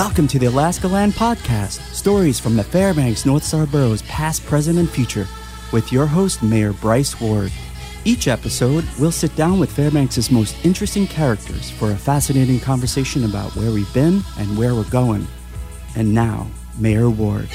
Welcome 0.00 0.28
to 0.28 0.38
the 0.38 0.46
Alaska 0.46 0.88
Land 0.88 1.12
Podcast, 1.12 1.78
stories 1.92 2.40
from 2.40 2.56
the 2.56 2.64
Fairbanks 2.64 3.26
North 3.26 3.44
Star 3.44 3.66
boroughs 3.66 4.00
past, 4.04 4.42
present, 4.46 4.78
and 4.78 4.88
future, 4.88 5.28
with 5.74 5.92
your 5.92 6.06
host, 6.06 6.42
Mayor 6.42 6.72
Bryce 6.72 7.20
Ward. 7.20 7.52
Each 8.06 8.26
episode, 8.26 8.86
we'll 8.98 9.12
sit 9.12 9.36
down 9.36 9.58
with 9.60 9.70
Fairbanks' 9.70 10.30
most 10.30 10.56
interesting 10.64 11.06
characters 11.06 11.70
for 11.70 11.90
a 11.90 11.96
fascinating 11.96 12.60
conversation 12.60 13.26
about 13.26 13.54
where 13.54 13.72
we've 13.72 13.92
been 13.92 14.22
and 14.38 14.56
where 14.56 14.74
we're 14.74 14.88
going. 14.88 15.26
And 15.94 16.14
now, 16.14 16.46
Mayor 16.78 17.10
Ward. 17.10 17.50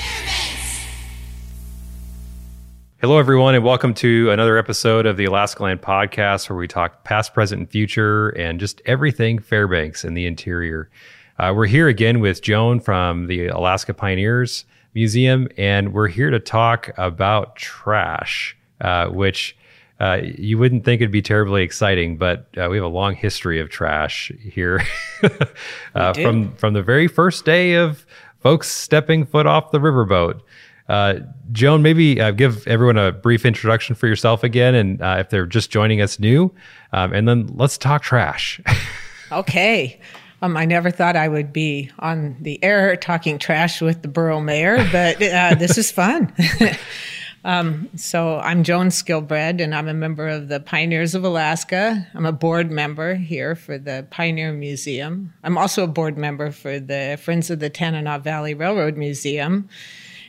Hello, 3.01 3.17
everyone, 3.17 3.55
and 3.55 3.63
welcome 3.63 3.95
to 3.95 4.29
another 4.29 4.59
episode 4.59 5.07
of 5.07 5.17
the 5.17 5.25
Alaska 5.25 5.63
Land 5.63 5.81
Podcast, 5.81 6.47
where 6.47 6.57
we 6.57 6.67
talk 6.67 7.05
past, 7.05 7.33
present, 7.33 7.61
and 7.61 7.69
future, 7.71 8.29
and 8.29 8.59
just 8.59 8.83
everything 8.85 9.39
Fairbanks 9.39 10.03
and 10.03 10.15
the 10.15 10.27
interior. 10.27 10.91
Uh, 11.37 11.53
we're 11.53 11.65
here 11.65 11.89
again 11.89 12.21
with 12.21 12.41
Joan 12.41 12.79
from 12.79 13.27
the 13.27 13.47
Alaska 13.47 13.93
Pioneers 13.93 14.63
Museum, 14.93 15.49
and 15.57 15.93
we're 15.93 16.07
here 16.07 16.29
to 16.29 16.39
talk 16.39 16.91
about 16.97 17.57
trash, 17.57 18.55
uh, 18.79 19.07
which 19.07 19.57
uh, 19.99 20.19
you 20.23 20.57
wouldn't 20.57 20.85
think 20.85 21.01
it'd 21.01 21.11
be 21.11 21.21
terribly 21.21 21.61
exciting, 21.61 22.17
but 22.17 22.47
uh, 22.57 22.69
we 22.69 22.77
have 22.77 22.85
a 22.85 22.89
long 22.89 23.15
history 23.15 23.59
of 23.59 23.69
trash 23.69 24.31
here 24.39 24.81
uh, 25.95 26.13
from 26.13 26.55
from 26.55 26.73
the 26.73 26.81
very 26.81 27.07
first 27.07 27.43
day 27.43 27.73
of 27.73 28.05
folks 28.39 28.69
stepping 28.69 29.25
foot 29.25 29.45
off 29.45 29.71
the 29.71 29.79
riverboat. 29.79 30.39
Uh, 30.87 31.15
Joan, 31.51 31.81
maybe 31.81 32.21
uh, 32.21 32.31
give 32.31 32.65
everyone 32.65 32.97
a 32.97 33.11
brief 33.11 33.45
introduction 33.45 33.93
for 33.93 34.07
yourself 34.07 34.43
again, 34.43 34.73
and 34.73 35.01
uh, 35.01 35.17
if 35.19 35.29
they're 35.29 35.45
just 35.45 35.69
joining 35.69 35.99
us 35.99 36.17
new, 36.17 36.53
um, 36.93 37.11
and 37.11 37.27
then 37.27 37.47
let's 37.55 37.77
talk 37.77 38.03
trash. 38.03 38.61
okay. 39.33 39.99
Um, 40.41 40.57
I 40.57 40.65
never 40.65 40.91
thought 40.91 41.15
I 41.15 41.27
would 41.27 41.53
be 41.53 41.91
on 41.99 42.35
the 42.41 42.61
air 42.63 42.95
talking 42.97 43.39
trash 43.39 43.81
with 43.81 44.01
the 44.01 44.07
borough 44.07 44.41
mayor, 44.41 44.77
but 44.91 45.21
uh, 45.21 45.55
this 45.59 45.77
is 45.77 45.91
fun. 45.91 46.33
um, 47.45 47.89
so 47.95 48.39
I'm 48.39 48.63
Joan 48.63 48.89
Skilbred, 48.89 49.61
and 49.61 49.73
I'm 49.73 49.87
a 49.87 49.93
member 49.93 50.27
of 50.27 50.49
the 50.49 50.59
Pioneers 50.59 51.15
of 51.15 51.23
Alaska. 51.23 52.05
I'm 52.13 52.25
a 52.25 52.33
board 52.33 52.69
member 52.69 53.15
here 53.15 53.55
for 53.55 53.77
the 53.77 54.05
Pioneer 54.11 54.51
Museum. 54.51 55.33
I'm 55.43 55.57
also 55.57 55.85
a 55.85 55.87
board 55.87 56.17
member 56.17 56.51
for 56.51 56.79
the 56.79 57.17
Friends 57.21 57.49
of 57.49 57.59
the 57.59 57.69
Tanana 57.69 58.19
Valley 58.19 58.53
Railroad 58.53 58.97
Museum. 58.97 59.69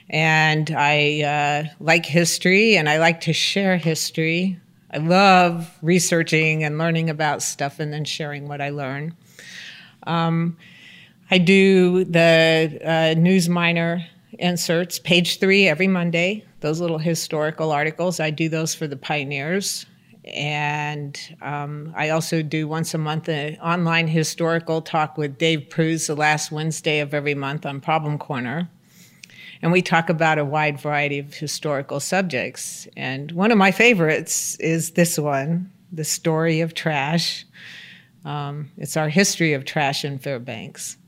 And 0.08 0.70
I 0.70 1.22
uh, 1.22 1.74
like 1.80 2.06
history, 2.06 2.76
and 2.76 2.88
I 2.88 2.98
like 2.98 3.22
to 3.22 3.32
share 3.32 3.76
history. 3.76 4.60
I 4.92 4.98
love 4.98 5.76
researching 5.82 6.62
and 6.62 6.78
learning 6.78 7.10
about 7.10 7.42
stuff 7.42 7.80
and 7.80 7.92
then 7.92 8.04
sharing 8.04 8.46
what 8.46 8.60
I 8.60 8.70
learn. 8.70 9.16
Um, 10.06 10.56
I 11.30 11.38
do 11.38 12.04
the 12.04 12.78
uh, 12.84 13.18
Newsminer 13.18 14.06
inserts, 14.38 14.98
page 14.98 15.40
three 15.40 15.66
every 15.66 15.88
Monday, 15.88 16.44
those 16.60 16.80
little 16.80 16.98
historical 16.98 17.72
articles. 17.72 18.20
I 18.20 18.30
do 18.30 18.48
those 18.48 18.74
for 18.74 18.86
the 18.86 18.96
pioneers. 18.96 19.86
And 20.34 21.18
um, 21.40 21.92
I 21.96 22.10
also 22.10 22.42
do 22.42 22.66
once 22.66 22.94
a 22.94 22.98
month 22.98 23.28
an 23.28 23.56
online 23.58 24.08
historical 24.08 24.82
talk 24.82 25.16
with 25.16 25.38
Dave 25.38 25.70
Pruse 25.70 26.08
the 26.08 26.16
last 26.16 26.50
Wednesday 26.50 26.98
of 26.98 27.14
every 27.14 27.34
month 27.34 27.64
on 27.64 27.80
Problem 27.80 28.18
Corner. 28.18 28.68
And 29.62 29.72
we 29.72 29.82
talk 29.82 30.08
about 30.08 30.38
a 30.38 30.44
wide 30.44 30.80
variety 30.80 31.18
of 31.18 31.32
historical 31.32 32.00
subjects. 32.00 32.88
And 32.96 33.32
one 33.32 33.52
of 33.52 33.58
my 33.58 33.70
favorites 33.70 34.56
is 34.56 34.92
this 34.92 35.18
one 35.18 35.70
The 35.92 36.04
Story 36.04 36.60
of 36.60 36.74
Trash. 36.74 37.46
Um, 38.26 38.72
it's 38.76 38.96
our 38.96 39.08
history 39.08 39.52
of 39.54 39.64
trash 39.64 40.04
in 40.04 40.18
Fairbanks. 40.18 40.98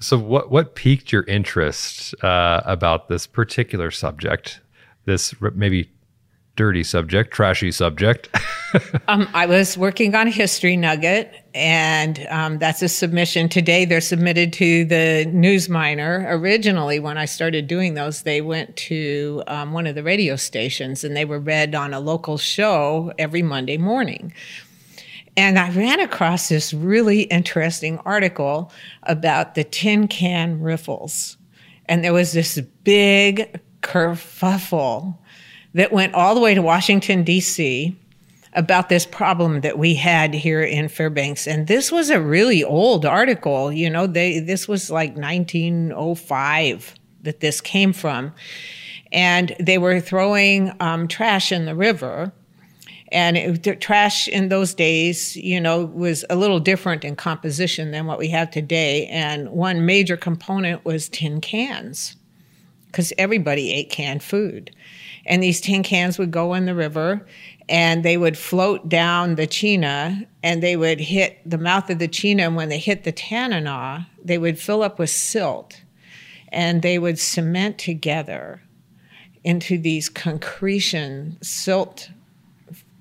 So, 0.00 0.16
what 0.16 0.50
what 0.50 0.76
piqued 0.76 1.10
your 1.10 1.24
interest 1.24 2.14
uh, 2.22 2.62
about 2.64 3.08
this 3.08 3.26
particular 3.26 3.90
subject? 3.90 4.60
This 5.04 5.34
maybe 5.54 5.90
dirty 6.54 6.84
subject, 6.84 7.32
trashy 7.32 7.72
subject. 7.72 8.28
um, 9.08 9.28
I 9.32 9.46
was 9.46 9.76
working 9.76 10.14
on 10.14 10.28
a 10.28 10.30
history 10.30 10.76
nugget, 10.76 11.32
and 11.52 12.24
um, 12.30 12.58
that's 12.58 12.82
a 12.82 12.88
submission 12.88 13.48
today. 13.48 13.84
They're 13.84 14.00
submitted 14.00 14.52
to 14.54 14.84
the 14.84 15.24
Newsminer. 15.28 16.26
Originally, 16.28 17.00
when 17.00 17.18
I 17.18 17.24
started 17.24 17.66
doing 17.66 17.94
those, 17.94 18.22
they 18.22 18.40
went 18.40 18.76
to 18.76 19.42
um, 19.48 19.72
one 19.72 19.86
of 19.88 19.96
the 19.96 20.04
radio 20.04 20.36
stations, 20.36 21.02
and 21.02 21.16
they 21.16 21.24
were 21.24 21.40
read 21.40 21.74
on 21.74 21.92
a 21.92 21.98
local 22.00 22.38
show 22.38 23.12
every 23.18 23.42
Monday 23.42 23.78
morning. 23.78 24.32
And 25.38 25.56
I 25.56 25.70
ran 25.70 26.00
across 26.00 26.48
this 26.48 26.74
really 26.74 27.22
interesting 27.22 27.98
article 27.98 28.72
about 29.04 29.54
the 29.54 29.62
tin 29.62 30.08
can 30.08 30.60
riffles. 30.60 31.36
And 31.86 32.02
there 32.02 32.12
was 32.12 32.32
this 32.32 32.58
big 32.82 33.60
kerfuffle 33.80 35.16
that 35.74 35.92
went 35.92 36.14
all 36.14 36.34
the 36.34 36.40
way 36.40 36.54
to 36.54 36.60
Washington, 36.60 37.22
D.C. 37.22 37.96
about 38.54 38.88
this 38.88 39.06
problem 39.06 39.60
that 39.60 39.78
we 39.78 39.94
had 39.94 40.34
here 40.34 40.60
in 40.60 40.88
Fairbanks. 40.88 41.46
And 41.46 41.68
this 41.68 41.92
was 41.92 42.10
a 42.10 42.20
really 42.20 42.64
old 42.64 43.06
article. 43.06 43.70
You 43.70 43.90
know, 43.90 44.08
they, 44.08 44.40
this 44.40 44.66
was 44.66 44.90
like 44.90 45.16
1905 45.16 46.94
that 47.22 47.38
this 47.38 47.60
came 47.60 47.92
from. 47.92 48.34
And 49.12 49.54
they 49.60 49.78
were 49.78 50.00
throwing 50.00 50.72
um, 50.80 51.06
trash 51.06 51.52
in 51.52 51.64
the 51.64 51.76
river 51.76 52.32
and 53.10 53.36
it, 53.36 53.80
trash 53.80 54.28
in 54.28 54.48
those 54.48 54.74
days, 54.74 55.36
you 55.36 55.60
know, 55.60 55.84
was 55.84 56.24
a 56.28 56.36
little 56.36 56.60
different 56.60 57.04
in 57.04 57.16
composition 57.16 57.90
than 57.90 58.06
what 58.06 58.18
we 58.18 58.28
have 58.28 58.50
today. 58.50 59.06
And 59.06 59.50
one 59.50 59.86
major 59.86 60.16
component 60.16 60.84
was 60.84 61.08
tin 61.08 61.40
cans, 61.40 62.16
because 62.86 63.12
everybody 63.18 63.72
ate 63.72 63.90
canned 63.90 64.22
food. 64.22 64.74
And 65.24 65.42
these 65.42 65.60
tin 65.60 65.82
cans 65.82 66.18
would 66.18 66.30
go 66.30 66.54
in 66.54 66.66
the 66.66 66.74
river 66.74 67.26
and 67.68 68.02
they 68.02 68.16
would 68.16 68.38
float 68.38 68.88
down 68.88 69.34
the 69.34 69.46
Chena 69.46 70.26
and 70.42 70.62
they 70.62 70.74
would 70.76 71.00
hit 71.00 71.38
the 71.44 71.58
mouth 71.58 71.90
of 71.90 71.98
the 71.98 72.08
Chena. 72.08 72.46
And 72.46 72.56
when 72.56 72.70
they 72.70 72.78
hit 72.78 73.04
the 73.04 73.12
Tanana, 73.12 74.08
they 74.24 74.38
would 74.38 74.58
fill 74.58 74.82
up 74.82 74.98
with 74.98 75.10
silt 75.10 75.82
and 76.50 76.80
they 76.80 76.98
would 76.98 77.18
cement 77.18 77.78
together 77.78 78.62
into 79.44 79.78
these 79.78 80.08
concretion 80.08 81.36
silt 81.42 82.10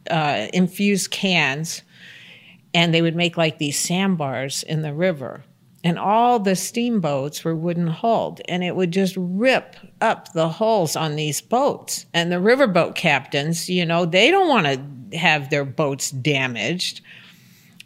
uh, 0.09 0.47
infused 0.53 1.11
cans, 1.11 1.81
and 2.73 2.93
they 2.93 3.01
would 3.01 3.15
make 3.15 3.37
like 3.37 3.57
these 3.57 3.79
sandbars 3.79 4.63
in 4.63 4.81
the 4.81 4.93
river. 4.93 5.43
And 5.83 5.99
all 5.99 6.39
the 6.39 6.55
steamboats 6.55 7.43
were 7.43 7.55
wooden 7.55 7.87
hulled, 7.87 8.41
and 8.49 8.63
it 8.63 8.75
would 8.75 8.91
just 8.91 9.15
rip 9.17 9.75
up 10.01 10.33
the 10.33 10.49
hulls 10.49 10.95
on 10.95 11.15
these 11.15 11.39
boats. 11.39 12.05
And 12.13 12.31
the 12.31 12.37
riverboat 12.37 12.95
captains, 12.95 13.69
you 13.69 13.85
know, 13.85 14.05
they 14.05 14.31
don't 14.31 14.49
want 14.49 14.65
to 15.11 15.17
have 15.17 15.49
their 15.49 15.63
boats 15.63 16.11
damaged. 16.11 17.01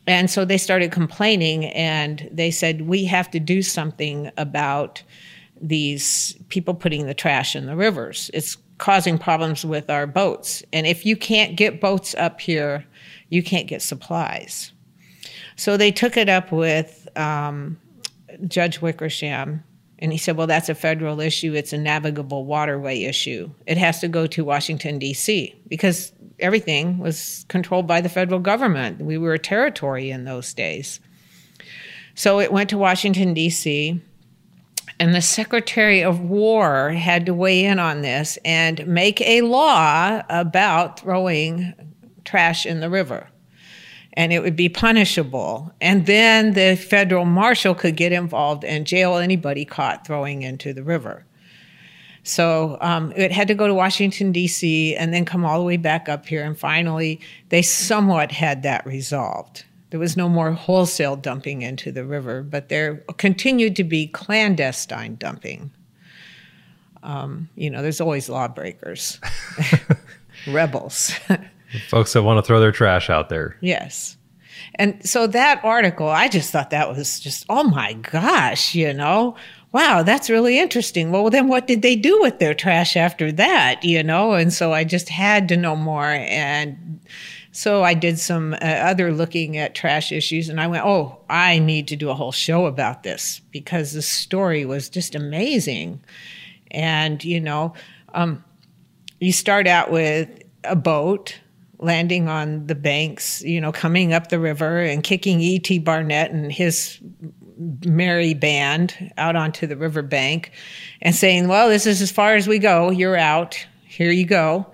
And 0.07 0.31
so 0.31 0.45
they 0.45 0.57
started 0.57 0.91
complaining, 0.91 1.65
and 1.65 2.27
they 2.31 2.49
said, 2.49 2.87
We 2.87 3.05
have 3.05 3.29
to 3.31 3.39
do 3.39 3.61
something 3.61 4.31
about 4.37 5.03
these 5.61 6.35
people 6.49 6.73
putting 6.73 7.05
the 7.05 7.13
trash 7.13 7.55
in 7.55 7.67
the 7.67 7.75
rivers. 7.75 8.31
It's 8.33 8.57
causing 8.81 9.19
problems 9.19 9.63
with 9.63 9.91
our 9.91 10.07
boats. 10.07 10.63
And 10.73 10.87
if 10.87 11.05
you 11.05 11.15
can't 11.15 11.55
get 11.55 11.79
boats 11.79 12.15
up 12.15 12.41
here, 12.41 12.83
you 13.29 13.43
can't 13.43 13.67
get 13.67 13.81
supplies. 13.81 14.73
So 15.55 15.77
they 15.77 15.91
took 15.91 16.17
it 16.17 16.27
up 16.27 16.51
with 16.51 17.07
um, 17.15 17.79
Judge 18.47 18.81
Wickersham, 18.81 19.63
and 19.99 20.11
he 20.11 20.17
said, 20.17 20.35
Well, 20.35 20.47
that's 20.47 20.67
a 20.67 20.73
federal 20.73 21.21
issue. 21.21 21.53
It's 21.53 21.73
a 21.73 21.77
navigable 21.77 22.45
waterway 22.45 23.03
issue. 23.03 23.51
It 23.67 23.78
has 23.78 23.99
to 23.99 24.07
go 24.07 24.25
to 24.25 24.43
Washington, 24.43 24.97
D.C., 24.97 25.53
because 25.67 26.11
everything 26.39 26.97
was 26.97 27.45
controlled 27.49 27.85
by 27.85 28.01
the 28.01 28.09
federal 28.09 28.39
government. 28.39 28.99
We 28.99 29.19
were 29.19 29.35
a 29.35 29.39
territory 29.39 30.09
in 30.09 30.25
those 30.25 30.55
days. 30.55 30.99
So 32.16 32.39
it 32.39 32.51
went 32.51 32.72
to 32.72 32.79
Washington, 32.79 33.35
D.C. 33.35 34.01
And 35.01 35.15
the 35.15 35.21
Secretary 35.21 36.03
of 36.03 36.19
War 36.19 36.91
had 36.91 37.25
to 37.25 37.33
weigh 37.33 37.65
in 37.65 37.79
on 37.79 38.03
this 38.03 38.37
and 38.45 38.85
make 38.85 39.19
a 39.21 39.41
law 39.41 40.21
about 40.29 40.99
throwing 40.99 41.73
trash 42.23 42.67
in 42.67 42.81
the 42.81 42.89
river. 42.91 43.27
And 44.13 44.31
it 44.31 44.43
would 44.43 44.55
be 44.55 44.69
punishable. 44.69 45.73
And 45.81 46.05
then 46.05 46.53
the 46.53 46.75
federal 46.75 47.25
marshal 47.25 47.73
could 47.73 47.95
get 47.95 48.11
involved 48.11 48.63
and 48.63 48.85
jail 48.85 49.15
anybody 49.15 49.65
caught 49.65 50.05
throwing 50.05 50.43
into 50.43 50.71
the 50.71 50.83
river. 50.83 51.25
So 52.21 52.77
um, 52.79 53.11
it 53.15 53.31
had 53.31 53.47
to 53.47 53.55
go 53.55 53.65
to 53.65 53.73
Washington, 53.73 54.31
D.C., 54.31 54.95
and 54.95 55.11
then 55.11 55.25
come 55.25 55.43
all 55.43 55.57
the 55.57 55.65
way 55.65 55.77
back 55.77 56.09
up 56.09 56.27
here. 56.27 56.43
And 56.43 56.55
finally, 56.55 57.19
they 57.49 57.63
somewhat 57.63 58.31
had 58.31 58.61
that 58.61 58.85
resolved. 58.85 59.65
There 59.91 59.99
was 59.99 60.17
no 60.17 60.29
more 60.29 60.52
wholesale 60.52 61.17
dumping 61.17 61.61
into 61.61 61.91
the 61.91 62.05
river, 62.05 62.43
but 62.43 62.70
there 62.70 62.97
continued 63.17 63.76
to 63.76 63.84
be 63.84 64.08
clandestine 64.08 65.16
dumping. 65.16 65.72
Um, 67.03 67.49
you 67.55 67.70
know, 67.70 67.82
there's 67.82 67.99
always 67.99 68.29
lawbreakers, 68.29 69.20
rebels. 70.47 71.11
Folks 71.90 72.14
that 72.14 72.23
want 72.23 72.38
to 72.38 72.47
throw 72.47 72.59
their 72.59 72.72
trash 72.72 73.09
out 73.09 73.28
there. 73.29 73.58
Yes. 73.59 74.17
And 74.76 75.05
so 75.08 75.28
that 75.28 75.64
article, 75.64 76.08
I 76.08 76.29
just 76.29 76.52
thought 76.52 76.70
that 76.70 76.90
was 76.90 77.20
just, 77.20 77.46
oh 77.49 77.64
my 77.64 77.94
gosh, 77.94 78.73
you 78.73 78.94
know, 78.94 79.35
wow, 79.73 80.03
that's 80.03 80.29
really 80.29 80.59
interesting. 80.59 81.11
Well, 81.11 81.29
then 81.29 81.47
what 81.47 81.67
did 81.67 81.82
they 81.82 81.96
do 81.97 82.22
with 82.22 82.40
their 82.40 82.53
trash 82.53 82.96
after 82.96 83.32
that? 83.34 83.84
You 83.84 84.03
know, 84.03 84.34
and 84.34 84.53
so 84.53 84.72
I 84.72 84.84
just 84.84 85.09
had 85.09 85.49
to 85.49 85.58
know 85.58 85.76
more. 85.76 86.05
And 86.05 87.02
so 87.51 87.83
I 87.83 87.93
did 87.93 88.17
some 88.17 88.53
uh, 88.53 88.57
other 88.57 89.11
looking 89.11 89.57
at 89.57 89.75
trash 89.75 90.11
issues, 90.11 90.47
and 90.47 90.59
I 90.59 90.67
went, 90.67 90.85
oh, 90.85 91.19
I 91.29 91.59
need 91.59 91.87
to 91.89 91.95
do 91.95 92.09
a 92.09 92.13
whole 92.13 92.31
show 92.31 92.65
about 92.65 93.03
this 93.03 93.41
because 93.51 93.91
the 93.93 94.01
story 94.01 94.65
was 94.65 94.89
just 94.89 95.15
amazing. 95.15 96.01
And, 96.71 97.23
you 97.23 97.41
know, 97.41 97.73
um, 98.13 98.43
you 99.19 99.33
start 99.33 99.67
out 99.67 99.91
with 99.91 100.29
a 100.63 100.75
boat 100.75 101.39
landing 101.79 102.29
on 102.29 102.67
the 102.67 102.75
banks, 102.75 103.41
you 103.41 103.59
know, 103.59 103.71
coming 103.71 104.13
up 104.13 104.29
the 104.29 104.39
river 104.39 104.79
and 104.79 105.03
kicking 105.03 105.41
E.T. 105.41 105.79
Barnette 105.79 106.31
and 106.31 106.51
his 106.51 106.99
merry 107.85 108.33
band 108.33 109.11
out 109.17 109.35
onto 109.35 109.67
the 109.67 109.75
riverbank 109.75 110.51
and 111.01 111.13
saying, 111.13 111.47
Well, 111.47 111.69
this 111.69 111.85
is 111.85 112.01
as 112.01 112.11
far 112.11 112.35
as 112.35 112.47
we 112.47 112.59
go. 112.59 112.91
You're 112.91 113.17
out. 113.17 113.65
Here 113.83 114.11
you 114.11 114.25
go. 114.25 114.71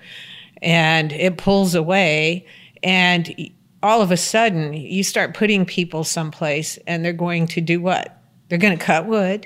And 0.61 1.11
it 1.11 1.37
pulls 1.37 1.75
away. 1.75 2.45
And 2.87 3.51
all 3.83 4.01
of 4.01 4.11
a 4.11 4.17
sudden, 4.17 4.71
you 4.71 5.03
start 5.03 5.33
putting 5.33 5.65
people 5.65 6.05
someplace 6.05 6.77
and 6.87 7.03
they're 7.03 7.11
going 7.11 7.47
to 7.47 7.59
do 7.59 7.81
what? 7.81 8.17
They're 8.47 8.57
going 8.57 8.77
to 8.77 8.83
cut 8.83 9.05
wood 9.05 9.45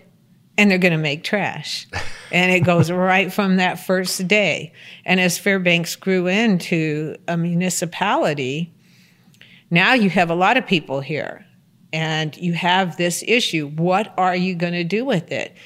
and 0.59 0.69
they're 0.69 0.77
going 0.77 0.91
to 0.91 0.99
make 0.99 1.23
trash. 1.23 1.87
and 2.31 2.51
it 2.51 2.59
goes 2.59 2.91
right 2.91 3.33
from 3.33 3.55
that 3.55 3.79
first 3.79 4.27
day. 4.27 4.73
And 5.05 5.19
as 5.19 5.39
Fairbanks 5.39 5.95
grew 5.95 6.27
into 6.27 7.15
a 7.27 7.35
municipality, 7.35 8.71
now 9.71 9.93
you 9.93 10.11
have 10.11 10.29
a 10.29 10.35
lot 10.35 10.55
of 10.55 10.67
people 10.67 11.01
here 11.01 11.43
and 11.91 12.37
you 12.37 12.53
have 12.53 12.97
this 12.97 13.23
issue. 13.27 13.69
What 13.69 14.13
are 14.19 14.35
you 14.35 14.53
going 14.53 14.73
to 14.73 14.83
do 14.83 15.03
with 15.03 15.31
it? 15.31 15.57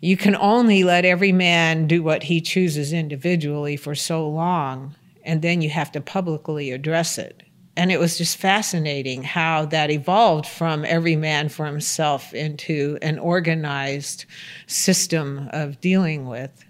You 0.00 0.16
can 0.16 0.36
only 0.36 0.84
let 0.84 1.04
every 1.04 1.32
man 1.32 1.88
do 1.88 2.00
what 2.00 2.22
he 2.22 2.40
chooses 2.40 2.92
individually 2.92 3.76
for 3.76 3.96
so 3.96 4.28
long, 4.28 4.94
and 5.28 5.42
then 5.42 5.60
you 5.60 5.68
have 5.68 5.92
to 5.92 6.00
publicly 6.00 6.72
address 6.72 7.18
it. 7.18 7.42
And 7.76 7.92
it 7.92 8.00
was 8.00 8.18
just 8.18 8.38
fascinating 8.38 9.22
how 9.22 9.66
that 9.66 9.90
evolved 9.90 10.46
from 10.46 10.84
every 10.84 11.14
man 11.14 11.48
for 11.48 11.66
himself 11.66 12.34
into 12.34 12.98
an 13.02 13.20
organized 13.20 14.24
system 14.66 15.48
of 15.52 15.80
dealing 15.80 16.26
with 16.26 16.64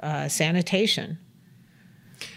uh, 0.00 0.28
sanitation. 0.28 1.18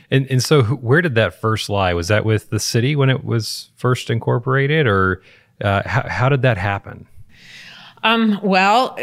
And 0.10 0.26
and 0.32 0.42
so, 0.42 0.64
where 0.64 1.02
did 1.02 1.16
that 1.16 1.40
first 1.40 1.70
lie? 1.70 1.94
Was 1.94 2.08
that 2.08 2.26
with 2.26 2.50
the 2.50 2.60
city 2.60 2.96
when 2.96 3.10
it 3.10 3.24
was 3.24 3.72
first 3.76 4.10
incorporated, 4.10 4.88
or 4.88 5.22
uh, 5.62 5.82
how, 5.86 6.08
how 6.08 6.30
did 6.30 6.44
that 6.44 6.58
happen? 6.58 7.08
Um, 8.04 8.40
well, 8.44 8.98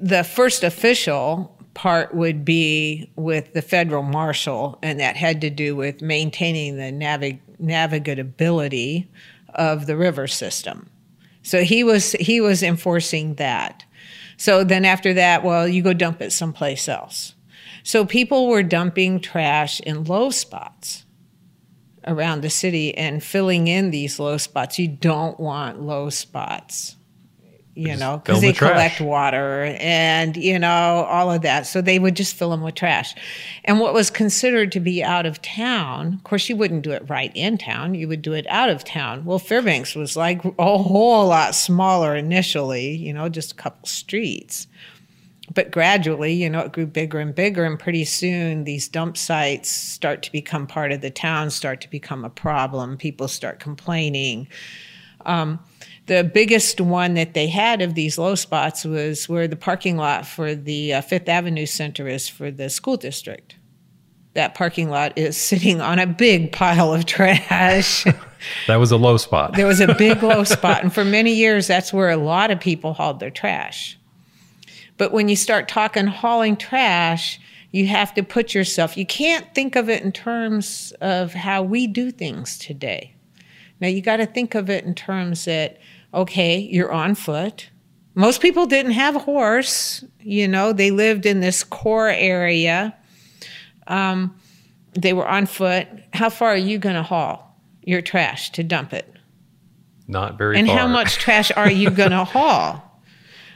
the 0.00 0.22
first 0.22 0.62
official 0.62 1.53
part 1.74 2.14
would 2.14 2.44
be 2.44 3.10
with 3.16 3.52
the 3.52 3.62
federal 3.62 4.02
marshal, 4.02 4.78
and 4.82 5.00
that 5.00 5.16
had 5.16 5.40
to 5.42 5.50
do 5.50 5.76
with 5.76 6.00
maintaining 6.00 6.76
the 6.76 6.92
navig- 6.92 7.40
navigability 7.60 9.08
of 9.54 9.86
the 9.86 9.96
river 9.96 10.26
system. 10.26 10.88
So 11.42 11.62
he 11.62 11.84
was 11.84 12.12
he 12.12 12.40
was 12.40 12.62
enforcing 12.62 13.34
that. 13.34 13.84
So 14.36 14.64
then 14.64 14.84
after 14.84 15.12
that, 15.14 15.44
well, 15.44 15.68
you 15.68 15.82
go 15.82 15.92
dump 15.92 16.20
it 16.22 16.32
someplace 16.32 16.88
else. 16.88 17.34
So 17.82 18.04
people 18.04 18.48
were 18.48 18.62
dumping 18.62 19.20
trash 19.20 19.78
in 19.80 20.04
low 20.04 20.30
spots 20.30 21.04
around 22.06 22.40
the 22.40 22.50
city 22.50 22.96
and 22.96 23.22
filling 23.22 23.68
in 23.68 23.90
these 23.90 24.18
low 24.18 24.38
spots. 24.38 24.78
You 24.78 24.88
don't 24.88 25.38
want 25.38 25.82
low 25.82 26.10
spots, 26.10 26.96
you 27.74 27.96
know, 27.96 28.18
because 28.18 28.40
they 28.40 28.52
collect 28.52 29.00
water 29.00 29.76
and, 29.80 30.36
you 30.36 30.58
know, 30.58 30.68
all 31.08 31.30
of 31.30 31.42
that. 31.42 31.66
So 31.66 31.80
they 31.80 31.98
would 31.98 32.14
just 32.14 32.36
fill 32.36 32.50
them 32.50 32.62
with 32.62 32.76
trash. 32.76 33.14
And 33.64 33.80
what 33.80 33.92
was 33.92 34.10
considered 34.10 34.70
to 34.72 34.80
be 34.80 35.02
out 35.02 35.26
of 35.26 35.42
town, 35.42 36.14
of 36.14 36.24
course, 36.24 36.48
you 36.48 36.56
wouldn't 36.56 36.82
do 36.82 36.92
it 36.92 37.08
right 37.08 37.32
in 37.34 37.58
town, 37.58 37.94
you 37.94 38.06
would 38.08 38.22
do 38.22 38.32
it 38.32 38.46
out 38.48 38.70
of 38.70 38.84
town. 38.84 39.24
Well, 39.24 39.38
Fairbanks 39.38 39.94
was 39.94 40.16
like 40.16 40.44
a 40.44 40.78
whole 40.78 41.26
lot 41.26 41.54
smaller 41.54 42.14
initially, 42.14 42.90
you 42.90 43.12
know, 43.12 43.28
just 43.28 43.52
a 43.52 43.56
couple 43.56 43.88
streets 43.88 44.68
but 45.52 45.70
gradually, 45.70 46.32
you 46.32 46.48
know, 46.48 46.60
it 46.60 46.72
grew 46.72 46.86
bigger 46.86 47.20
and 47.20 47.34
bigger, 47.34 47.64
and 47.64 47.78
pretty 47.78 48.04
soon 48.04 48.64
these 48.64 48.88
dump 48.88 49.16
sites 49.16 49.70
start 49.70 50.22
to 50.22 50.32
become 50.32 50.66
part 50.66 50.90
of 50.90 51.02
the 51.02 51.10
town, 51.10 51.50
start 51.50 51.80
to 51.82 51.90
become 51.90 52.24
a 52.24 52.30
problem. 52.30 52.96
People 52.96 53.28
start 53.28 53.60
complaining. 53.60 54.48
Um, 55.26 55.58
the 56.06 56.22
biggest 56.22 56.80
one 56.80 57.14
that 57.14 57.34
they 57.34 57.46
had 57.46 57.80
of 57.80 57.94
these 57.94 58.18
low 58.18 58.34
spots 58.34 58.84
was 58.84 59.28
where 59.28 59.48
the 59.48 59.56
parking 59.56 59.96
lot 59.96 60.26
for 60.26 60.54
the 60.54 60.94
uh, 60.94 61.00
Fifth 61.00 61.28
Avenue 61.28 61.66
Center 61.66 62.06
is 62.08 62.28
for 62.28 62.50
the 62.50 62.68
school 62.68 62.96
district. 62.96 63.56
That 64.34 64.54
parking 64.54 64.90
lot 64.90 65.16
is 65.16 65.36
sitting 65.36 65.80
on 65.80 65.98
a 65.98 66.06
big 66.06 66.52
pile 66.52 66.92
of 66.92 67.06
trash. 67.06 68.04
that 68.66 68.76
was 68.76 68.90
a 68.90 68.96
low 68.96 69.16
spot. 69.16 69.54
there 69.54 69.66
was 69.66 69.80
a 69.80 69.94
big 69.94 70.22
low 70.22 70.44
spot. 70.44 70.82
And 70.82 70.92
for 70.92 71.04
many 71.04 71.32
years, 71.32 71.68
that's 71.68 71.92
where 71.92 72.10
a 72.10 72.16
lot 72.16 72.50
of 72.50 72.60
people 72.60 72.94
hauled 72.94 73.20
their 73.20 73.30
trash. 73.30 73.98
But 74.96 75.12
when 75.12 75.28
you 75.28 75.36
start 75.36 75.68
talking 75.68 76.06
hauling 76.06 76.56
trash, 76.56 77.40
you 77.70 77.86
have 77.86 78.14
to 78.14 78.22
put 78.22 78.54
yourself, 78.54 78.96
you 78.96 79.06
can't 79.06 79.52
think 79.54 79.74
of 79.74 79.88
it 79.88 80.02
in 80.02 80.12
terms 80.12 80.92
of 81.00 81.32
how 81.32 81.62
we 81.62 81.86
do 81.86 82.10
things 82.10 82.58
today. 82.58 83.14
Now, 83.80 83.88
you 83.88 84.00
got 84.00 84.18
to 84.18 84.26
think 84.26 84.54
of 84.54 84.70
it 84.70 84.84
in 84.84 84.94
terms 84.94 85.44
that, 85.46 85.78
okay, 86.14 86.58
you're 86.58 86.92
on 86.92 87.14
foot. 87.14 87.70
Most 88.14 88.40
people 88.40 88.66
didn't 88.66 88.92
have 88.92 89.16
a 89.16 89.20
horse, 89.20 90.04
you 90.20 90.48
know, 90.48 90.72
they 90.72 90.90
lived 90.90 91.26
in 91.26 91.40
this 91.40 91.64
core 91.64 92.08
area. 92.08 92.94
Um, 93.86 94.34
they 94.92 95.12
were 95.12 95.28
on 95.28 95.46
foot. 95.46 95.88
How 96.12 96.30
far 96.30 96.50
are 96.50 96.56
you 96.56 96.78
going 96.78 96.94
to 96.94 97.02
haul 97.02 97.60
your 97.82 98.00
trash 98.00 98.50
to 98.50 98.62
dump 98.62 98.92
it? 98.92 99.12
Not 100.06 100.38
very 100.38 100.58
and 100.58 100.66
far. 100.66 100.78
how 100.78 100.86
much 100.86 101.16
trash 101.16 101.50
are 101.56 101.70
you 101.70 101.90
going 102.02 102.12
to 102.12 102.24
haul? 102.24 102.82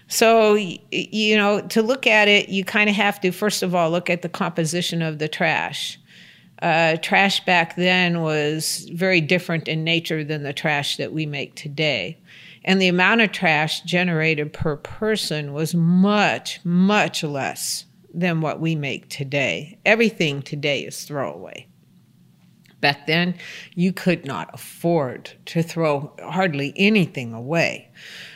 So, 0.09 0.55
you 0.55 1.37
know, 1.37 1.61
to 1.69 1.83
look 1.83 2.07
at 2.07 2.29
it, 2.29 2.49
you 2.49 2.65
kind 2.65 2.89
of 2.89 2.97
have 2.97 3.21
to, 3.21 3.31
first 3.31 3.63
of 3.63 3.75
all, 3.75 3.91
look 3.91 4.09
at 4.09 4.23
the 4.23 4.29
composition 4.29 5.03
of 5.03 5.19
the 5.19 5.29
trash. 5.29 6.01
Uh, 6.63 6.97
trash 6.97 7.45
back 7.45 7.77
then 7.77 8.23
was 8.23 8.89
very 8.93 9.21
different 9.21 9.69
in 9.69 9.85
nature 9.85 10.25
than 10.25 10.43
the 10.43 10.53
trash 10.53 10.97
that 10.97 11.13
we 11.13 11.27
make 11.27 11.55
today. 11.55 12.19
And 12.69 12.83
the 12.83 12.89
amount 12.89 13.23
of 13.23 13.33
trash 13.33 13.81
generated 13.81 14.53
per 14.53 14.77
person 14.77 15.55
was 15.55 15.75
much, 15.75 16.61
much 16.67 17.25
less 17.25 17.87
than 18.13 18.43
what 18.43 18.61
we 18.61 18.75
make 18.75 19.09
today. 19.09 19.79
Everything 19.87 20.43
today 20.43 20.83
is 20.83 21.03
throwaway. 21.05 21.67
Back 22.83 23.07
then, 23.07 23.37
you 23.75 23.95
could 23.95 24.27
not 24.27 24.51
afford 24.53 25.33
to 25.47 25.63
throw 25.63 26.13
hardly 26.23 26.75
anything 26.77 27.33
away. 27.33 27.91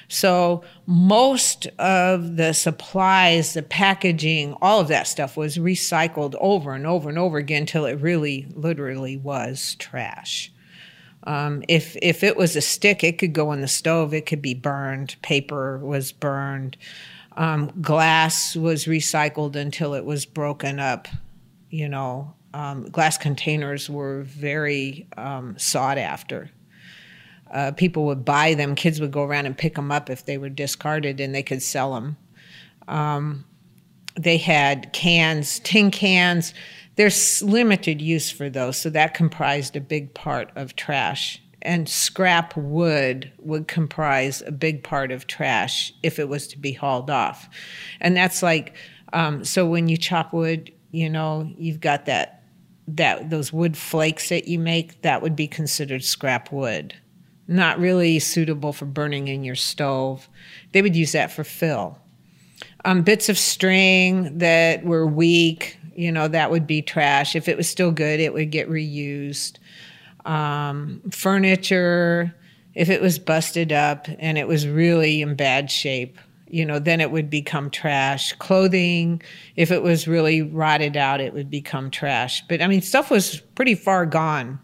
So 0.09 0.65
most 0.87 1.67
of 1.79 2.37
the 2.37 2.55
supplies, 2.55 3.53
the 3.53 3.62
packaging, 3.62 4.55
all 4.62 4.81
of 4.81 4.89
that 4.89 5.09
stuff 5.09 5.37
was 5.37 5.59
recycled 5.59 6.37
over 6.41 6.73
and 6.73 6.87
over 6.87 7.11
and 7.11 7.19
over 7.19 7.37
again 7.37 7.62
until 7.62 7.85
it 7.85 8.01
really, 8.01 8.47
literally 8.55 9.19
was 9.19 9.77
trash. 9.79 10.52
Um, 11.25 11.62
if 11.69 11.97
if 12.02 12.23
it 12.23 12.37
was 12.37 12.57
a 12.57 12.61
stick, 12.61 13.05
it 13.05 13.19
could 13.19 13.33
go 13.33 13.52
in 13.52 13.61
the 13.61 13.69
stove. 13.69 14.12
It 14.12 14.26
could 14.26 14.43
be 14.43 14.55
burned. 14.55 15.17
Paper 15.23 15.79
was 15.79 16.12
burned. 16.12 16.76
Um, 17.37 17.73
glass 17.81 18.57
was 18.57 18.85
recycled 18.85 19.57
until 19.57 19.95
it 19.95 20.05
was 20.05 20.26
broken 20.26 20.79
up. 20.81 21.09
You 21.71 21.88
know, 21.88 22.35
um, 22.52 22.85
glass 22.91 23.17
containers 23.17 23.88
were 23.88 24.23
very 24.23 25.07
um, 25.17 25.57
sought 25.59 25.99
after 25.99 26.50
uh, 27.52 27.73
people 27.73 28.07
would 28.07 28.25
buy 28.25 28.55
them. 28.55 28.75
Kids 28.75 29.00
would 29.00 29.12
go 29.12 29.25
around 29.25 29.47
and 29.47 29.57
pick 29.57 29.75
them 29.75 29.93
up 29.93 30.09
if 30.11 30.25
they 30.25 30.38
were 30.38 30.49
discarded, 30.49 31.21
and 31.21 31.35
they 31.35 31.43
could 31.43 31.62
sell 31.62 31.95
them. 31.95 32.17
Um, 32.88 33.45
they 34.17 34.38
had 34.38 34.93
cans, 34.93 35.61
tin 35.61 35.91
cans. 35.91 36.55
There's 36.97 37.43
limited 37.43 38.01
use 38.01 38.31
for 38.31 38.51
those, 38.51 38.77
so 38.77 38.91
that 38.91 39.15
comprised 39.15 39.77
a 39.77 39.81
big 39.81 40.15
part 40.15 40.51
of 40.57 40.77
trash. 40.77 41.43
And 41.63 41.89
scrap 41.89 42.57
wood 42.57 43.33
would 43.39 43.69
comprise 43.69 44.43
a 44.43 44.53
big 44.53 44.83
part 44.83 45.13
of 45.13 45.27
trash 45.27 45.93
if 46.03 46.19
it 46.19 46.29
was 46.29 46.49
to 46.49 46.59
be 46.59 46.73
hauled 46.73 47.09
off. 47.09 47.49
And 48.01 48.17
that's 48.17 48.43
like, 48.43 48.75
um, 49.13 49.45
so 49.45 49.67
when 49.67 49.89
you 49.89 49.97
chop 49.97 50.33
wood, 50.33 50.73
you 50.91 51.09
know, 51.09 51.51
you've 51.57 51.81
got 51.81 52.07
that 52.07 52.39
that 52.89 53.31
those 53.31 53.53
wood 53.53 53.77
flakes 53.77 54.29
that 54.29 54.49
you 54.49 54.59
make 54.59 55.03
that 55.03 55.23
would 55.23 55.37
be 55.37 55.47
considered 55.47 56.03
scrap 56.03 56.51
wood 56.51 56.95
not 57.49 57.79
really 57.79 58.19
suitable 58.19 58.73
for 58.73 58.87
burning 58.87 59.29
in 59.29 59.45
your 59.45 59.55
stove. 59.55 60.29
They 60.73 60.83
would 60.83 60.97
use 60.97 61.13
that 61.13 61.31
for 61.31 61.45
fill. 61.45 61.99
Um, 62.85 63.03
bits 63.03 63.29
of 63.29 63.39
string 63.39 64.39
that 64.39 64.85
were 64.85 65.07
weak, 65.07 65.79
you 65.97 66.13
know, 66.13 66.29
that 66.29 66.51
would 66.51 66.67
be 66.67 66.83
trash. 66.83 67.37
If 67.37 67.49
it 67.49 67.57
was 67.57 67.69
still 67.69 67.93
good, 67.93 68.21
it 68.21 68.33
would 68.33 68.51
get 68.51 68.69
reused. 68.69 69.59
Um, 70.25 71.03
furniture, 71.11 72.35
if 72.75 72.89
it 72.89 73.01
was 73.01 73.19
busted 73.19 73.73
up 73.73 74.07
and 74.19 74.39
it 74.39 74.47
was 74.47 74.67
really 74.67 75.23
in 75.23 75.35
bad 75.35 75.71
shape, 75.71 76.19
you 76.49 76.67
know, 76.67 76.79
then 76.79 77.01
it 77.01 77.11
would 77.11 77.31
become 77.31 77.71
trash. 77.71 78.33
Clothing, 78.35 79.23
if 79.57 79.71
it 79.71 79.83
was 79.83 80.07
really 80.07 80.43
rotted 80.43 80.97
out, 80.97 81.21
it 81.21 81.33
would 81.33 81.51
become 81.51 81.91
trash. 81.91 82.45
But 82.47 82.61
I 82.61 82.67
mean, 82.67 82.83
stuff 82.83 83.11
was 83.11 83.41
pretty 83.55 83.75
far 83.75 84.07
gone. 84.07 84.61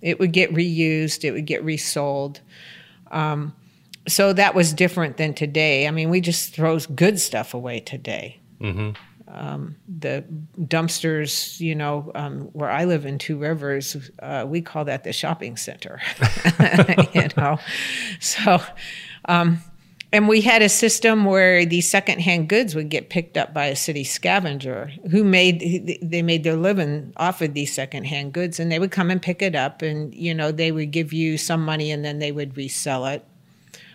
It 0.00 0.18
would 0.18 0.32
get 0.32 0.52
reused, 0.52 1.24
it 1.24 1.32
would 1.32 1.46
get 1.46 1.62
resold. 1.64 2.40
Um, 3.10 3.54
so 4.08 4.32
that 4.32 4.54
was 4.54 4.72
different 4.72 5.16
than 5.16 5.34
today. 5.34 5.86
I 5.86 5.90
mean, 5.90 6.10
we 6.10 6.20
just 6.20 6.54
throw 6.54 6.78
good 6.78 7.20
stuff 7.20 7.54
away 7.54 7.80
today. 7.80 8.40
Mm-hmm. 8.60 8.90
Um, 9.28 9.76
the 9.88 10.24
dumpsters, 10.60 11.58
you 11.58 11.74
know, 11.74 12.12
um, 12.14 12.42
where 12.52 12.70
I 12.70 12.84
live 12.84 13.06
in 13.06 13.18
Two 13.18 13.38
Rivers, 13.38 13.96
uh, 14.20 14.44
we 14.46 14.60
call 14.60 14.84
that 14.84 15.04
the 15.04 15.12
shopping 15.12 15.56
center. 15.56 16.00
you 17.12 17.28
know, 17.36 17.58
so 18.20 18.60
um, 19.24 19.60
and 20.12 20.28
we 20.28 20.40
had 20.40 20.62
a 20.62 20.68
system 20.68 21.24
where 21.24 21.66
these 21.66 21.88
secondhand 21.88 22.48
goods 22.48 22.74
would 22.74 22.88
get 22.88 23.10
picked 23.10 23.36
up 23.36 23.52
by 23.52 23.66
a 23.66 23.76
city 23.76 24.04
scavenger 24.04 24.90
who 25.10 25.24
made 25.24 25.98
they 26.00 26.22
made 26.22 26.44
their 26.44 26.56
living 26.56 27.12
off 27.16 27.42
of 27.42 27.54
these 27.54 27.72
secondhand 27.72 28.32
goods, 28.32 28.60
and 28.60 28.70
they 28.70 28.78
would 28.78 28.92
come 28.92 29.10
and 29.10 29.20
pick 29.20 29.42
it 29.42 29.54
up, 29.54 29.82
and 29.82 30.14
you 30.14 30.32
know 30.32 30.52
they 30.52 30.70
would 30.70 30.90
give 30.90 31.12
you 31.12 31.36
some 31.36 31.64
money, 31.64 31.90
and 31.90 32.04
then 32.04 32.18
they 32.18 32.32
would 32.32 32.56
resell 32.56 33.04
it, 33.06 33.24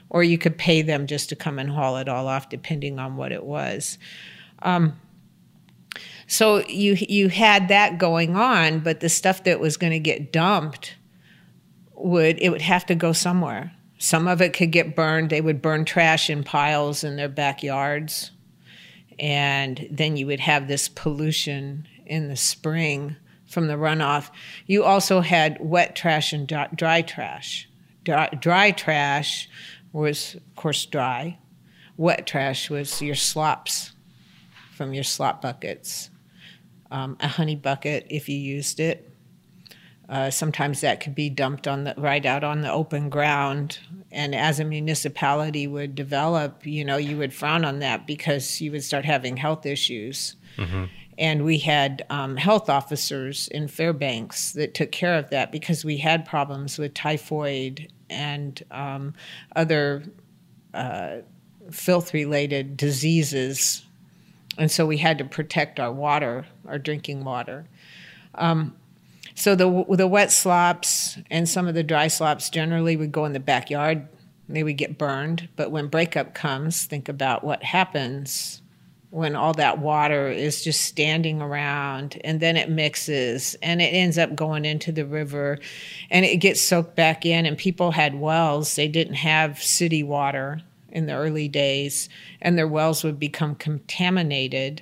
or 0.10 0.22
you 0.24 0.38
could 0.38 0.58
pay 0.58 0.82
them 0.82 1.08
just 1.08 1.30
to 1.30 1.36
come 1.36 1.58
and 1.58 1.72
haul 1.72 1.98
it 1.98 2.10
all 2.10 2.28
off, 2.28 2.50
depending 2.50 3.00
on 3.00 3.16
what 3.16 3.32
it 3.32 3.44
was. 3.44 3.98
Um, 4.62 5.00
so 6.32 6.66
you 6.68 6.98
you 7.08 7.30
had 7.30 7.68
that 7.68 7.98
going 7.98 8.36
on, 8.36 8.80
but 8.80 9.00
the 9.00 9.10
stuff 9.10 9.44
that 9.44 9.60
was 9.60 9.78
going 9.78 9.94
to 9.94 10.00
get 10.00 10.32
dumped 10.32 10.96
would 11.94 12.40
it 12.42 12.50
would 12.50 12.62
have 12.62 12.86
to 12.88 12.96
go 12.96 13.14
somewhere 13.14 13.74
some 14.02 14.28
of 14.28 14.42
it 14.42 14.54
could 14.54 14.72
get 14.72 14.96
burned. 14.96 15.30
They 15.30 15.42
would 15.42 15.62
burn 15.62 15.86
trash 15.86 16.28
in 16.32 16.44
piles 16.44 17.04
in 17.04 17.18
their 17.18 17.30
backyards. 17.30 18.32
And 19.20 19.88
then 19.92 20.18
you 20.18 20.26
would 20.26 20.40
have 20.40 20.68
this 20.68 20.90
pollution 20.90 21.88
in 22.08 22.28
the 22.28 22.36
spring 22.36 23.16
from 23.46 23.68
the 23.68 23.76
runoff. 23.76 24.32
You 24.66 24.84
also 24.84 25.22
had 25.22 25.60
wet 25.60 25.96
trash 25.96 26.34
and 26.34 26.48
dry 26.48 27.04
trash. 27.04 27.70
Dry, 28.04 28.28
dry 28.30 28.72
trash 28.72 29.48
was, 29.94 30.34
of 30.34 30.56
course, 30.56 30.84
dry. 30.88 31.38
Wet 31.96 32.26
trash 32.26 32.72
was 32.72 33.04
your 33.04 33.14
slops 33.14 33.92
from 34.74 34.96
your 34.96 35.04
slop 35.04 35.44
buckets. 35.44 36.10
Um, 36.92 37.18
a 37.22 37.28
honey 37.28 37.56
bucket, 37.56 38.06
if 38.10 38.28
you 38.28 38.38
used 38.38 38.80
it, 38.80 39.10
uh, 40.10 40.30
sometimes 40.30 40.82
that 40.82 41.00
could 41.00 41.16
be 41.16 41.30
dumped 41.30 41.70
on 41.70 41.86
the 41.86 41.94
right 41.98 42.26
out 42.26 42.44
on 42.44 42.62
the 42.62 42.72
open 42.72 43.10
ground. 43.10 43.80
And 44.12 44.36
as 44.36 44.60
a 44.60 44.66
municipality 44.66 45.68
would 45.68 45.96
develop, 45.96 46.66
you 46.66 46.84
know, 46.84 46.98
you 46.98 47.18
would 47.18 47.34
frown 47.34 47.64
on 47.64 47.80
that 47.80 48.06
because 48.06 48.60
you 48.60 48.72
would 48.72 48.84
start 48.84 49.06
having 49.06 49.38
health 49.38 49.66
issues. 49.66 50.36
Mm-hmm. 50.58 50.86
And 51.18 51.46
we 51.46 51.60
had 51.60 52.06
um, 52.10 52.36
health 52.36 52.70
officers 52.70 53.48
in 53.48 53.70
Fairbanks 53.70 54.52
that 54.54 54.74
took 54.74 54.92
care 54.92 55.18
of 55.18 55.30
that 55.30 55.50
because 55.50 55.86
we 55.86 55.98
had 55.98 56.26
problems 56.26 56.78
with 56.78 56.94
typhoid 56.94 57.90
and 58.10 58.62
um, 58.70 59.14
other 59.56 60.04
uh, 60.74 61.18
filth 61.72 62.14
related 62.14 62.76
diseases. 62.76 63.86
And 64.58 64.70
so 64.70 64.86
we 64.86 64.98
had 64.98 65.18
to 65.20 65.26
protect 65.26 65.80
our 65.80 65.92
water, 65.92 66.46
our 66.68 66.80
drinking 66.80 67.24
water. 67.24 67.66
Um, 68.36 68.76
so 69.36 69.56
the 69.56 69.86
the 69.90 70.08
wet 70.08 70.32
slops 70.32 71.18
and 71.30 71.48
some 71.48 71.68
of 71.68 71.74
the 71.74 71.84
dry 71.84 72.08
slops 72.08 72.50
generally 72.50 72.96
would 72.98 73.12
go 73.12 73.26
in 73.26 73.34
the 73.34 73.40
backyard. 73.40 74.08
They 74.50 74.64
would 74.64 74.78
get 74.78 74.98
burned. 74.98 75.48
But 75.56 75.72
when 75.72 75.88
breakup 75.88 76.34
comes, 76.34 76.86
think 76.86 77.08
about 77.08 77.44
what 77.44 77.64
happens 77.64 78.62
when 79.12 79.36
all 79.36 79.54
that 79.54 79.78
water 79.78 80.30
is 80.30 80.64
just 80.64 80.82
standing 80.82 81.42
around 81.42 82.20
and 82.24 82.40
then 82.40 82.56
it 82.56 82.70
mixes 82.70 83.56
and 83.62 83.82
it 83.82 83.94
ends 83.94 84.18
up 84.18 84.36
going 84.36 84.64
into 84.64 84.92
the 84.92 85.06
river 85.06 85.60
and 86.10 86.26
it 86.26 86.38
gets 86.38 86.62
soaked 86.62 86.96
back 86.96 87.26
in 87.26 87.46
and 87.46 87.58
people 87.58 87.92
had 87.92 88.16
wells 88.16 88.76
they 88.78 88.88
didn't 88.88 89.16
have 89.16 89.62
city 89.62 90.02
water 90.02 90.62
in 90.92 91.08
the 91.08 91.14
early 91.14 91.50
days 91.50 92.08
and 92.42 92.58
their 92.58 92.68
wells 92.68 93.04
would 93.04 93.20
become 93.20 93.54
contaminated 93.54 94.82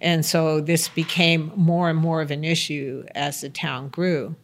and 0.00 0.24
so 0.24 0.60
this 0.60 0.88
became 0.88 1.52
more 1.54 1.90
and 1.90 1.98
more 1.98 2.22
of 2.22 2.30
an 2.30 2.44
issue 2.44 3.04
as 3.14 3.40
the 3.42 3.50
town 3.50 3.88
grew. 3.88 4.34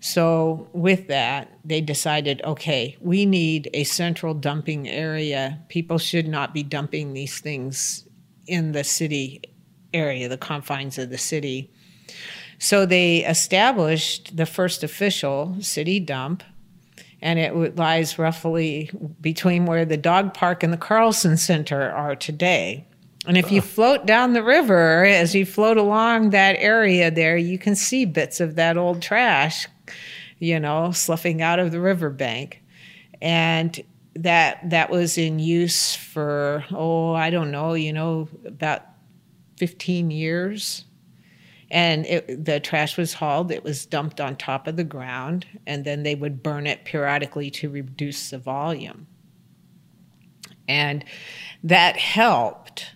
So, 0.00 0.68
with 0.74 1.08
that, 1.08 1.58
they 1.64 1.80
decided 1.80 2.42
okay, 2.44 2.96
we 3.00 3.24
need 3.24 3.70
a 3.72 3.84
central 3.84 4.34
dumping 4.34 4.86
area. 4.86 5.62
People 5.68 5.96
should 5.96 6.28
not 6.28 6.52
be 6.52 6.62
dumping 6.62 7.14
these 7.14 7.40
things 7.40 8.06
in 8.46 8.72
the 8.72 8.84
city 8.84 9.40
area, 9.94 10.28
the 10.28 10.36
confines 10.36 10.98
of 10.98 11.08
the 11.08 11.16
city. 11.16 11.72
So, 12.58 12.84
they 12.84 13.24
established 13.24 14.36
the 14.36 14.44
first 14.44 14.82
official 14.82 15.56
city 15.60 16.00
dump, 16.00 16.42
and 17.22 17.38
it 17.38 17.76
lies 17.76 18.18
roughly 18.18 18.90
between 19.22 19.64
where 19.64 19.86
the 19.86 19.96
dog 19.96 20.34
park 20.34 20.62
and 20.62 20.70
the 20.70 20.76
Carlson 20.76 21.38
Center 21.38 21.90
are 21.90 22.14
today. 22.14 22.86
And 23.26 23.38
if 23.38 23.50
you 23.50 23.62
float 23.62 24.04
down 24.04 24.34
the 24.34 24.42
river, 24.42 25.04
as 25.04 25.34
you 25.34 25.46
float 25.46 25.78
along 25.78 26.30
that 26.30 26.56
area 26.58 27.10
there, 27.10 27.36
you 27.36 27.58
can 27.58 27.74
see 27.74 28.04
bits 28.04 28.40
of 28.40 28.56
that 28.56 28.76
old 28.76 29.00
trash, 29.00 29.66
you 30.38 30.60
know, 30.60 30.90
sloughing 30.92 31.40
out 31.40 31.58
of 31.58 31.72
the 31.72 31.80
riverbank. 31.80 32.62
And 33.22 33.82
that 34.16 34.70
that 34.70 34.90
was 34.90 35.18
in 35.18 35.38
use 35.38 35.94
for 35.94 36.64
oh, 36.70 37.14
I 37.14 37.30
don't 37.30 37.50
know, 37.50 37.74
you 37.74 37.92
know, 37.92 38.28
about 38.44 38.82
15 39.56 40.10
years. 40.10 40.84
And 41.70 42.06
it, 42.06 42.44
the 42.44 42.60
trash 42.60 42.96
was 42.96 43.14
hauled, 43.14 43.50
it 43.50 43.64
was 43.64 43.86
dumped 43.86 44.20
on 44.20 44.36
top 44.36 44.68
of 44.68 44.76
the 44.76 44.84
ground, 44.84 45.46
and 45.66 45.84
then 45.84 46.02
they 46.02 46.14
would 46.14 46.42
burn 46.42 46.66
it 46.66 46.84
periodically 46.84 47.50
to 47.52 47.70
reduce 47.70 48.30
the 48.30 48.38
volume. 48.38 49.06
And 50.68 51.04
that 51.64 51.96
helped 51.96 52.93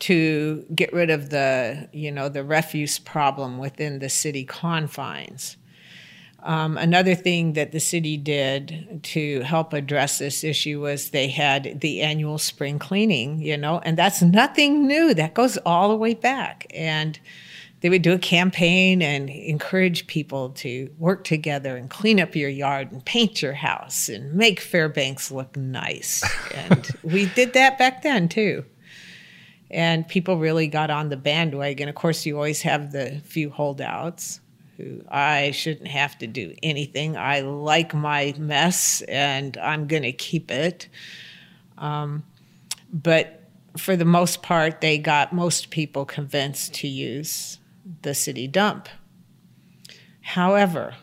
to 0.00 0.64
get 0.74 0.92
rid 0.92 1.10
of 1.10 1.30
the 1.30 1.88
you 1.92 2.10
know 2.10 2.28
the 2.28 2.44
refuse 2.44 2.98
problem 2.98 3.58
within 3.58 3.98
the 3.98 4.08
city 4.08 4.44
confines. 4.44 5.56
Um, 6.42 6.78
another 6.78 7.14
thing 7.14 7.52
that 7.52 7.72
the 7.72 7.80
city 7.80 8.16
did 8.16 9.00
to 9.02 9.40
help 9.40 9.74
address 9.74 10.18
this 10.18 10.42
issue 10.42 10.80
was 10.80 11.10
they 11.10 11.28
had 11.28 11.80
the 11.80 12.00
annual 12.00 12.38
spring 12.38 12.78
cleaning, 12.78 13.42
you 13.42 13.58
know, 13.58 13.80
and 13.80 13.96
that's 13.96 14.22
nothing 14.22 14.86
new. 14.86 15.12
That 15.12 15.34
goes 15.34 15.58
all 15.58 15.90
the 15.90 15.96
way 15.96 16.14
back. 16.14 16.66
And 16.70 17.20
they 17.80 17.90
would 17.90 18.02
do 18.02 18.12
a 18.12 18.18
campaign 18.18 19.02
and 19.02 19.28
encourage 19.28 20.06
people 20.06 20.50
to 20.50 20.90
work 20.98 21.24
together 21.24 21.76
and 21.76 21.90
clean 21.90 22.20
up 22.20 22.34
your 22.34 22.50
yard 22.50 22.92
and 22.92 23.04
paint 23.04 23.42
your 23.42 23.54
house 23.54 24.08
and 24.08 24.34
make 24.34 24.60
Fairbanks 24.60 25.30
look 25.30 25.56
nice. 25.56 26.24
and 26.54 26.88
we 27.02 27.26
did 27.26 27.52
that 27.52 27.78
back 27.78 28.02
then 28.02 28.28
too 28.28 28.64
and 29.70 30.06
people 30.06 30.36
really 30.36 30.66
got 30.66 30.90
on 30.90 31.08
the 31.08 31.16
bandwagon. 31.16 31.88
Of 31.88 31.94
course, 31.94 32.26
you 32.26 32.36
always 32.36 32.62
have 32.62 32.92
the 32.92 33.20
few 33.24 33.50
holdouts 33.50 34.40
who 34.76 35.02
I 35.08 35.50
shouldn't 35.50 35.88
have 35.88 36.18
to 36.18 36.26
do 36.26 36.54
anything. 36.62 37.16
I 37.16 37.40
like 37.40 37.94
my 37.94 38.34
mess 38.38 39.02
and 39.02 39.56
I'm 39.58 39.86
going 39.86 40.02
to 40.02 40.12
keep 40.12 40.50
it. 40.50 40.88
Um, 41.78 42.24
but 42.92 43.42
for 43.76 43.94
the 43.94 44.04
most 44.04 44.42
part, 44.42 44.80
they 44.80 44.98
got 44.98 45.32
most 45.32 45.70
people 45.70 46.04
convinced 46.04 46.74
to 46.74 46.88
use 46.88 47.58
the 48.02 48.14
city 48.14 48.48
dump. 48.48 48.88
However, 50.22 50.94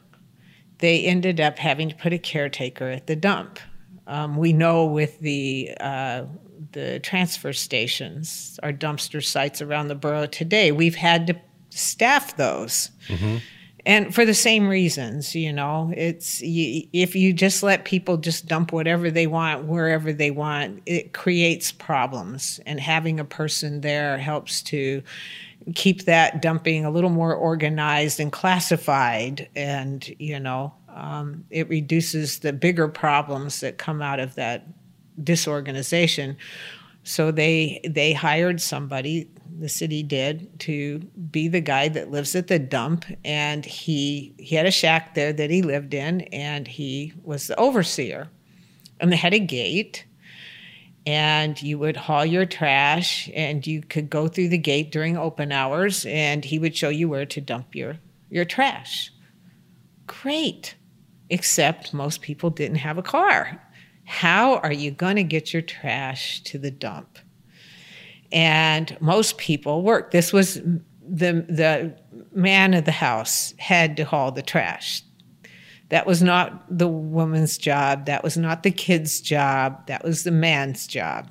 they 0.79 1.05
ended 1.05 1.39
up 1.39 1.57
having 1.57 1.89
to 1.89 1.95
put 1.95 2.13
a 2.13 2.17
caretaker 2.17 2.89
at 2.89 3.07
the 3.07 3.15
dump. 3.15 3.59
Um, 4.05 4.38
we 4.38 4.53
know 4.53 4.86
with 4.86 5.19
the 5.19 5.71
uh, 5.79 6.24
the 6.71 7.00
transfer 7.00 7.53
stations, 7.53 8.59
our 8.63 8.74
dumpster 8.74 9.24
sites 9.24 9.62
around 9.62 9.88
the 9.88 9.95
borough 9.95 10.27
today. 10.27 10.71
We've 10.71 10.95
had 10.95 11.27
to 11.27 11.36
staff 11.69 12.38
those. 12.38 12.91
Mm-hmm. 13.07 13.38
And 13.86 14.13
for 14.13 14.25
the 14.25 14.33
same 14.33 14.67
reasons, 14.67 15.33
you 15.33 15.53
know, 15.53 15.93
it's 15.95 16.41
you, 16.41 16.86
if 16.91 17.15
you 17.15 17.31
just 17.31 17.63
let 17.63 17.86
people 17.86 18.17
just 18.17 18.45
dump 18.45 18.74
whatever 18.74 19.09
they 19.09 19.27
want 19.27 19.63
wherever 19.63 20.12
they 20.12 20.29
want, 20.29 20.81
it 20.86 21.13
creates 21.13 21.71
problems. 21.71 22.59
And 22.65 22.81
having 22.81 23.17
a 23.17 23.24
person 23.24 23.79
there 23.79 24.17
helps 24.17 24.62
to 24.63 25.01
keep 25.74 26.03
that 26.03 26.41
dumping 26.41 26.83
a 26.83 26.91
little 26.91 27.09
more 27.09 27.33
organized 27.33 28.19
and 28.19 28.29
classified. 28.29 29.47
And, 29.55 30.13
you 30.19 30.39
know, 30.39 30.74
um, 30.93 31.45
it 31.50 31.69
reduces 31.69 32.39
the 32.39 32.51
bigger 32.51 32.89
problems 32.89 33.62
that 33.62 33.77
come 33.77 34.01
out 34.01 34.19
of 34.19 34.36
that 34.36 34.67
disorganization. 35.24 36.38
So 37.03 37.31
they 37.31 37.79
they 37.88 38.13
hired 38.13 38.59
somebody, 38.59 39.29
the 39.59 39.69
city 39.69 40.03
did, 40.03 40.59
to 40.62 41.00
be 41.31 41.47
the 41.47 41.62
guy 41.62 41.88
that 41.88 42.12
lives 42.12 42.36
at 42.36 42.47
the 42.47 42.59
dump, 42.59 43.05
and 43.24 43.65
he 43.65 44.36
he 44.38 44.55
had 44.55 44.65
a 44.65 44.71
shack 44.71 45.15
there 45.15 45.31
that 45.33 45.50
he 45.50 45.62
lived 45.62 45.93
in, 45.93 46.21
and 46.33 46.67
he 46.67 47.13
was 47.24 47.47
the 47.47 47.57
overseer, 47.57 48.29
and 49.00 49.12
they 49.12 49.15
had 49.15 49.33
a 49.33 49.39
gate, 49.39 50.05
and 51.07 51.62
you 51.62 51.79
would 51.79 51.95
haul 51.95 52.25
your 52.25 52.45
trash 52.45 53.29
and 53.33 53.65
you 53.65 53.81
could 53.81 54.09
go 54.09 54.27
through 54.27 54.50
the 54.50 54.57
gate 54.57 54.91
during 54.91 55.15
open 55.15 55.53
hours 55.53 56.05
and 56.05 56.43
he 56.43 56.59
would 56.59 56.75
show 56.75 56.89
you 56.89 57.07
where 57.07 57.25
to 57.25 57.39
dump 57.39 57.74
your, 57.74 57.97
your 58.29 58.43
trash. 58.43 59.09
Great. 60.05 60.75
Except 61.29 61.93
most 61.93 62.21
people 62.21 62.50
didn't 62.50 62.79
have 62.79 62.97
a 62.97 63.01
car. 63.01 63.57
How 64.08 64.56
are 64.60 64.72
you 64.72 64.90
going 64.90 65.18
to 65.18 65.24
get 65.24 65.52
your 65.52 65.62
trash 65.62 66.40
to 66.44 66.58
the 66.58 66.72
dump? 66.72 67.20
And 68.32 68.98
most 69.02 69.38
people 69.38 69.82
work. 69.82 70.12
This 70.12 70.32
was 70.32 70.56
the, 70.56 71.46
the 71.50 71.94
man 72.32 72.74
of 72.74 72.86
the 72.86 72.92
house 72.92 73.54
had 73.58 73.98
to 73.98 74.06
haul 74.06 74.32
the 74.32 74.42
trash. 74.42 75.04
That 75.90 76.08
was 76.08 76.24
not 76.24 76.64
the 76.76 76.88
woman's 76.88 77.58
job. 77.58 78.06
That 78.06 78.24
was 78.24 78.38
not 78.38 78.64
the 78.64 78.72
kid's 78.72 79.20
job. 79.20 79.86
That 79.88 80.06
was 80.06 80.24
the 80.24 80.32
man's 80.32 80.88
job. 80.88 81.30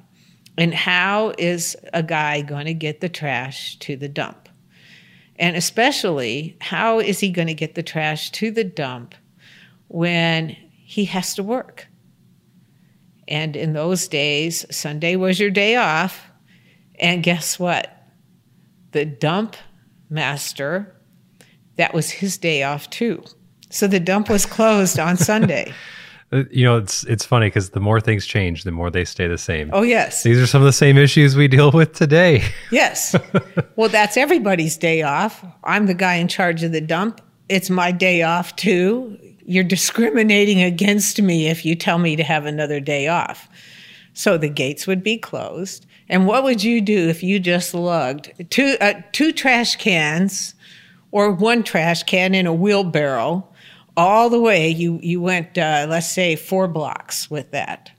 And 0.58 0.74
how 0.74 1.32
is 1.38 1.76
a 1.94 2.02
guy 2.02 2.42
going 2.42 2.66
to 2.66 2.74
get 2.74 3.00
the 3.00 3.08
trash 3.08 3.78
to 3.80 3.96
the 3.96 4.08
dump? 4.08 4.50
And 5.38 5.56
especially, 5.56 6.58
how 6.60 6.98
is 6.98 7.20
he 7.20 7.30
going 7.30 7.48
to 7.48 7.54
get 7.54 7.74
the 7.74 7.82
trash 7.82 8.30
to 8.32 8.50
the 8.50 8.64
dump 8.64 9.14
when 9.88 10.50
he 10.84 11.06
has 11.06 11.34
to 11.36 11.42
work? 11.42 11.88
And 13.28 13.56
in 13.56 13.72
those 13.72 14.08
days, 14.08 14.64
Sunday 14.70 15.16
was 15.16 15.40
your 15.40 15.50
day 15.50 15.76
off. 15.76 16.30
And 16.98 17.22
guess 17.22 17.58
what? 17.58 17.92
The 18.92 19.04
dump 19.04 19.56
master, 20.08 20.96
that 21.76 21.92
was 21.92 22.10
his 22.10 22.38
day 22.38 22.62
off 22.62 22.88
too. 22.90 23.24
So 23.70 23.86
the 23.86 24.00
dump 24.00 24.28
was 24.28 24.46
closed 24.46 24.98
on 24.98 25.16
Sunday. 25.16 25.72
Uh, 26.32 26.42
you 26.50 26.64
know, 26.64 26.76
it's 26.76 27.04
it's 27.04 27.24
funny 27.24 27.46
because 27.46 27.70
the 27.70 27.78
more 27.78 28.00
things 28.00 28.26
change, 28.26 28.64
the 28.64 28.72
more 28.72 28.90
they 28.90 29.04
stay 29.04 29.28
the 29.28 29.38
same. 29.38 29.70
Oh 29.72 29.82
yes, 29.82 30.24
these 30.24 30.40
are 30.40 30.46
some 30.48 30.60
of 30.60 30.66
the 30.66 30.72
same 30.72 30.98
issues 30.98 31.36
we 31.36 31.46
deal 31.46 31.70
with 31.70 31.92
today. 31.92 32.42
yes, 32.72 33.14
well, 33.76 33.88
that's 33.88 34.16
everybody's 34.16 34.76
day 34.76 35.02
off. 35.02 35.44
I'm 35.62 35.86
the 35.86 35.94
guy 35.94 36.14
in 36.14 36.26
charge 36.26 36.64
of 36.64 36.72
the 36.72 36.80
dump. 36.80 37.20
It's 37.48 37.70
my 37.70 37.92
day 37.92 38.22
off 38.22 38.56
too. 38.56 39.16
You're 39.46 39.64
discriminating 39.64 40.62
against 40.62 41.20
me 41.22 41.46
if 41.46 41.64
you 41.64 41.74
tell 41.74 41.98
me 41.98 42.16
to 42.16 42.24
have 42.24 42.46
another 42.46 42.80
day 42.80 43.08
off. 43.08 43.48
So 44.12 44.36
the 44.36 44.48
gates 44.48 44.86
would 44.86 45.02
be 45.02 45.18
closed. 45.18 45.86
And 46.08 46.26
what 46.26 46.44
would 46.44 46.62
you 46.62 46.80
do 46.80 47.08
if 47.08 47.22
you 47.22 47.38
just 47.38 47.74
lugged 47.74 48.32
two 48.50 48.76
uh, 48.80 49.00
two 49.12 49.32
trash 49.32 49.76
cans 49.76 50.54
or 51.10 51.32
one 51.32 51.62
trash 51.62 52.02
can 52.04 52.34
in 52.34 52.46
a 52.46 52.54
wheelbarrow? 52.54 53.48
all 53.96 54.28
the 54.28 54.40
way 54.40 54.68
you 54.68 55.00
you 55.02 55.20
went 55.20 55.56
uh, 55.56 55.86
let's 55.88 56.08
say 56.08 56.36
four 56.36 56.68
blocks 56.68 57.30
with 57.30 57.50
that 57.50 57.90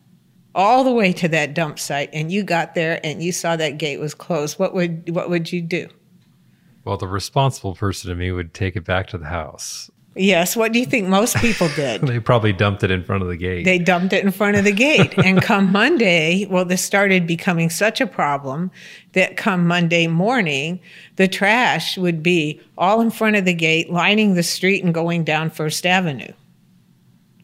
all 0.54 0.84
the 0.84 0.92
way 0.92 1.12
to 1.12 1.28
that 1.28 1.54
dump 1.54 1.80
site 1.80 2.10
and 2.14 2.32
you 2.32 2.44
got 2.44 2.76
there 2.76 3.00
and 3.04 3.22
you 3.22 3.32
saw 3.32 3.56
that 3.56 3.78
gate 3.78 4.00
was 4.00 4.14
closed 4.14 4.60
what 4.60 4.74
would 4.74 5.14
what 5.14 5.30
would 5.30 5.52
you 5.52 5.62
do 5.62 5.88
well 6.86 6.98
the 6.98 7.08
responsible 7.08 7.76
person 7.76 8.10
to 8.10 8.16
me 8.16 8.32
would 8.32 8.54
take 8.54 8.76
it 8.76 8.86
back 8.86 9.08
to 9.08 9.18
the 9.18 9.26
house 9.26 9.90
Yes. 10.18 10.56
What 10.56 10.74
do 10.74 10.80
you 10.80 10.86
think 10.86 11.08
most 11.08 11.36
people 11.38 11.70
did? 11.70 12.02
they 12.08 12.20
probably 12.20 12.54
dumped 12.54 12.84
it 12.84 12.92
in 12.92 13.04
front 13.04 13.24
of 13.24 13.30
the 13.30 13.38
gate. 13.38 13.66
They 13.66 13.80
dumped 13.80 14.14
it 14.14 14.24
in 14.24 14.32
front 14.32 14.58
of 14.58 14.64
the 14.64 14.72
gate. 14.72 15.18
and 15.18 15.42
come 15.42 15.72
Monday, 15.72 16.46
well, 16.46 16.66
this 16.66 16.84
started 16.84 17.28
becoming 17.28 17.70
such 17.70 18.02
a 18.02 18.08
problem 18.08 18.72
that 19.14 19.38
come 19.38 19.68
Monday 19.68 20.08
morning, 20.08 20.80
the 21.16 21.28
trash 21.28 21.98
would 21.98 22.22
be 22.22 22.62
all 22.78 23.02
in 23.02 23.12
front 23.12 23.36
of 23.36 23.46
the 23.46 23.54
gate, 23.54 23.90
lining 23.90 24.34
the 24.34 24.44
street 24.44 24.84
and 24.84 24.94
going 24.94 25.24
down 25.24 25.50
First 25.50 25.86
Avenue. 25.86 26.34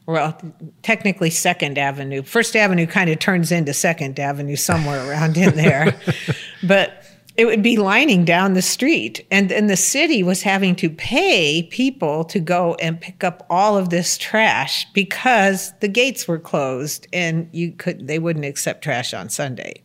Well, 0.06 0.38
technically 0.82 1.30
Second 1.30 1.78
Avenue. 1.78 2.24
First 2.24 2.56
Avenue 2.56 2.86
kind 2.86 3.10
of 3.10 3.20
turns 3.20 3.52
into 3.52 3.74
Second 3.74 4.20
Avenue 4.20 4.58
somewhere 4.58 5.10
around 5.10 5.38
in 5.38 5.56
there. 5.56 5.98
but 6.64 7.03
it 7.36 7.46
would 7.46 7.64
be 7.64 7.78
lining 7.78 8.26
down 8.26 8.54
the 8.54 8.62
street. 8.62 9.26
And 9.32 9.50
then 9.50 9.68
the 9.68 9.78
city 9.78 10.22
was 10.22 10.44
having 10.44 10.76
to 10.78 10.90
pay 10.90 11.64
people 11.64 12.24
to 12.26 12.40
go 12.40 12.76
and 12.76 13.02
pick 13.02 13.24
up 13.24 13.46
all 13.50 13.78
of 13.78 13.90
this 13.90 14.18
trash 14.18 14.86
because 14.94 15.74
the 15.80 15.88
gates 15.88 16.28
were 16.28 16.40
closed 16.40 17.08
and 17.12 17.50
you 17.52 17.72
could 17.72 18.08
they 18.08 18.20
wouldn't 18.20 18.46
accept 18.46 18.84
trash 18.84 19.14
on 19.14 19.30
sunday. 19.30 19.82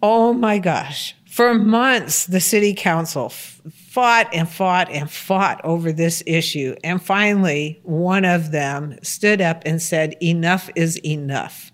Oh 0.00 0.32
my 0.32 0.58
gosh. 0.58 1.16
For 1.26 1.54
months 1.54 2.26
the 2.26 2.40
city 2.40 2.74
council 2.74 3.26
f- 3.26 3.60
fought 3.72 4.32
and 4.32 4.48
fought 4.48 4.88
and 4.90 5.10
fought 5.10 5.60
over 5.64 5.90
this 5.90 6.22
issue. 6.26 6.76
And 6.84 7.02
finally 7.02 7.80
one 7.82 8.24
of 8.24 8.52
them 8.52 8.98
stood 9.02 9.40
up 9.40 9.62
and 9.66 9.82
said 9.82 10.14
enough 10.22 10.70
is 10.76 10.96
enough 11.04 11.72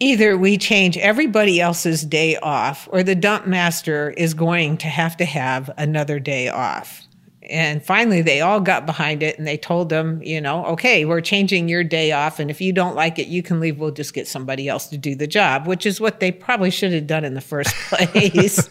either 0.00 0.36
we 0.36 0.56
change 0.56 0.96
everybody 0.98 1.60
else's 1.60 2.04
day 2.04 2.36
off 2.36 2.88
or 2.92 3.02
the 3.02 3.14
dump 3.14 3.46
master 3.46 4.10
is 4.10 4.34
going 4.34 4.76
to 4.78 4.86
have 4.86 5.16
to 5.16 5.24
have 5.24 5.70
another 5.76 6.18
day 6.20 6.48
off. 6.48 7.02
And 7.50 7.82
finally, 7.82 8.20
they 8.20 8.40
all 8.42 8.60
got 8.60 8.84
behind 8.84 9.22
it 9.22 9.38
and 9.38 9.46
they 9.46 9.56
told 9.56 9.88
them, 9.88 10.22
you 10.22 10.40
know, 10.40 10.66
okay, 10.66 11.04
we're 11.04 11.22
changing 11.22 11.68
your 11.68 11.82
day 11.82 12.12
off. 12.12 12.38
And 12.38 12.50
if 12.50 12.60
you 12.60 12.72
don't 12.72 12.94
like 12.94 13.18
it, 13.18 13.26
you 13.28 13.42
can 13.42 13.58
leave. 13.58 13.78
We'll 13.78 13.90
just 13.90 14.12
get 14.12 14.28
somebody 14.28 14.68
else 14.68 14.86
to 14.88 14.98
do 14.98 15.14
the 15.14 15.26
job, 15.26 15.66
which 15.66 15.86
is 15.86 16.00
what 16.00 16.20
they 16.20 16.30
probably 16.30 16.70
should 16.70 16.92
have 16.92 17.06
done 17.06 17.24
in 17.24 17.34
the 17.34 17.40
first 17.40 17.74
place. 17.88 18.68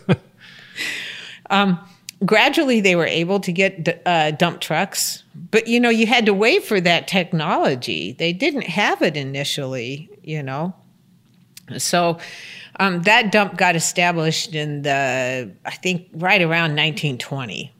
um, 1.49 1.79
gradually, 2.23 2.79
they 2.79 2.95
were 2.95 3.07
able 3.07 3.39
to 3.39 3.51
get 3.51 4.01
uh, 4.05 4.31
dump 4.31 4.61
trucks, 4.61 5.23
but, 5.49 5.67
you 5.67 5.79
know, 5.79 5.89
you 5.89 6.05
had 6.05 6.27
to 6.27 6.33
wait 6.33 6.63
for 6.63 6.79
that 6.79 7.07
technology. 7.07 8.11
They 8.11 8.31
didn't 8.31 8.67
have 8.67 9.01
it 9.01 9.17
initially, 9.17 10.09
you 10.21 10.43
know. 10.43 10.75
So 11.77 12.19
um, 12.79 13.01
that 13.03 13.31
dump 13.31 13.57
got 13.57 13.75
established 13.75 14.53
in 14.55 14.83
the, 14.83 15.51
I 15.65 15.71
think, 15.71 16.07
right 16.13 16.41
around 16.41 16.75
1920. 16.75 17.73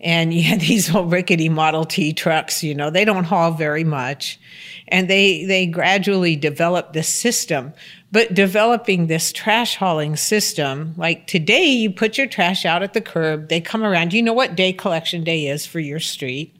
And 0.00 0.32
you 0.32 0.42
had 0.42 0.60
these 0.60 0.94
old 0.94 1.10
rickety 1.10 1.48
Model 1.48 1.84
T 1.84 2.12
trucks, 2.12 2.62
you 2.62 2.74
know, 2.74 2.90
they 2.90 3.04
don't 3.04 3.24
haul 3.24 3.52
very 3.52 3.84
much. 3.84 4.38
And 4.88 5.08
they, 5.08 5.44
they 5.44 5.66
gradually 5.66 6.36
developed 6.36 6.92
this 6.92 7.08
system. 7.08 7.72
But 8.12 8.34
developing 8.34 9.06
this 9.06 9.32
trash 9.32 9.76
hauling 9.76 10.14
system, 10.14 10.94
like 10.96 11.26
today, 11.26 11.64
you 11.64 11.90
put 11.90 12.16
your 12.16 12.28
trash 12.28 12.64
out 12.64 12.82
at 12.82 12.92
the 12.92 13.00
curb, 13.00 13.48
they 13.48 13.60
come 13.60 13.82
around. 13.82 14.12
You 14.12 14.22
know 14.22 14.32
what 14.32 14.54
day 14.54 14.72
collection 14.72 15.24
day 15.24 15.46
is 15.46 15.66
for 15.66 15.80
your 15.80 16.00
street? 16.00 16.54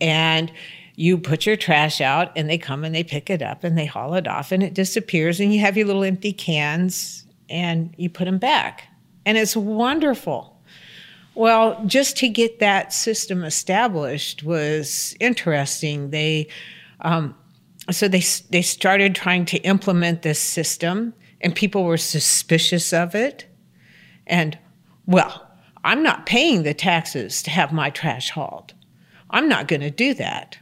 And 0.00 0.52
you 0.98 1.16
put 1.16 1.46
your 1.46 1.54
trash 1.54 2.00
out 2.00 2.32
and 2.34 2.50
they 2.50 2.58
come 2.58 2.82
and 2.82 2.92
they 2.92 3.04
pick 3.04 3.30
it 3.30 3.40
up 3.40 3.62
and 3.62 3.78
they 3.78 3.86
haul 3.86 4.14
it 4.14 4.26
off 4.26 4.50
and 4.50 4.64
it 4.64 4.74
disappears 4.74 5.38
and 5.38 5.54
you 5.54 5.60
have 5.60 5.76
your 5.76 5.86
little 5.86 6.02
empty 6.02 6.32
cans 6.32 7.24
and 7.48 7.94
you 7.96 8.10
put 8.10 8.24
them 8.24 8.38
back. 8.38 8.82
And 9.24 9.38
it's 9.38 9.56
wonderful. 9.56 10.60
Well, 11.36 11.80
just 11.86 12.16
to 12.16 12.28
get 12.28 12.58
that 12.58 12.92
system 12.92 13.44
established 13.44 14.42
was 14.42 15.14
interesting. 15.20 16.10
They, 16.10 16.48
um, 17.02 17.36
so 17.92 18.08
they 18.08 18.24
they 18.50 18.62
started 18.62 19.14
trying 19.14 19.44
to 19.46 19.58
implement 19.58 20.22
this 20.22 20.40
system, 20.40 21.14
and 21.40 21.54
people 21.54 21.84
were 21.84 21.96
suspicious 21.96 22.92
of 22.92 23.14
it. 23.14 23.46
And 24.26 24.58
well, 25.06 25.48
I'm 25.84 26.02
not 26.02 26.26
paying 26.26 26.64
the 26.64 26.74
taxes 26.74 27.40
to 27.44 27.50
have 27.50 27.72
my 27.72 27.88
trash 27.88 28.30
hauled. 28.30 28.74
I'm 29.30 29.48
not 29.48 29.68
going 29.68 29.82
to 29.82 29.90
do 29.92 30.12
that. 30.14 30.58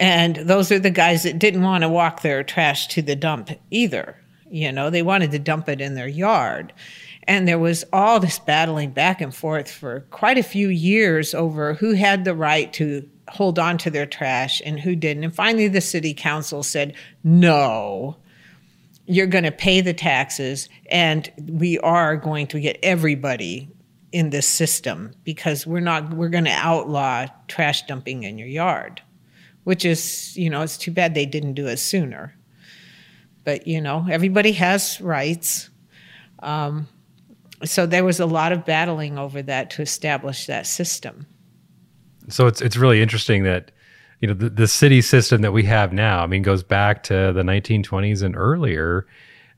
And 0.00 0.36
those 0.36 0.72
are 0.72 0.78
the 0.78 0.90
guys 0.90 1.22
that 1.22 1.38
didn't 1.38 1.62
want 1.62 1.82
to 1.82 1.88
walk 1.88 2.22
their 2.22 2.42
trash 2.42 2.88
to 2.88 3.02
the 3.02 3.16
dump 3.16 3.50
either. 3.70 4.16
You 4.50 4.72
know, 4.72 4.90
they 4.90 5.02
wanted 5.02 5.30
to 5.32 5.38
dump 5.38 5.68
it 5.68 5.80
in 5.80 5.94
their 5.94 6.08
yard. 6.08 6.72
And 7.26 7.48
there 7.48 7.58
was 7.58 7.84
all 7.92 8.20
this 8.20 8.38
battling 8.38 8.90
back 8.90 9.20
and 9.20 9.34
forth 9.34 9.70
for 9.70 10.00
quite 10.10 10.38
a 10.38 10.42
few 10.42 10.68
years 10.68 11.34
over 11.34 11.74
who 11.74 11.94
had 11.94 12.24
the 12.24 12.34
right 12.34 12.72
to 12.74 13.08
hold 13.28 13.58
on 13.58 13.78
to 13.78 13.90
their 13.90 14.06
trash 14.06 14.60
and 14.64 14.78
who 14.78 14.94
didn't. 14.94 15.24
And 15.24 15.34
finally, 15.34 15.68
the 15.68 15.80
city 15.80 16.12
council 16.12 16.62
said, 16.62 16.94
no, 17.22 18.16
you're 19.06 19.26
going 19.26 19.44
to 19.44 19.52
pay 19.52 19.80
the 19.80 19.94
taxes, 19.94 20.68
and 20.90 21.30
we 21.46 21.78
are 21.80 22.16
going 22.16 22.46
to 22.48 22.60
get 22.60 22.78
everybody 22.82 23.70
in 24.12 24.30
this 24.30 24.46
system 24.46 25.12
because 25.24 25.66
we're 25.66 25.80
not, 25.80 26.14
we're 26.14 26.28
going 26.28 26.44
to 26.44 26.50
outlaw 26.50 27.26
trash 27.48 27.86
dumping 27.86 28.22
in 28.22 28.38
your 28.38 28.48
yard 28.48 29.02
which 29.64 29.84
is, 29.84 30.36
you 30.36 30.48
know, 30.48 30.62
it's 30.62 30.78
too 30.78 30.90
bad 30.90 31.14
they 31.14 31.26
didn't 31.26 31.54
do 31.54 31.66
it 31.66 31.78
sooner. 31.78 32.34
But, 33.44 33.66
you 33.66 33.80
know, 33.80 34.06
everybody 34.10 34.52
has 34.52 35.00
rights. 35.00 35.68
Um, 36.38 36.88
so 37.64 37.86
there 37.86 38.04
was 38.04 38.20
a 38.20 38.26
lot 38.26 38.52
of 38.52 38.64
battling 38.64 39.18
over 39.18 39.42
that 39.42 39.70
to 39.70 39.82
establish 39.82 40.46
that 40.46 40.66
system. 40.66 41.26
So 42.28 42.46
it's 42.46 42.62
it's 42.62 42.76
really 42.76 43.02
interesting 43.02 43.44
that 43.44 43.70
you 44.20 44.28
know 44.28 44.34
the, 44.34 44.48
the 44.48 44.68
city 44.68 45.02
system 45.02 45.42
that 45.42 45.52
we 45.52 45.64
have 45.64 45.92
now. 45.92 46.22
I 46.22 46.26
mean, 46.26 46.42
goes 46.42 46.62
back 46.62 47.02
to 47.04 47.32
the 47.32 47.42
1920s 47.42 48.22
and 48.22 48.34
earlier, 48.36 49.06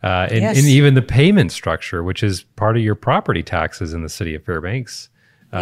uh, 0.03 0.27
and, 0.31 0.41
yes. 0.41 0.59
and, 0.59 0.67
even 0.67 0.95
the 0.95 1.03
payment 1.03 1.53
structure, 1.53 2.03
which 2.03 2.23
is 2.23 2.43
part 2.43 2.77
of 2.77 2.83
your 2.83 2.95
property 2.95 3.43
taxes 3.43 3.93
in 3.93 4.03
the 4.03 4.09
city 4.09 4.35
of 4.35 4.45
Fairbanks, 4.45 5.09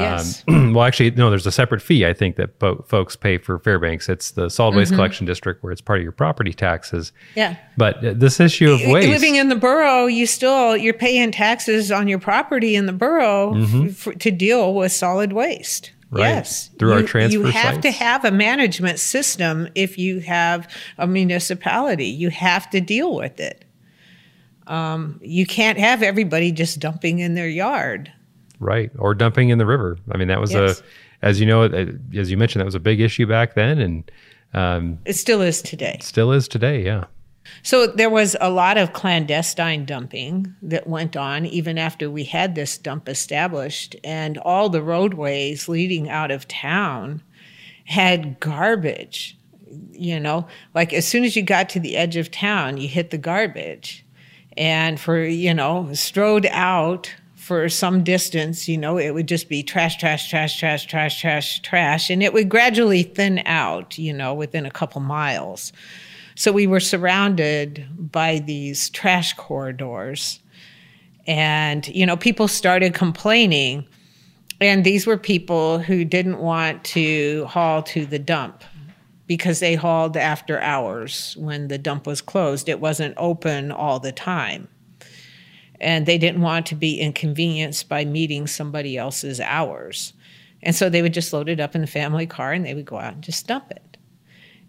Yes. 0.00 0.44
Um, 0.48 0.72
well, 0.74 0.84
actually, 0.84 1.10
no. 1.12 1.30
There's 1.30 1.46
a 1.46 1.52
separate 1.52 1.82
fee 1.82 2.06
I 2.06 2.12
think 2.12 2.36
that 2.36 2.58
po- 2.58 2.84
folks 2.86 3.16
pay 3.16 3.38
for 3.38 3.58
Fairbanks. 3.58 4.08
It's 4.08 4.32
the 4.32 4.48
solid 4.48 4.74
waste 4.74 4.92
collection 4.92 5.26
district 5.26 5.62
where 5.62 5.72
it's 5.72 5.80
part 5.80 5.98
of 5.98 6.02
your 6.02 6.12
property 6.12 6.52
taxes. 6.52 7.12
Yeah. 7.34 7.56
But 7.76 8.04
uh, 8.04 8.12
this 8.14 8.40
issue 8.40 8.70
of 8.70 8.80
waste, 8.86 9.08
Living 9.08 9.36
in 9.36 9.48
the 9.48 9.56
borough, 9.56 10.06
you 10.06 10.26
still 10.26 10.76
you're 10.76 10.94
paying 10.94 11.32
taxes 11.32 11.90
on 11.90 12.08
your 12.08 12.18
property 12.18 12.76
in 12.76 12.86
the 12.86 12.92
borough 12.92 13.54
f- 13.56 14.08
f- 14.08 14.18
to 14.18 14.30
deal 14.30 14.74
with 14.74 14.92
solid 14.92 15.32
waste. 15.32 15.86
Mm-hmm. 15.86 16.16
Right. 16.16 16.28
Yes, 16.28 16.70
Through 16.78 16.92
our 16.92 17.00
you, 17.00 17.06
transfer 17.06 17.38
You 17.38 17.44
have 17.46 17.80
to 17.80 17.90
have 17.90 18.24
a 18.24 18.30
management 18.30 19.00
system 19.00 19.68
if 19.74 19.98
you 19.98 20.20
have 20.20 20.72
a 20.96 21.08
municipality. 21.08 22.06
You 22.06 22.30
have 22.30 22.70
to 22.70 22.80
deal 22.80 23.16
with 23.16 23.40
it. 23.40 23.64
Um, 24.66 25.20
you 25.22 25.44
can't 25.44 25.78
have 25.78 26.02
everybody 26.02 26.52
just 26.52 26.78
dumping 26.78 27.18
in 27.18 27.34
their 27.34 27.48
yard. 27.48 28.12
Right, 28.64 28.90
or 28.98 29.14
dumping 29.14 29.50
in 29.50 29.58
the 29.58 29.66
river. 29.66 29.98
I 30.10 30.16
mean, 30.16 30.28
that 30.28 30.40
was 30.40 30.52
Yes. 30.52 30.80
a, 30.80 30.84
as 31.26 31.40
you 31.40 31.46
know, 31.46 31.62
uh, 31.64 31.86
as 32.16 32.30
you 32.30 32.36
mentioned, 32.36 32.60
that 32.60 32.66
was 32.66 32.74
a 32.74 32.80
big 32.80 33.00
issue 33.00 33.26
back 33.26 33.54
then, 33.54 33.78
and 33.78 34.10
um, 34.54 34.98
It 35.04 35.14
still 35.16 35.40
is 35.42 35.62
today. 35.62 35.98
still 36.00 36.32
is 36.32 36.48
today. 36.48 36.82
Yeah. 36.84 37.04
So 37.62 37.86
there 37.86 38.08
was 38.10 38.36
a 38.40 38.48
lot 38.50 38.78
of 38.78 38.92
clandestine 38.94 39.84
dumping 39.84 40.54
that 40.62 40.86
went 40.86 41.14
on 41.16 41.44
even 41.44 41.76
after 41.76 42.10
we 42.10 42.24
had 42.24 42.54
this 42.54 42.78
dump 42.78 43.08
established, 43.08 43.94
and 44.02 44.38
all 44.38 44.68
the 44.70 44.82
roadways 44.82 45.68
leading 45.68 46.08
out 46.08 46.30
of 46.30 46.48
town 46.48 47.22
had 47.84 48.40
garbage. 48.40 49.36
You 49.92 50.20
know, 50.20 50.46
like 50.72 50.92
as 50.92 51.06
soon 51.06 51.24
as 51.24 51.34
you 51.36 51.42
got 51.42 51.68
to 51.70 51.80
the 51.80 51.96
edge 51.96 52.16
of 52.16 52.30
town, 52.30 52.76
you 52.78 52.88
hit 52.88 53.10
the 53.10 53.18
garbage. 53.18 54.04
And 54.56 55.00
for, 55.00 55.18
you 55.24 55.52
know, 55.52 55.92
strode 55.94 56.46
out 56.50 57.12
for 57.44 57.68
some 57.68 58.02
distance, 58.02 58.68
you 58.68 58.78
know, 58.78 58.96
it 58.96 59.10
would 59.10 59.28
just 59.28 59.50
be 59.50 59.62
trash, 59.62 59.98
trash, 59.98 60.30
trash, 60.30 60.58
trash, 60.58 60.86
trash, 60.86 61.20
trash, 61.20 61.60
trash. 61.60 62.08
And 62.08 62.22
it 62.22 62.32
would 62.32 62.48
gradually 62.48 63.02
thin 63.02 63.42
out, 63.44 63.98
you 63.98 64.14
know, 64.14 64.32
within 64.32 64.64
a 64.64 64.70
couple 64.70 65.02
miles. 65.02 65.70
So 66.36 66.52
we 66.52 66.66
were 66.66 66.80
surrounded 66.80 67.86
by 67.98 68.38
these 68.38 68.88
trash 68.88 69.34
corridors. 69.34 70.40
And, 71.26 71.86
you 71.88 72.06
know, 72.06 72.16
people 72.16 72.48
started 72.48 72.94
complaining. 72.94 73.86
And 74.58 74.82
these 74.82 75.06
were 75.06 75.18
people 75.18 75.80
who 75.80 76.02
didn't 76.02 76.38
want 76.38 76.82
to 76.84 77.44
haul 77.44 77.82
to 77.82 78.06
the 78.06 78.18
dump 78.18 78.64
because 79.26 79.60
they 79.60 79.74
hauled 79.74 80.16
after 80.16 80.58
hours 80.60 81.36
when 81.38 81.68
the 81.68 81.76
dump 81.76 82.06
was 82.06 82.22
closed. 82.22 82.70
It 82.70 82.80
wasn't 82.80 83.14
open 83.18 83.70
all 83.70 84.00
the 84.00 84.12
time. 84.12 84.68
And 85.80 86.06
they 86.06 86.18
didn't 86.18 86.42
want 86.42 86.66
to 86.66 86.74
be 86.74 87.00
inconvenienced 87.00 87.88
by 87.88 88.04
meeting 88.04 88.46
somebody 88.46 88.96
else's 88.96 89.40
hours. 89.40 90.12
And 90.62 90.74
so 90.74 90.88
they 90.88 91.02
would 91.02 91.14
just 91.14 91.32
load 91.32 91.48
it 91.48 91.60
up 91.60 91.74
in 91.74 91.80
the 91.80 91.86
family 91.86 92.26
car 92.26 92.52
and 92.52 92.64
they 92.64 92.74
would 92.74 92.86
go 92.86 92.98
out 92.98 93.14
and 93.14 93.22
just 93.22 93.46
dump 93.46 93.70
it. 93.70 93.96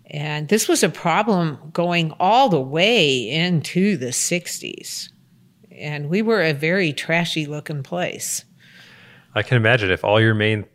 And 0.07 0.49
this 0.49 0.67
was 0.67 0.83
a 0.83 0.89
problem 0.89 1.57
going 1.73 2.13
all 2.19 2.49
the 2.49 2.59
way 2.59 3.29
into 3.29 3.97
the 3.97 4.07
60s. 4.07 5.09
And 5.71 6.09
we 6.09 6.21
were 6.21 6.41
a 6.41 6.53
very 6.53 6.93
trashy 6.93 7.45
looking 7.45 7.83
place. 7.83 8.45
I 9.33 9.41
can 9.41 9.57
imagine 9.57 9.91
if 9.91 10.03
all 10.03 10.21
your 10.21 10.33
main 10.33 10.65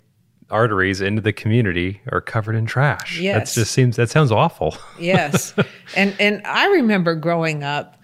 arteries 0.51 1.01
into 1.01 1.23
the 1.23 1.33
community 1.33 2.01
are 2.11 2.21
covered 2.21 2.57
in 2.57 2.67
trash. 2.67 3.19
Yes. 3.21 3.55
That 3.55 3.61
just 3.61 3.73
seems 3.73 3.97
that 3.97 4.11
sounds 4.11 4.33
awful. 4.33 4.77
Yes. 4.99 5.55
and 5.97 6.15
and 6.19 6.43
I 6.45 6.67
remember 6.67 7.15
growing 7.15 7.63
up 7.63 8.03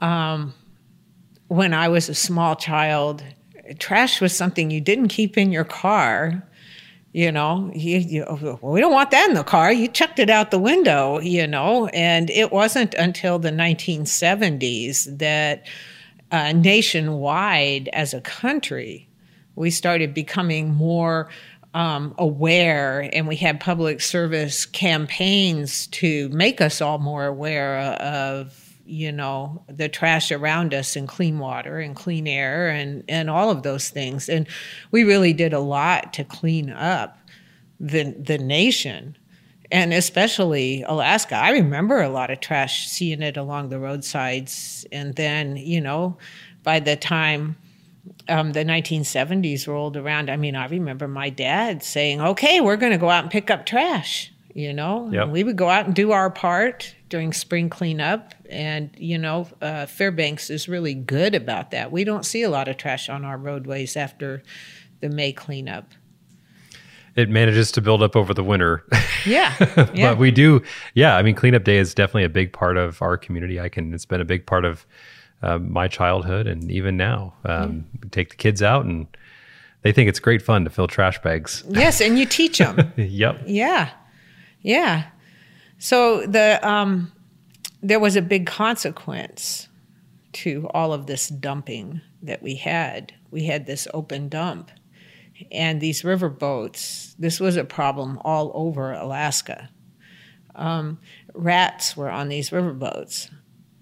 um, 0.00 0.54
when 1.50 1.74
I 1.74 1.88
was 1.88 2.08
a 2.08 2.14
small 2.14 2.54
child, 2.54 3.24
trash 3.80 4.20
was 4.20 4.34
something 4.34 4.70
you 4.70 4.80
didn't 4.80 5.08
keep 5.08 5.36
in 5.36 5.50
your 5.50 5.64
car. 5.64 6.46
You 7.12 7.32
know, 7.32 7.72
you, 7.74 7.98
you, 7.98 8.24
well, 8.28 8.60
we 8.62 8.80
don't 8.80 8.92
want 8.92 9.10
that 9.10 9.28
in 9.28 9.34
the 9.34 9.42
car. 9.42 9.72
You 9.72 9.88
chucked 9.88 10.20
it 10.20 10.30
out 10.30 10.52
the 10.52 10.60
window, 10.60 11.18
you 11.18 11.48
know. 11.48 11.88
And 11.88 12.30
it 12.30 12.52
wasn't 12.52 12.94
until 12.94 13.40
the 13.40 13.50
1970s 13.50 15.18
that 15.18 15.66
uh, 16.30 16.52
nationwide 16.52 17.88
as 17.92 18.14
a 18.14 18.20
country, 18.20 19.08
we 19.56 19.72
started 19.72 20.14
becoming 20.14 20.72
more 20.72 21.30
um, 21.74 22.14
aware 22.16 23.10
and 23.12 23.26
we 23.26 23.34
had 23.34 23.58
public 23.58 24.00
service 24.00 24.66
campaigns 24.66 25.88
to 25.88 26.28
make 26.28 26.60
us 26.60 26.80
all 26.80 26.98
more 26.98 27.26
aware 27.26 27.80
of 28.00 28.69
you 28.90 29.12
know 29.12 29.62
the 29.68 29.88
trash 29.88 30.32
around 30.32 30.74
us 30.74 30.96
and 30.96 31.08
clean 31.08 31.38
water 31.38 31.78
and 31.78 31.96
clean 31.96 32.26
air 32.26 32.68
and 32.68 33.04
and 33.08 33.30
all 33.30 33.50
of 33.50 33.62
those 33.62 33.88
things 33.88 34.28
and 34.28 34.46
we 34.90 35.04
really 35.04 35.32
did 35.32 35.52
a 35.52 35.60
lot 35.60 36.12
to 36.12 36.24
clean 36.24 36.70
up 36.70 37.18
the 37.78 38.14
the 38.18 38.38
nation 38.38 39.16
and 39.72 39.92
especially 39.92 40.82
Alaska. 40.82 41.36
I 41.36 41.50
remember 41.50 42.02
a 42.02 42.08
lot 42.08 42.30
of 42.30 42.40
trash, 42.40 42.88
seeing 42.88 43.22
it 43.22 43.36
along 43.36 43.68
the 43.68 43.78
roadsides. 43.78 44.84
And 44.90 45.14
then, 45.14 45.56
you 45.56 45.80
know, 45.80 46.16
by 46.62 46.80
the 46.80 46.96
time 46.96 47.56
um, 48.28 48.52
the 48.52 48.64
1970s 48.64 49.68
rolled 49.68 49.96
around, 49.96 50.30
I 50.30 50.36
mean, 50.36 50.56
I 50.56 50.66
remember 50.66 51.06
my 51.06 51.30
dad 51.30 51.82
saying, 51.82 52.20
okay, 52.20 52.60
we're 52.60 52.76
going 52.76 52.92
to 52.92 52.98
go 52.98 53.10
out 53.10 53.24
and 53.24 53.30
pick 53.30 53.50
up 53.50 53.64
trash, 53.64 54.32
you 54.54 54.72
know? 54.72 55.08
Yep. 55.12 55.22
And 55.22 55.32
we 55.32 55.44
would 55.44 55.56
go 55.56 55.68
out 55.68 55.86
and 55.86 55.94
do 55.94 56.10
our 56.10 56.30
part 56.30 56.94
during 57.08 57.32
spring 57.32 57.70
cleanup. 57.70 58.34
And, 58.50 58.90
you 58.98 59.18
know, 59.18 59.48
uh, 59.62 59.86
Fairbanks 59.86 60.50
is 60.50 60.68
really 60.68 60.94
good 60.94 61.34
about 61.34 61.70
that. 61.70 61.92
We 61.92 62.04
don't 62.04 62.26
see 62.26 62.42
a 62.42 62.50
lot 62.50 62.68
of 62.68 62.76
trash 62.76 63.08
on 63.08 63.24
our 63.24 63.38
roadways 63.38 63.96
after 63.96 64.42
the 65.00 65.08
May 65.08 65.32
cleanup. 65.32 65.92
It 67.16 67.28
manages 67.28 67.72
to 67.72 67.80
build 67.80 68.02
up 68.02 68.16
over 68.16 68.32
the 68.32 68.44
winter. 68.44 68.84
Yeah. 69.26 69.54
yeah. 69.94 70.10
but 70.10 70.18
we 70.18 70.30
do 70.30 70.62
yeah 70.94 71.16
i 71.16 71.22
mean 71.22 71.34
cleanup 71.34 71.64
day 71.64 71.76
is 71.76 71.92
definitely 71.92 72.24
a 72.24 72.30
big 72.30 72.54
part 72.54 72.78
of 72.78 73.02
our 73.02 73.18
community 73.18 73.60
i 73.60 73.68
can 73.68 73.92
it's 73.92 74.06
been 74.06 74.20
a 74.20 74.24
big 74.24 74.46
part 74.46 74.64
of 74.64 74.86
uh, 75.42 75.58
my 75.58 75.88
childhood 75.88 76.46
and 76.46 76.70
even 76.70 76.96
now 76.96 77.34
um, 77.44 77.84
we 78.02 78.08
take 78.08 78.30
the 78.30 78.36
kids 78.36 78.62
out 78.62 78.86
and 78.86 79.06
they 79.82 79.92
think 79.92 80.08
it's 80.08 80.20
great 80.20 80.40
fun 80.40 80.64
to 80.64 80.70
fill 80.70 80.86
trash 80.86 81.20
bags 81.22 81.64
yes. 81.68 82.00
And 82.00 82.18
you 82.18 82.24
teach 82.24 82.58
them. 82.58 82.92
yep 82.96 83.42
Yeah, 83.46 83.90
yeah. 84.62 85.06
So 85.78 86.26
the 86.26 86.60
um, 86.66 87.12
there 87.82 88.00
was 88.00 88.16
a 88.16 88.22
big 88.22 88.46
consequence 88.46 89.68
to 90.32 90.68
all 90.72 90.92
of 90.92 91.06
this 91.06 91.28
dumping 91.28 92.00
that 92.22 92.42
we 92.42 92.54
had. 92.56 93.12
We 93.30 93.44
had 93.44 93.66
this 93.66 93.88
open 93.94 94.28
dump, 94.28 94.70
and 95.50 95.80
these 95.80 96.04
river 96.04 96.28
boats. 96.28 97.14
This 97.18 97.40
was 97.40 97.56
a 97.56 97.64
problem 97.64 98.18
all 98.24 98.52
over 98.54 98.92
Alaska. 98.92 99.70
Um, 100.54 100.98
rats 101.34 101.96
were 101.96 102.10
on 102.10 102.28
these 102.28 102.52
river 102.52 102.72
boats, 102.72 103.30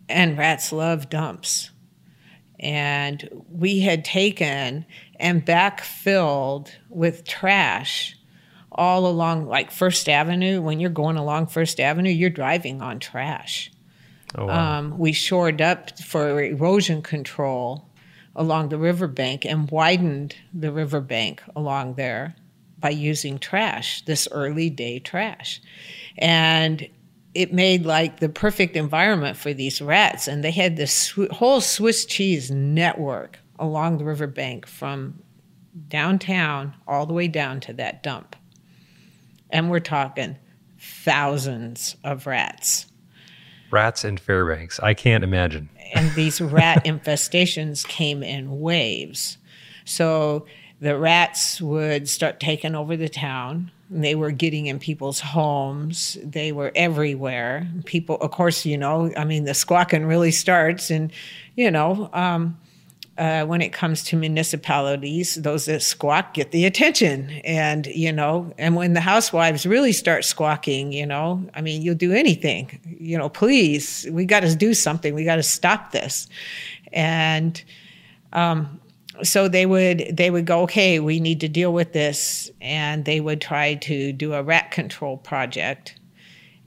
and 0.08 0.38
rats 0.38 0.72
love 0.72 1.08
dumps. 1.08 1.70
And 2.60 3.28
we 3.48 3.80
had 3.80 4.04
taken 4.04 4.84
and 5.16 5.46
backfilled 5.46 6.70
with 6.88 7.24
trash 7.24 8.16
all 8.72 9.06
along 9.06 9.46
like 9.46 9.70
First 9.70 10.08
Avenue. 10.08 10.60
When 10.60 10.80
you're 10.80 10.90
going 10.90 11.16
along 11.16 11.46
First 11.46 11.80
Avenue, 11.80 12.10
you're 12.10 12.30
driving 12.30 12.82
on 12.82 12.98
trash. 12.98 13.70
Oh 14.36 14.46
wow. 14.46 14.78
Um, 14.78 14.98
we 14.98 15.12
shored 15.12 15.60
up 15.60 15.98
for 15.98 16.42
erosion 16.42 17.02
control 17.02 17.88
along 18.36 18.68
the 18.68 18.78
riverbank 18.78 19.44
and 19.44 19.70
widened 19.70 20.36
the 20.54 20.70
riverbank 20.70 21.42
along 21.56 21.94
there 21.94 22.36
by 22.78 22.90
using 22.90 23.38
trash, 23.38 24.04
this 24.04 24.28
early 24.30 24.70
day 24.70 24.98
trash. 25.00 25.60
And 26.16 26.88
it 27.34 27.52
made 27.52 27.84
like 27.84 28.20
the 28.20 28.28
perfect 28.28 28.76
environment 28.76 29.36
for 29.36 29.52
these 29.52 29.82
rats. 29.82 30.28
And 30.28 30.42
they 30.42 30.50
had 30.50 30.76
this 30.76 30.92
sw- 30.92 31.30
whole 31.30 31.60
Swiss 31.60 32.04
cheese 32.04 32.50
network 32.50 33.38
along 33.58 33.98
the 33.98 34.04
riverbank 34.04 34.66
from 34.66 35.22
downtown 35.88 36.74
all 36.86 37.06
the 37.06 37.12
way 37.12 37.28
down 37.28 37.60
to 37.60 37.72
that 37.74 38.02
dump. 38.02 38.36
And 39.50 39.70
we're 39.70 39.80
talking 39.80 40.36
thousands 40.78 41.96
of 42.04 42.26
rats. 42.26 42.86
Rats 43.70 44.04
in 44.04 44.16
fairbanks 44.16 44.78
i 44.80 44.94
can't 44.94 45.24
imagine 45.24 45.68
and 45.94 46.10
these 46.14 46.40
rat 46.40 46.84
infestations 46.84 47.86
came 47.86 48.22
in 48.22 48.60
waves. 48.60 49.38
So 49.84 50.46
the 50.80 50.98
rats 50.98 51.60
would 51.60 52.08
start 52.08 52.40
taking 52.40 52.74
over 52.74 52.96
the 52.96 53.08
town. 53.08 53.70
They 53.90 54.14
were 54.14 54.30
getting 54.30 54.66
in 54.66 54.78
people's 54.78 55.20
homes. 55.20 56.18
They 56.22 56.52
were 56.52 56.72
everywhere. 56.74 57.66
People, 57.86 58.16
of 58.16 58.30
course, 58.30 58.66
you 58.66 58.76
know, 58.76 59.10
I 59.16 59.24
mean, 59.24 59.44
the 59.44 59.54
squawking 59.54 60.04
really 60.04 60.30
starts, 60.30 60.90
and 60.90 61.10
you 61.56 61.70
know, 61.70 62.10
um, 62.12 62.58
uh, 63.18 63.44
when 63.44 63.60
it 63.60 63.72
comes 63.72 64.04
to 64.04 64.16
municipalities, 64.16 65.34
those 65.34 65.66
that 65.66 65.82
squawk 65.82 66.34
get 66.34 66.52
the 66.52 66.64
attention. 66.64 67.30
And, 67.44 67.86
you 67.86 68.12
know, 68.12 68.54
and 68.56 68.76
when 68.76 68.94
the 68.94 69.00
housewives 69.00 69.66
really 69.66 69.92
start 69.92 70.24
squawking, 70.24 70.92
you 70.92 71.04
know, 71.04 71.44
I 71.54 71.60
mean, 71.60 71.82
you'll 71.82 71.96
do 71.96 72.12
anything, 72.12 72.80
you 73.00 73.18
know, 73.18 73.28
please, 73.28 74.06
we 74.10 74.24
got 74.24 74.40
to 74.40 74.54
do 74.54 74.72
something. 74.72 75.14
We 75.14 75.24
got 75.24 75.36
to 75.36 75.42
stop 75.42 75.90
this. 75.90 76.28
And 76.92 77.62
um, 78.32 78.80
so 79.22 79.48
they 79.48 79.66
would 79.66 80.10
they 80.12 80.30
would 80.30 80.46
go 80.46 80.62
okay 80.62 81.00
we 81.00 81.18
need 81.18 81.40
to 81.40 81.48
deal 81.48 81.72
with 81.72 81.92
this 81.92 82.50
and 82.60 83.04
they 83.04 83.20
would 83.20 83.40
try 83.40 83.74
to 83.74 84.12
do 84.12 84.32
a 84.32 84.42
rat 84.42 84.70
control 84.70 85.16
project 85.16 85.98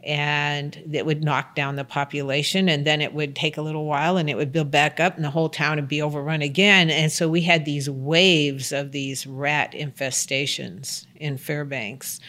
and 0.04 0.82
it 0.92 1.06
would 1.06 1.24
knock 1.24 1.56
down 1.56 1.76
the 1.76 1.84
population 1.84 2.68
and 2.68 2.86
then 2.86 3.02
it 3.02 3.14
would 3.14 3.36
take 3.36 3.58
a 3.58 3.62
little 3.62 3.86
while 3.86 4.18
and 4.18 4.30
it 4.30 4.36
would 4.36 4.52
build 4.52 4.72
back 4.72 5.00
up 5.00 5.16
and 5.16 5.24
the 5.24 5.30
whole 5.30 5.50
town 5.50 5.76
would 5.76 5.88
be 5.88 6.02
overrun 6.02 6.42
again. 6.42 6.90
And 6.90 7.12
so 7.12 7.30
we 7.30 7.42
had 7.42 7.66
these 7.66 7.90
waves 7.90 8.72
of 8.72 8.92
these 8.92 9.28
rat 9.28 9.74
infestations 9.74 11.06
in 11.16 11.38
fairbanks. 11.38 12.20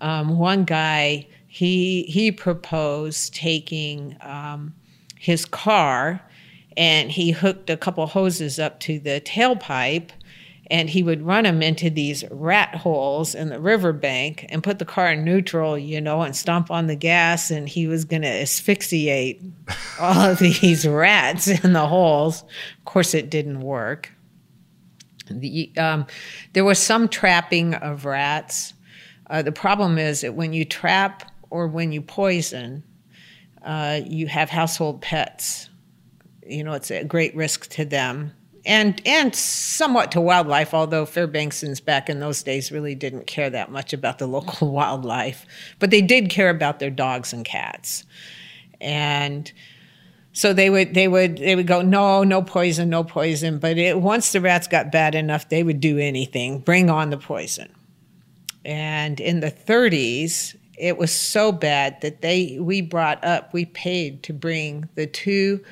Um, 0.00 0.38
one 0.38 0.64
guy 0.64 1.26
he 1.46 2.04
he 2.04 2.30
proposed 2.30 3.34
taking 3.34 4.16
um, 4.20 4.72
his 5.18 5.44
car 5.44 6.22
and 6.76 7.10
he 7.10 7.32
hooked 7.32 7.68
a 7.68 7.76
couple 7.76 8.06
hoses 8.06 8.60
up 8.60 8.78
to 8.80 9.00
the 9.00 9.20
tailpipe 9.20 10.10
and 10.70 10.88
he 10.88 11.02
would 11.02 11.22
run 11.22 11.44
them 11.44 11.62
into 11.62 11.90
these 11.90 12.24
rat 12.30 12.74
holes 12.74 13.34
in 13.34 13.48
the 13.48 13.58
riverbank 13.58 14.46
and 14.48 14.62
put 14.62 14.78
the 14.78 14.84
car 14.84 15.12
in 15.12 15.24
neutral, 15.24 15.76
you 15.76 16.00
know, 16.00 16.22
and 16.22 16.36
stomp 16.36 16.70
on 16.70 16.86
the 16.86 16.96
gas, 16.96 17.50
and 17.50 17.68
he 17.68 17.86
was 17.86 18.04
going 18.04 18.22
to 18.22 18.28
asphyxiate 18.28 19.42
all 20.00 20.30
of 20.30 20.38
these 20.38 20.86
rats 20.86 21.48
in 21.48 21.72
the 21.72 21.86
holes. 21.86 22.42
Of 22.78 22.84
course, 22.84 23.14
it 23.14 23.30
didn't 23.30 23.60
work. 23.60 24.12
The, 25.30 25.72
um, 25.76 26.06
there 26.52 26.64
was 26.64 26.78
some 26.78 27.08
trapping 27.08 27.74
of 27.74 28.04
rats. 28.04 28.74
Uh, 29.28 29.42
the 29.42 29.52
problem 29.52 29.98
is 29.98 30.22
that 30.22 30.34
when 30.34 30.52
you 30.52 30.64
trap 30.64 31.32
or 31.50 31.68
when 31.68 31.92
you 31.92 32.02
poison, 32.02 32.82
uh, 33.62 34.00
you 34.04 34.26
have 34.26 34.50
household 34.50 35.02
pets 35.02 35.70
you 36.50 36.64
know, 36.64 36.72
it's 36.72 36.90
a 36.90 37.04
great 37.04 37.34
risk 37.36 37.68
to 37.70 37.84
them 37.84 38.32
and 38.64 39.00
and 39.06 39.34
somewhat 39.34 40.12
to 40.12 40.20
wildlife, 40.20 40.74
although 40.74 41.06
Fairbanksans 41.06 41.84
back 41.84 42.08
in 42.08 42.20
those 42.20 42.42
days 42.42 42.70
really 42.70 42.94
didn't 42.94 43.26
care 43.26 43.50
that 43.50 43.70
much 43.70 43.92
about 43.92 44.18
the 44.18 44.26
local 44.28 44.70
wildlife, 44.70 45.46
but 45.78 45.90
they 45.90 46.02
did 46.02 46.30
care 46.30 46.50
about 46.50 46.78
their 46.78 46.90
dogs 46.90 47.32
and 47.32 47.44
cats, 47.44 48.04
and 48.80 49.52
so 50.32 50.52
they 50.52 50.70
would 50.70 50.94
they 50.94 51.08
would 51.08 51.38
they 51.38 51.56
would 51.56 51.66
go 51.66 51.82
no 51.82 52.22
no 52.22 52.42
poison 52.42 52.90
no 52.90 53.02
poison, 53.02 53.58
but 53.58 53.78
it, 53.78 54.00
once 54.00 54.32
the 54.32 54.40
rats 54.40 54.66
got 54.66 54.92
bad 54.92 55.14
enough, 55.14 55.48
they 55.48 55.62
would 55.62 55.80
do 55.80 55.98
anything, 55.98 56.58
bring 56.58 56.90
on 56.90 57.10
the 57.10 57.18
poison, 57.18 57.72
and 58.64 59.20
in 59.20 59.40
the 59.40 59.50
30s. 59.50 60.56
It 60.78 60.96
was 60.96 61.14
so 61.14 61.52
bad 61.52 62.00
that 62.00 62.22
they 62.22 62.56
we 62.58 62.80
brought 62.80 63.22
up 63.22 63.52
we 63.52 63.66
paid 63.66 64.22
to 64.22 64.32
bring 64.32 64.88
the 64.94 65.06
two 65.06 65.62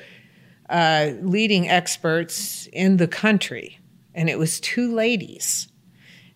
uh, 0.69 1.11
leading 1.21 1.69
experts 1.69 2.67
in 2.71 2.97
the 2.97 3.07
country, 3.07 3.79
and 4.13 4.29
it 4.29 4.37
was 4.37 4.59
two 4.59 4.93
ladies. 4.93 5.67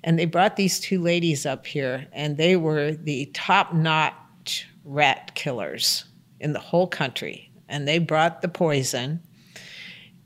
And 0.04 0.20
they 0.20 0.26
brought 0.26 0.58
these 0.58 0.80
two 0.80 1.02
ladies 1.02 1.46
up 1.46 1.66
here, 1.66 2.08
and 2.12 2.36
they 2.36 2.56
were 2.56 2.92
the 2.92 3.28
top 3.34 3.74
notch 3.74 4.68
rat 4.84 5.34
killers 5.36 6.06
in 6.40 6.54
the 6.54 6.60
whole 6.60 6.88
country. 6.88 7.50
And 7.70 7.88
they 7.88 8.00
brought 8.00 8.42
the 8.42 8.50
poison 8.50 9.22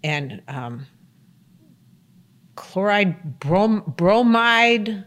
and 0.03 0.41
um, 0.47 0.87
chloride, 2.55 3.39
brom- 3.39 3.93
bromide, 3.95 5.05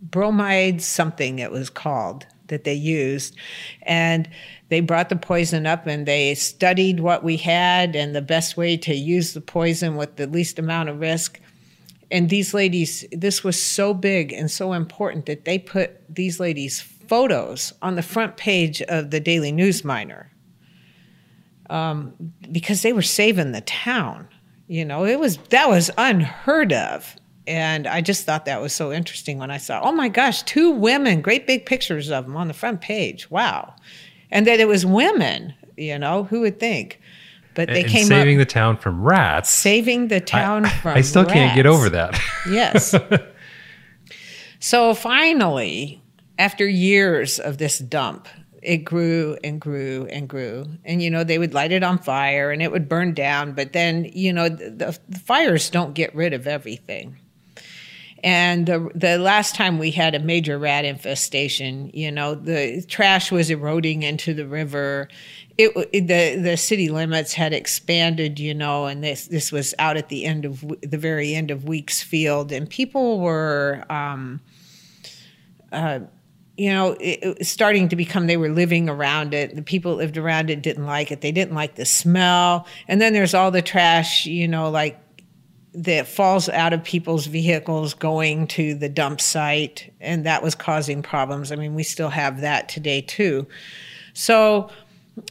bromide 0.00 0.82
something 0.82 1.38
it 1.38 1.50
was 1.50 1.70
called 1.70 2.26
that 2.48 2.64
they 2.64 2.74
used. 2.74 3.36
And 3.82 4.28
they 4.68 4.80
brought 4.80 5.08
the 5.08 5.16
poison 5.16 5.66
up 5.66 5.86
and 5.86 6.06
they 6.06 6.34
studied 6.34 7.00
what 7.00 7.22
we 7.22 7.36
had 7.36 7.94
and 7.94 8.14
the 8.14 8.22
best 8.22 8.56
way 8.56 8.76
to 8.78 8.94
use 8.94 9.34
the 9.34 9.40
poison 9.40 9.96
with 9.96 10.16
the 10.16 10.26
least 10.26 10.58
amount 10.58 10.88
of 10.88 11.00
risk. 11.00 11.40
And 12.10 12.28
these 12.28 12.52
ladies, 12.52 13.04
this 13.12 13.42
was 13.42 13.60
so 13.60 13.94
big 13.94 14.32
and 14.32 14.50
so 14.50 14.72
important 14.72 15.26
that 15.26 15.44
they 15.44 15.58
put 15.58 15.92
these 16.14 16.38
ladies' 16.38 16.80
photos 16.80 17.72
on 17.82 17.96
the 17.96 18.02
front 18.02 18.36
page 18.36 18.82
of 18.82 19.10
the 19.10 19.20
Daily 19.20 19.52
News 19.52 19.84
Miner 19.84 20.32
um, 21.72 22.12
because 22.50 22.82
they 22.82 22.92
were 22.92 23.02
saving 23.02 23.52
the 23.52 23.62
town. 23.62 24.28
You 24.68 24.84
know, 24.84 25.04
it 25.04 25.18
was 25.18 25.38
that 25.50 25.68
was 25.68 25.90
unheard 25.98 26.72
of. 26.72 27.16
And 27.46 27.86
I 27.86 28.00
just 28.00 28.24
thought 28.24 28.44
that 28.44 28.60
was 28.60 28.72
so 28.72 28.92
interesting 28.92 29.38
when 29.38 29.50
I 29.50 29.56
saw, 29.56 29.80
oh 29.82 29.92
my 29.92 30.08
gosh, 30.08 30.42
two 30.44 30.70
women, 30.70 31.22
great 31.22 31.46
big 31.46 31.66
pictures 31.66 32.10
of 32.10 32.24
them 32.24 32.36
on 32.36 32.48
the 32.48 32.54
front 32.54 32.80
page. 32.80 33.30
Wow 33.30 33.74
and 34.32 34.46
that 34.46 34.58
it 34.58 34.66
was 34.66 34.84
women. 34.84 35.54
You 35.76 35.98
know, 35.98 36.24
who 36.24 36.40
would 36.40 36.58
think? 36.58 37.00
But 37.54 37.68
they 37.68 37.82
and 37.82 37.90
came 37.90 38.06
saving 38.06 38.40
up, 38.40 38.48
the 38.48 38.52
town 38.52 38.78
from 38.78 39.02
rats. 39.02 39.50
Saving 39.50 40.08
the 40.08 40.20
town 40.20 40.64
I, 40.64 40.70
from. 40.70 40.96
I 40.96 41.00
still 41.02 41.22
rats. 41.22 41.34
can't 41.34 41.54
get 41.54 41.66
over 41.66 41.90
that. 41.90 42.18
yes. 42.50 42.94
so 44.58 44.94
finally, 44.94 46.02
after 46.38 46.66
years 46.66 47.38
of 47.38 47.58
this 47.58 47.78
dump, 47.78 48.26
it 48.62 48.78
grew 48.78 49.36
and 49.44 49.60
grew 49.60 50.06
and 50.10 50.28
grew. 50.28 50.66
And, 50.84 51.02
you 51.02 51.10
know, 51.10 51.24
they 51.24 51.38
would 51.38 51.52
light 51.52 51.72
it 51.72 51.82
on 51.82 51.98
fire 51.98 52.50
and 52.50 52.62
it 52.62 52.70
would 52.70 52.88
burn 52.88 53.12
down. 53.12 53.52
But 53.52 53.72
then, 53.72 54.10
you 54.12 54.32
know, 54.32 54.48
the, 54.48 54.98
the 55.08 55.18
fires 55.18 55.68
don't 55.68 55.94
get 55.94 56.14
rid 56.14 56.32
of 56.32 56.46
everything. 56.46 57.18
And 58.24 58.66
the, 58.66 58.88
the 58.94 59.18
last 59.18 59.56
time 59.56 59.78
we 59.78 59.90
had 59.90 60.14
a 60.14 60.20
major 60.20 60.56
rat 60.58 60.84
infestation, 60.84 61.90
you 61.92 62.12
know, 62.12 62.36
the 62.36 62.82
trash 62.82 63.32
was 63.32 63.50
eroding 63.50 64.04
into 64.04 64.32
the 64.32 64.46
river. 64.46 65.08
It, 65.58 65.74
the 65.92 66.40
the 66.40 66.56
city 66.56 66.88
limits 66.88 67.32
had 67.34 67.52
expanded, 67.52 68.38
you 68.38 68.54
know, 68.54 68.86
and 68.86 69.02
this 69.02 69.26
this 69.26 69.50
was 69.50 69.74
out 69.78 69.96
at 69.96 70.08
the 70.08 70.24
end 70.24 70.44
of 70.44 70.64
the 70.82 70.98
very 70.98 71.34
end 71.34 71.50
of 71.50 71.64
Weeks 71.64 72.00
Field, 72.00 72.52
and 72.52 72.70
people 72.70 73.20
were, 73.20 73.84
um, 73.90 74.40
uh, 75.72 76.00
you 76.56 76.70
know, 76.70 76.92
it, 76.92 77.38
it 77.40 77.46
starting 77.46 77.88
to 77.88 77.96
become. 77.96 78.28
They 78.28 78.36
were 78.36 78.48
living 78.48 78.88
around 78.88 79.34
it. 79.34 79.54
The 79.54 79.62
people 79.62 79.96
lived 79.96 80.16
around 80.16 80.48
it 80.48 80.62
didn't 80.62 80.86
like 80.86 81.10
it. 81.10 81.20
They 81.20 81.32
didn't 81.32 81.54
like 81.54 81.74
the 81.74 81.84
smell. 81.84 82.66
And 82.88 83.00
then 83.00 83.12
there's 83.12 83.34
all 83.34 83.50
the 83.50 83.62
trash, 83.62 84.26
you 84.26 84.48
know, 84.48 84.70
like 84.70 85.01
that 85.74 86.06
falls 86.06 86.48
out 86.48 86.72
of 86.72 86.84
people's 86.84 87.26
vehicles 87.26 87.94
going 87.94 88.46
to 88.46 88.74
the 88.74 88.88
dump 88.88 89.20
site, 89.20 89.92
and 90.00 90.26
that 90.26 90.42
was 90.42 90.54
causing 90.54 91.02
problems. 91.02 91.50
I 91.50 91.56
mean, 91.56 91.74
we 91.74 91.82
still 91.82 92.10
have 92.10 92.42
that 92.42 92.68
today 92.68 93.00
too. 93.00 93.46
So 94.12 94.70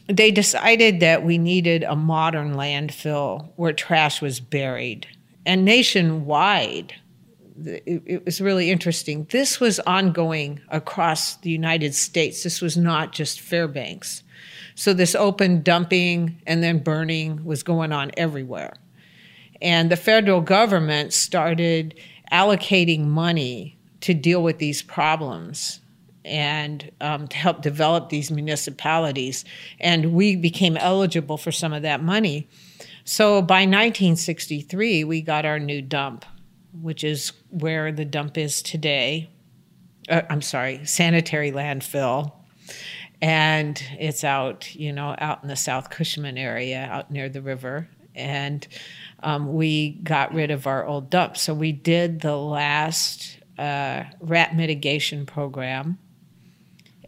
they 0.06 0.30
decided 0.30 1.00
that 1.00 1.24
we 1.24 1.38
needed 1.38 1.84
a 1.84 1.96
modern 1.96 2.54
landfill 2.54 3.50
where 3.56 3.72
trash 3.72 4.20
was 4.20 4.40
buried. 4.40 5.06
And 5.44 5.64
nationwide, 5.64 6.94
it, 7.64 8.24
was 8.24 8.40
really 8.40 8.70
interesting. 8.70 9.26
This 9.30 9.60
was 9.60 9.80
ongoing 9.80 10.60
across 10.68 11.36
the 11.36 11.50
United 11.50 11.94
States. 11.94 12.42
This 12.42 12.60
was 12.60 12.76
not 12.76 13.12
just 13.12 13.40
Fairbanks. 13.40 14.22
So 14.74 14.92
this 14.94 15.14
open 15.14 15.62
dumping 15.62 16.40
and 16.46 16.62
then 16.62 16.78
burning 16.78 17.44
was 17.44 17.62
going 17.62 17.92
on 17.92 18.10
everywhere. 18.16 18.74
And 19.62 19.90
the 19.90 19.96
federal 19.96 20.40
government 20.40 21.12
started 21.12 21.94
allocating 22.32 23.06
money 23.06 23.78
to 24.00 24.12
deal 24.12 24.42
with 24.42 24.58
these 24.58 24.82
problems 24.82 25.80
and 26.24 26.90
um, 27.00 27.28
to 27.28 27.36
help 27.36 27.62
develop 27.62 28.08
these 28.08 28.30
municipalities. 28.30 29.44
And 29.80 30.12
we 30.12 30.34
became 30.34 30.76
eligible 30.76 31.36
for 31.36 31.52
some 31.52 31.72
of 31.72 31.82
that 31.82 32.02
money. 32.02 32.48
So 33.04 33.40
by 33.40 33.60
1963, 33.62 35.04
we 35.04 35.22
got 35.22 35.44
our 35.44 35.60
new 35.60 35.80
dump, 35.80 36.24
which 36.80 37.04
is 37.04 37.32
where 37.50 37.92
the 37.92 38.04
dump 38.04 38.36
is 38.36 38.62
today. 38.62 39.30
Uh, 40.08 40.22
I'm 40.28 40.42
sorry, 40.42 40.84
sanitary 40.84 41.52
landfill. 41.52 42.32
And 43.20 43.80
it's 44.00 44.24
out, 44.24 44.74
you 44.74 44.92
know, 44.92 45.14
out 45.18 45.42
in 45.42 45.48
the 45.48 45.56
South 45.56 45.90
Cushman 45.90 46.36
area, 46.36 46.88
out 46.90 47.12
near 47.12 47.28
the 47.28 47.42
river. 47.42 47.88
And 48.14 48.66
um, 49.22 49.52
we 49.52 49.92
got 50.02 50.34
rid 50.34 50.50
of 50.50 50.66
our 50.66 50.84
old 50.84 51.10
dump. 51.10 51.36
So 51.36 51.54
we 51.54 51.72
did 51.72 52.20
the 52.20 52.36
last 52.36 53.38
uh, 53.58 54.04
rat 54.20 54.56
mitigation 54.56 55.26
program. 55.26 55.98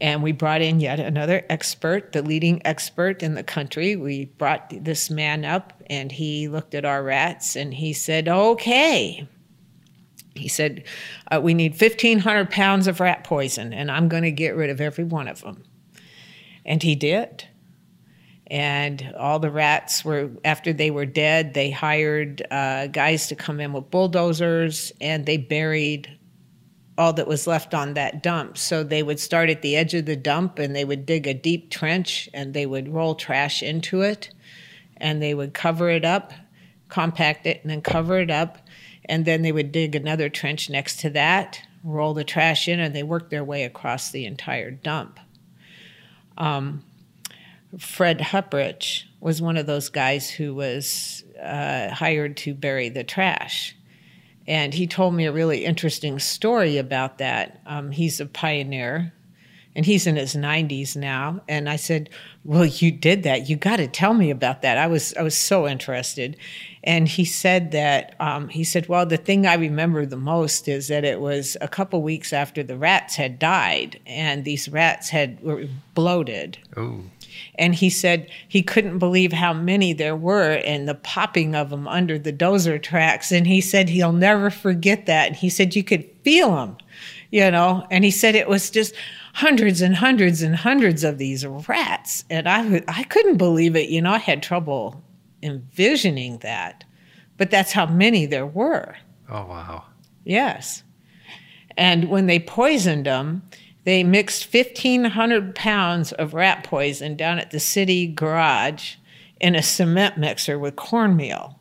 And 0.00 0.22
we 0.22 0.32
brought 0.32 0.60
in 0.60 0.80
yet 0.80 0.98
another 1.00 1.46
expert, 1.48 2.12
the 2.12 2.22
leading 2.22 2.60
expert 2.66 3.22
in 3.22 3.34
the 3.34 3.44
country. 3.44 3.96
We 3.96 4.26
brought 4.26 4.72
this 4.84 5.08
man 5.08 5.44
up 5.44 5.82
and 5.88 6.10
he 6.10 6.48
looked 6.48 6.74
at 6.74 6.84
our 6.84 7.02
rats 7.02 7.56
and 7.56 7.72
he 7.72 7.92
said, 7.92 8.28
Okay. 8.28 9.26
He 10.34 10.48
said, 10.48 10.84
uh, 11.30 11.40
We 11.40 11.54
need 11.54 11.80
1,500 11.80 12.50
pounds 12.50 12.88
of 12.88 13.00
rat 13.00 13.22
poison 13.24 13.72
and 13.72 13.90
I'm 13.90 14.08
going 14.08 14.24
to 14.24 14.32
get 14.32 14.56
rid 14.56 14.68
of 14.68 14.80
every 14.80 15.04
one 15.04 15.28
of 15.28 15.42
them. 15.42 15.62
And 16.66 16.82
he 16.82 16.96
did 16.96 17.46
and 18.48 19.14
all 19.18 19.38
the 19.38 19.50
rats 19.50 20.04
were 20.04 20.30
after 20.44 20.72
they 20.72 20.90
were 20.90 21.06
dead 21.06 21.54
they 21.54 21.70
hired 21.70 22.42
uh, 22.50 22.86
guys 22.88 23.26
to 23.28 23.34
come 23.34 23.60
in 23.60 23.72
with 23.72 23.90
bulldozers 23.90 24.92
and 25.00 25.26
they 25.26 25.36
buried 25.36 26.18
all 26.96 27.12
that 27.12 27.26
was 27.26 27.46
left 27.46 27.74
on 27.74 27.94
that 27.94 28.22
dump 28.22 28.56
so 28.56 28.84
they 28.84 29.02
would 29.02 29.18
start 29.18 29.50
at 29.50 29.62
the 29.62 29.76
edge 29.76 29.94
of 29.94 30.06
the 30.06 30.16
dump 30.16 30.58
and 30.58 30.76
they 30.76 30.84
would 30.84 31.06
dig 31.06 31.26
a 31.26 31.34
deep 31.34 31.70
trench 31.70 32.28
and 32.34 32.54
they 32.54 32.66
would 32.66 32.88
roll 32.88 33.14
trash 33.14 33.62
into 33.62 34.02
it 34.02 34.30
and 34.98 35.20
they 35.20 35.34
would 35.34 35.54
cover 35.54 35.88
it 35.88 36.04
up 36.04 36.32
compact 36.88 37.46
it 37.46 37.60
and 37.62 37.70
then 37.70 37.82
cover 37.82 38.18
it 38.20 38.30
up 38.30 38.58
And 39.06 39.24
then 39.24 39.42
they 39.42 39.52
would 39.52 39.72
dig 39.72 39.94
another 39.94 40.28
trench 40.28 40.70
next 40.70 41.00
to 41.00 41.10
that, 41.10 41.60
roll 41.82 42.14
the 42.14 42.24
trash 42.24 42.68
in, 42.68 42.80
and 42.80 42.94
they 42.94 43.02
worked 43.02 43.30
their 43.30 43.44
way 43.44 43.64
across 43.64 44.10
the 44.10 44.24
entire 44.24 44.70
dump. 44.70 45.20
Um, 46.38 46.84
Fred 47.78 48.18
Huprich 48.20 49.04
was 49.20 49.40
one 49.40 49.56
of 49.56 49.66
those 49.66 49.88
guys 49.88 50.30
who 50.30 50.54
was 50.54 51.24
uh, 51.42 51.90
hired 51.90 52.36
to 52.38 52.54
bury 52.54 52.88
the 52.88 53.04
trash. 53.04 53.74
And 54.46 54.74
he 54.74 54.86
told 54.86 55.14
me 55.14 55.24
a 55.26 55.32
really 55.32 55.64
interesting 55.64 56.18
story 56.18 56.76
about 56.76 57.18
that. 57.18 57.60
Um, 57.66 57.90
he's 57.90 58.20
a 58.20 58.26
pioneer 58.26 59.12
and 59.76 59.84
he's 59.84 60.06
in 60.06 60.16
his 60.16 60.34
90s 60.34 60.96
now. 60.96 61.40
And 61.48 61.68
I 61.68 61.76
said, 61.76 62.10
Well, 62.44 62.64
you 62.64 62.92
did 62.92 63.24
that. 63.24 63.48
You 63.48 63.56
got 63.56 63.76
to 63.76 63.88
tell 63.88 64.14
me 64.14 64.30
about 64.30 64.62
that. 64.62 64.78
I 64.78 64.86
was, 64.86 65.14
I 65.14 65.22
was 65.22 65.36
so 65.36 65.66
interested. 65.66 66.36
And 66.84 67.08
he 67.08 67.24
said 67.24 67.72
that, 67.72 68.14
um, 68.20 68.48
he 68.48 68.62
said, 68.62 68.88
Well, 68.88 69.06
the 69.06 69.16
thing 69.16 69.46
I 69.46 69.54
remember 69.54 70.06
the 70.06 70.16
most 70.16 70.68
is 70.68 70.88
that 70.88 71.04
it 71.04 71.20
was 71.20 71.56
a 71.60 71.68
couple 71.68 72.02
weeks 72.02 72.32
after 72.32 72.62
the 72.62 72.76
rats 72.76 73.16
had 73.16 73.38
died, 73.38 73.98
and 74.06 74.44
these 74.44 74.68
rats 74.68 75.08
had 75.08 75.42
were 75.42 75.66
bloated. 75.94 76.58
Ooh. 76.78 77.10
And 77.56 77.74
he 77.74 77.90
said 77.90 78.30
he 78.48 78.62
couldn't 78.62 78.98
believe 78.98 79.32
how 79.32 79.52
many 79.52 79.92
there 79.92 80.16
were 80.16 80.52
and 80.64 80.88
the 80.88 80.94
popping 80.94 81.54
of 81.54 81.70
them 81.70 81.86
under 81.86 82.18
the 82.18 82.32
dozer 82.32 82.82
tracks. 82.82 83.30
And 83.30 83.46
he 83.46 83.60
said 83.60 83.88
he'll 83.88 84.12
never 84.12 84.50
forget 84.50 85.06
that. 85.06 85.28
And 85.28 85.36
he 85.36 85.48
said 85.48 85.76
you 85.76 85.84
could 85.84 86.08
feel 86.22 86.54
them, 86.56 86.76
you 87.30 87.50
know. 87.50 87.86
And 87.90 88.04
he 88.04 88.10
said 88.10 88.34
it 88.34 88.48
was 88.48 88.70
just 88.70 88.94
hundreds 89.34 89.80
and 89.80 89.96
hundreds 89.96 90.42
and 90.42 90.56
hundreds 90.56 91.04
of 91.04 91.18
these 91.18 91.46
rats. 91.46 92.24
And 92.30 92.48
I, 92.48 92.82
I 92.88 93.04
couldn't 93.04 93.36
believe 93.36 93.76
it. 93.76 93.88
You 93.88 94.02
know, 94.02 94.12
I 94.12 94.18
had 94.18 94.42
trouble 94.42 95.02
envisioning 95.42 96.38
that. 96.38 96.84
But 97.36 97.50
that's 97.50 97.72
how 97.72 97.86
many 97.86 98.26
there 98.26 98.46
were. 98.46 98.96
Oh, 99.28 99.46
wow. 99.46 99.84
Yes. 100.24 100.82
And 101.76 102.08
when 102.08 102.26
they 102.26 102.38
poisoned 102.38 103.06
them, 103.06 103.42
they 103.84 104.02
mixed 104.02 104.52
1,500 104.52 105.54
pounds 105.54 106.12
of 106.12 106.34
rat 106.34 106.64
poison 106.64 107.16
down 107.16 107.38
at 107.38 107.50
the 107.50 107.60
city 107.60 108.06
garage 108.06 108.94
in 109.40 109.54
a 109.54 109.62
cement 109.62 110.16
mixer 110.18 110.58
with 110.58 110.76
cornmeal. 110.76 111.58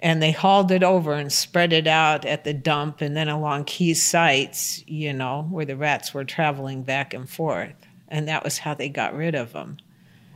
And 0.00 0.22
they 0.22 0.32
hauled 0.32 0.70
it 0.72 0.82
over 0.82 1.14
and 1.14 1.32
spread 1.32 1.72
it 1.72 1.86
out 1.86 2.24
at 2.24 2.44
the 2.44 2.52
dump 2.52 3.00
and 3.00 3.16
then 3.16 3.28
along 3.28 3.64
key 3.64 3.94
sites, 3.94 4.84
you 4.86 5.12
know, 5.12 5.46
where 5.50 5.64
the 5.64 5.76
rats 5.76 6.12
were 6.12 6.24
traveling 6.24 6.82
back 6.82 7.14
and 7.14 7.28
forth. 7.28 7.74
And 8.08 8.28
that 8.28 8.44
was 8.44 8.58
how 8.58 8.74
they 8.74 8.88
got 8.88 9.14
rid 9.16 9.34
of 9.34 9.52
them. 9.52 9.78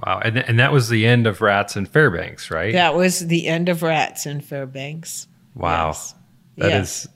Wow. 0.04 0.20
And, 0.24 0.38
and 0.38 0.58
that 0.58 0.72
was 0.72 0.88
the 0.88 1.06
end 1.06 1.26
of 1.26 1.40
rats 1.42 1.76
in 1.76 1.84
Fairbanks, 1.86 2.50
right? 2.50 2.72
That 2.72 2.94
was 2.94 3.26
the 3.26 3.46
end 3.46 3.68
of 3.68 3.82
rats 3.82 4.24
in 4.24 4.40
Fairbanks. 4.40 5.28
Wow. 5.54 5.88
Yes. 5.88 6.14
That 6.56 6.68
Yes. 6.70 7.04
is 7.04 7.08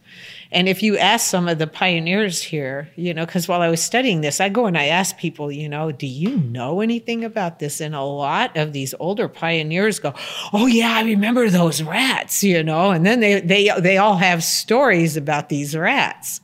And 0.54 0.68
if 0.68 0.84
you 0.84 0.96
ask 0.96 1.28
some 1.28 1.48
of 1.48 1.58
the 1.58 1.66
pioneers 1.66 2.40
here, 2.40 2.88
you 2.94 3.12
know, 3.12 3.26
because 3.26 3.48
while 3.48 3.60
I 3.60 3.68
was 3.68 3.82
studying 3.82 4.20
this, 4.20 4.40
I 4.40 4.48
go 4.48 4.66
and 4.66 4.78
I 4.78 4.86
ask 4.86 5.18
people, 5.18 5.50
you 5.50 5.68
know, 5.68 5.90
do 5.90 6.06
you 6.06 6.36
know 6.36 6.80
anything 6.80 7.24
about 7.24 7.58
this? 7.58 7.80
And 7.80 7.92
a 7.92 8.02
lot 8.02 8.56
of 8.56 8.72
these 8.72 8.94
older 9.00 9.28
pioneers 9.28 9.98
go, 9.98 10.14
oh 10.52 10.66
yeah, 10.66 10.92
I 10.94 11.02
remember 11.02 11.50
those 11.50 11.82
rats, 11.82 12.44
you 12.44 12.62
know, 12.62 12.92
and 12.92 13.04
then 13.04 13.18
they 13.18 13.40
they 13.40 13.68
they 13.80 13.98
all 13.98 14.16
have 14.16 14.44
stories 14.44 15.16
about 15.16 15.48
these 15.48 15.76
rats. 15.76 16.40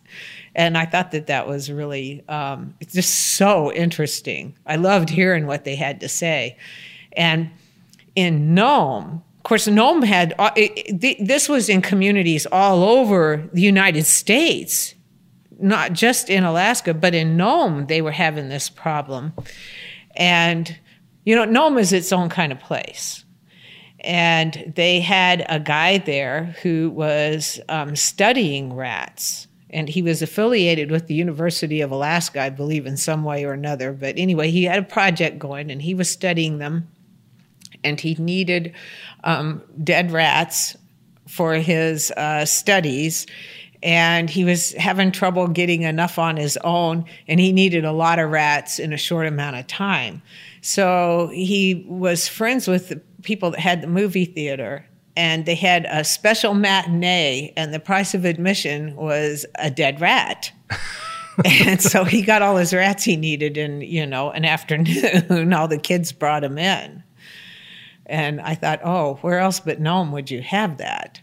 And 0.56 0.76
I 0.76 0.86
thought 0.86 1.12
that 1.12 1.28
that 1.28 1.46
was 1.46 1.70
really 1.70 2.24
um, 2.28 2.74
it's 2.80 2.94
just 2.94 3.36
so 3.36 3.72
interesting. 3.72 4.58
I 4.66 4.74
loved 4.74 5.08
hearing 5.08 5.46
what 5.46 5.62
they 5.62 5.76
had 5.76 6.00
to 6.00 6.08
say, 6.08 6.58
and 7.12 7.48
in 8.16 8.54
Nome, 8.54 9.22
of 9.40 9.44
course, 9.44 9.66
Nome 9.66 10.02
had 10.02 10.34
uh, 10.38 10.50
this 10.90 11.48
was 11.48 11.70
in 11.70 11.80
communities 11.80 12.46
all 12.52 12.84
over 12.84 13.48
the 13.54 13.62
United 13.62 14.04
States, 14.04 14.94
not 15.58 15.94
just 15.94 16.28
in 16.28 16.44
Alaska, 16.44 16.92
but 16.92 17.14
in 17.14 17.38
Nome 17.38 17.86
they 17.86 18.02
were 18.02 18.12
having 18.12 18.50
this 18.50 18.68
problem, 18.68 19.32
and 20.14 20.78
you 21.24 21.34
know 21.34 21.46
Nome 21.46 21.78
is 21.78 21.90
its 21.94 22.12
own 22.12 22.28
kind 22.28 22.52
of 22.52 22.60
place. 22.60 23.24
And 24.00 24.74
they 24.76 25.00
had 25.00 25.46
a 25.48 25.58
guy 25.58 25.96
there 25.96 26.54
who 26.62 26.90
was 26.90 27.58
um, 27.70 27.96
studying 27.96 28.74
rats, 28.74 29.48
and 29.70 29.88
he 29.88 30.02
was 30.02 30.20
affiliated 30.20 30.90
with 30.90 31.06
the 31.06 31.14
University 31.14 31.80
of 31.80 31.90
Alaska, 31.90 32.42
I 32.42 32.50
believe, 32.50 32.84
in 32.84 32.98
some 32.98 33.24
way 33.24 33.46
or 33.46 33.54
another. 33.54 33.94
But 33.94 34.18
anyway, 34.18 34.50
he 34.50 34.64
had 34.64 34.80
a 34.80 34.86
project 34.86 35.38
going, 35.38 35.70
and 35.70 35.80
he 35.80 35.94
was 35.94 36.10
studying 36.10 36.58
them 36.58 36.88
and 37.84 38.00
he 38.00 38.14
needed 38.14 38.74
um, 39.24 39.62
dead 39.82 40.10
rats 40.10 40.76
for 41.28 41.54
his 41.54 42.10
uh, 42.12 42.44
studies. 42.44 43.26
And 43.82 44.28
he 44.28 44.44
was 44.44 44.72
having 44.72 45.10
trouble 45.10 45.48
getting 45.48 45.82
enough 45.82 46.18
on 46.18 46.36
his 46.36 46.58
own, 46.64 47.06
and 47.26 47.40
he 47.40 47.50
needed 47.50 47.84
a 47.86 47.92
lot 47.92 48.18
of 48.18 48.30
rats 48.30 48.78
in 48.78 48.92
a 48.92 48.98
short 48.98 49.26
amount 49.26 49.56
of 49.56 49.66
time. 49.66 50.20
So 50.60 51.30
he 51.32 51.86
was 51.88 52.28
friends 52.28 52.68
with 52.68 52.90
the 52.90 53.00
people 53.22 53.52
that 53.52 53.60
had 53.60 53.80
the 53.80 53.86
movie 53.86 54.26
theater, 54.26 54.84
and 55.16 55.46
they 55.46 55.54
had 55.54 55.86
a 55.88 56.04
special 56.04 56.52
matinee, 56.52 57.54
and 57.56 57.72
the 57.72 57.80
price 57.80 58.14
of 58.14 58.26
admission 58.26 58.94
was 58.96 59.46
a 59.54 59.70
dead 59.70 59.98
rat. 59.98 60.52
and 61.44 61.80
so 61.80 62.04
he 62.04 62.20
got 62.22 62.42
all 62.42 62.56
his 62.56 62.74
rats 62.74 63.04
he 63.04 63.16
needed 63.16 63.56
in, 63.56 63.80
you 63.80 64.06
know, 64.06 64.30
an 64.30 64.44
afternoon. 64.44 65.52
all 65.54 65.68
the 65.68 65.78
kids 65.78 66.12
brought 66.12 66.44
him 66.44 66.58
in. 66.58 67.02
And 68.10 68.40
I 68.40 68.54
thought, 68.54 68.80
oh, 68.84 69.14
where 69.22 69.38
else 69.38 69.60
but 69.60 69.80
Nome 69.80 70.12
would 70.12 70.30
you 70.30 70.42
have 70.42 70.76
that? 70.78 71.20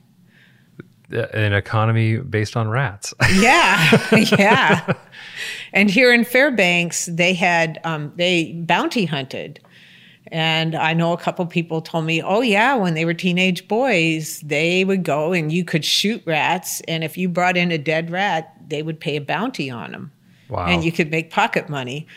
an 1.10 1.54
economy 1.54 2.17
based 2.17 2.58
on 2.58 2.67
rats. 2.67 3.13
Yeah, 3.34 4.10
yeah. 4.38 4.93
And 5.73 5.89
here 5.89 6.13
in 6.13 6.23
Fairbanks, 6.23 7.06
they 7.06 7.34
had 7.34 7.80
um, 7.84 8.12
they 8.15 8.54
bounty 8.54 9.06
hunted, 9.06 9.60
and 10.32 10.76
I 10.76 10.93
know 10.93 11.13
a 11.13 11.17
couple 11.17 11.45
people 11.45 11.82
told 11.82 12.06
me, 12.06 12.21
oh 12.21 12.41
yeah, 12.41 12.76
when 12.76 12.93
they 12.93 13.06
were 13.06 13.13
teenage 13.13 13.67
boys, 13.67 14.41
they 14.41 14.84
would 14.86 15.04
go 15.04 15.34
and 15.34 15.52
you 15.52 15.63
could 15.63 15.86
shoot 15.86 16.21
rats, 16.26 16.82
and 16.88 17.04
if 17.04 17.17
you 17.17 17.30
brought 17.30 17.58
in 17.58 17.71
a 17.71 17.78
dead 17.78 18.10
rat, 18.10 18.54
they 18.67 18.82
would 18.82 19.00
pay 19.00 19.17
a 19.17 19.21
bounty 19.21 19.69
on 19.69 19.91
them, 19.91 20.12
wow. 20.50 20.65
and 20.65 20.84
you 20.84 20.91
could 20.91 21.12
make 21.12 21.30
pocket 21.30 21.69
money. 21.69 22.08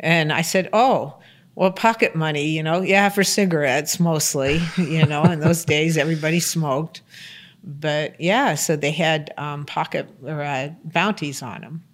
And 0.00 0.32
I 0.32 0.42
said, 0.42 0.68
oh. 0.72 1.16
Well, 1.60 1.70
pocket 1.70 2.14
money, 2.16 2.46
you 2.46 2.62
know, 2.62 2.80
yeah, 2.80 3.10
for 3.10 3.22
cigarettes 3.22 4.00
mostly, 4.00 4.62
you 4.78 5.04
know, 5.04 5.24
in 5.24 5.40
those 5.40 5.62
days 5.62 5.98
everybody 5.98 6.40
smoked. 6.40 7.02
But 7.62 8.18
yeah, 8.18 8.54
so 8.54 8.76
they 8.76 8.92
had 8.92 9.34
um, 9.36 9.66
pocket 9.66 10.08
or 10.24 10.40
uh, 10.40 10.70
bounties 10.84 11.42
on 11.42 11.60
them. 11.60 11.84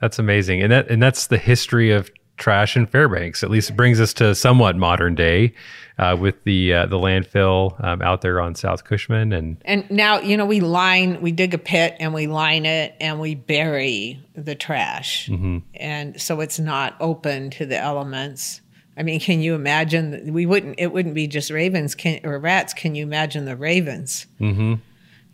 That's 0.00 0.20
amazing. 0.20 0.62
And 0.62 0.70
that 0.70 0.88
and 0.88 1.02
that's 1.02 1.26
the 1.26 1.38
history 1.38 1.90
of 1.90 2.08
trash 2.36 2.76
in 2.76 2.86
Fairbanks. 2.86 3.42
At 3.42 3.50
least 3.50 3.70
it 3.70 3.76
brings 3.76 4.00
us 4.00 4.12
to 4.14 4.34
somewhat 4.34 4.76
modern 4.76 5.14
day 5.14 5.54
uh, 5.98 6.16
with 6.18 6.44
the 6.44 6.72
uh, 6.72 6.86
the 6.86 6.96
landfill 6.96 7.82
um, 7.82 8.02
out 8.02 8.20
there 8.20 8.40
on 8.40 8.54
South 8.54 8.84
Cushman 8.84 9.32
and 9.32 9.56
And 9.64 9.90
now, 9.90 10.20
you 10.20 10.36
know, 10.36 10.46
we 10.46 10.60
line, 10.60 11.20
we 11.22 11.32
dig 11.32 11.54
a 11.54 11.58
pit 11.58 11.96
and 11.98 12.12
we 12.12 12.26
line 12.26 12.66
it 12.66 12.94
and 13.00 13.20
we 13.20 13.34
bury 13.34 14.20
the 14.34 14.54
trash. 14.54 15.28
And 15.74 16.20
so 16.20 16.40
it's 16.40 16.58
not 16.58 16.96
open 17.00 17.50
to 17.50 17.66
the 17.66 17.78
elements. 17.78 18.60
I 18.98 19.02
mean, 19.02 19.20
can 19.20 19.40
you 19.40 19.54
imagine? 19.54 20.32
We 20.32 20.46
wouldn't, 20.46 20.76
it 20.78 20.92
wouldn't 20.92 21.14
be 21.14 21.26
just 21.26 21.50
ravens 21.50 21.94
can, 21.94 22.20
or 22.24 22.38
rats. 22.38 22.72
Can 22.72 22.94
you 22.94 23.02
imagine 23.02 23.44
the 23.44 23.56
ravens? 23.56 24.26
Mm-hmm. 24.40 24.74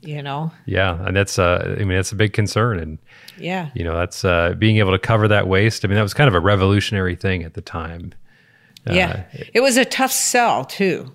You 0.02 0.20
know? 0.22 0.50
yeah, 0.66 0.98
and 1.06 1.16
that's 1.16 1.38
uh, 1.38 1.76
I 1.78 1.84
mean 1.84 1.96
that's 1.96 2.12
a 2.12 2.16
big 2.16 2.32
concern 2.32 2.78
and 2.80 2.98
Yeah. 3.38 3.70
you 3.74 3.84
know 3.84 3.94
that's 3.96 4.24
uh, 4.24 4.54
being 4.58 4.78
able 4.78 4.90
to 4.92 4.98
cover 4.98 5.28
that 5.28 5.46
waste. 5.46 5.84
I 5.84 5.88
mean 5.88 5.94
that 5.96 6.02
was 6.02 6.12
kind 6.14 6.28
of 6.28 6.34
a 6.34 6.40
revolutionary 6.40 7.14
thing 7.16 7.44
at 7.44 7.54
the 7.54 7.60
time. 7.62 8.12
Uh, 8.84 8.94
Yeah, 8.94 9.24
it 9.54 9.60
was 9.60 9.76
a 9.76 9.84
tough 9.84 10.10
sell 10.10 10.64
too, 10.64 11.12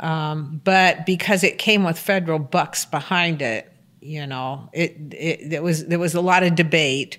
um, 0.00 0.60
but 0.64 1.06
because 1.06 1.42
it 1.44 1.58
came 1.58 1.84
with 1.84 1.98
federal 1.98 2.38
bucks 2.38 2.84
behind 2.84 3.40
it, 3.40 3.72
you 4.00 4.26
know, 4.26 4.68
it, 4.72 4.96
it 5.14 5.50
there 5.50 5.62
was 5.62 5.86
there 5.86 5.98
was 5.98 6.14
a 6.14 6.20
lot 6.20 6.42
of 6.42 6.54
debate, 6.54 7.16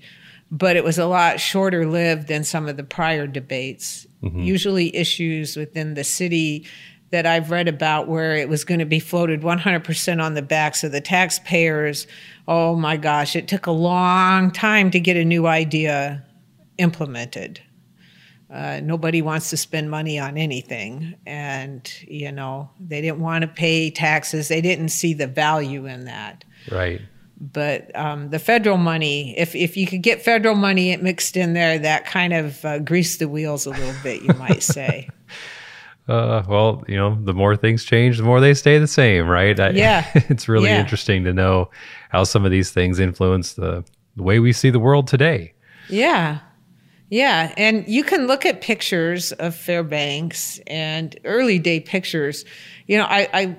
but 0.51 0.75
it 0.75 0.83
was 0.83 0.99
a 0.99 1.07
lot 1.07 1.39
shorter 1.39 1.87
lived 1.87 2.27
than 2.27 2.43
some 2.43 2.67
of 2.67 2.77
the 2.77 2.83
prior 2.83 3.25
debates. 3.27 4.05
Usually, 4.21 4.95
issues 4.95 5.55
within 5.55 5.93
the 5.93 6.03
city 6.03 6.65
that 7.15 7.25
I've 7.25 7.49
read 7.49 7.69
about 7.69 8.09
where 8.09 8.35
it 8.35 8.49
was 8.49 8.65
going 8.65 8.79
to 8.79 8.85
be 8.85 8.99
floated 8.99 9.41
100% 9.41 10.21
on 10.21 10.33
the 10.33 10.41
backs 10.41 10.83
of 10.83 10.91
the 10.91 10.99
taxpayers. 10.99 12.07
Oh 12.45 12.75
my 12.75 12.97
gosh, 12.97 13.37
it 13.37 13.47
took 13.47 13.67
a 13.67 13.71
long 13.71 14.51
time 14.51 14.91
to 14.91 14.99
get 14.99 15.15
a 15.15 15.23
new 15.23 15.47
idea 15.47 16.25
implemented. 16.77 17.61
Uh, 18.51 18.81
nobody 18.83 19.21
wants 19.21 19.49
to 19.51 19.55
spend 19.55 19.89
money 19.89 20.19
on 20.19 20.37
anything. 20.37 21.15
And, 21.25 21.89
you 22.05 22.33
know, 22.33 22.69
they 22.81 22.99
didn't 22.99 23.21
want 23.21 23.43
to 23.43 23.47
pay 23.47 23.89
taxes. 23.91 24.49
They 24.49 24.59
didn't 24.59 24.89
see 24.89 25.13
the 25.13 25.27
value 25.27 25.85
in 25.85 26.03
that. 26.03 26.43
Right. 26.69 26.99
But 27.39 27.95
um, 27.95 28.29
the 28.29 28.39
federal 28.39 28.75
money, 28.75 29.37
if, 29.37 29.55
if 29.55 29.77
you 29.77 29.87
could 29.87 30.01
get 30.01 30.21
federal 30.21 30.55
money 30.55 30.97
mixed 30.97 31.37
in 31.37 31.53
there, 31.53 31.79
that 31.79 32.05
kind 32.07 32.33
of 32.33 32.65
uh, 32.65 32.79
greased 32.79 33.19
the 33.19 33.29
wheels 33.29 33.65
a 33.65 33.69
little 33.69 33.95
bit, 34.03 34.21
you 34.21 34.33
might 34.33 34.63
say. 34.75 35.07
Uh, 36.07 36.43
well, 36.47 36.83
you 36.87 36.95
know, 36.95 37.17
the 37.23 37.33
more 37.33 37.55
things 37.55 37.83
change, 37.83 38.17
the 38.17 38.23
more 38.23 38.39
they 38.39 38.53
stay 38.53 38.77
the 38.77 38.87
same, 38.87 39.27
right? 39.27 39.59
I, 39.59 39.69
Yeah. 39.71 40.05
it's 40.29 40.47
really 40.47 40.69
Yeah. 40.69 40.79
interesting 40.79 41.23
to 41.23 41.33
know 41.33 41.69
how 42.09 42.23
some 42.23 42.45
of 42.45 42.51
these 42.51 42.71
things 42.71 42.99
influence 42.99 43.53
the, 43.53 43.83
the 44.15 44.23
way 44.23 44.39
we 44.39 44.53
see 44.53 44.69
the 44.69 44.79
world 44.79 45.07
today. 45.07 45.53
Yeah. 45.89 46.39
Yeah. 47.09 47.53
And 47.57 47.87
you 47.87 48.03
can 48.03 48.27
look 48.27 48.45
at 48.45 48.61
pictures 48.61 49.31
of 49.33 49.55
Fairbanks 49.55 50.59
and 50.67 51.17
early 51.25 51.57
day 51.59 51.79
pictures. 51.79 52.45
You 52.87 52.97
know, 52.97 53.05
I, 53.05 53.27
I 53.33 53.57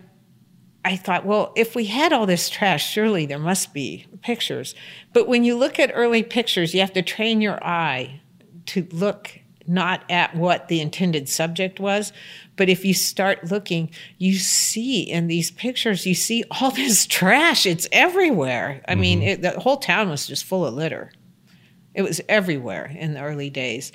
I 0.84 0.94
thought, 0.96 1.26
well, 1.26 1.52
if 1.56 1.74
we 1.74 1.86
had 1.86 2.12
all 2.12 2.26
this 2.26 2.48
trash, 2.48 2.88
surely 2.92 3.26
there 3.26 3.40
must 3.40 3.74
be 3.74 4.06
pictures. 4.22 4.72
But 5.12 5.26
when 5.26 5.42
you 5.42 5.56
look 5.56 5.80
at 5.80 5.90
early 5.92 6.22
pictures, 6.22 6.74
you 6.74 6.80
have 6.80 6.92
to 6.92 7.02
train 7.02 7.40
your 7.40 7.58
eye 7.64 8.20
to 8.66 8.86
look 8.92 9.40
not 9.68 10.02
at 10.10 10.34
what 10.34 10.68
the 10.68 10.80
intended 10.80 11.28
subject 11.28 11.80
was, 11.80 12.12
but 12.56 12.68
if 12.68 12.84
you 12.84 12.94
start 12.94 13.50
looking, 13.50 13.90
you 14.18 14.34
see 14.34 15.02
in 15.02 15.26
these 15.26 15.50
pictures, 15.50 16.06
you 16.06 16.14
see 16.14 16.44
all 16.50 16.70
this 16.72 17.06
trash. 17.06 17.66
It's 17.66 17.88
everywhere. 17.92 18.82
I 18.88 18.92
mm-hmm. 18.92 19.00
mean, 19.00 19.22
it, 19.22 19.42
the 19.42 19.60
whole 19.60 19.76
town 19.76 20.08
was 20.08 20.26
just 20.26 20.44
full 20.44 20.66
of 20.66 20.74
litter. 20.74 21.12
It 21.96 22.02
was 22.02 22.20
everywhere 22.28 22.94
in 22.94 23.14
the 23.14 23.22
early 23.22 23.48
days. 23.48 23.90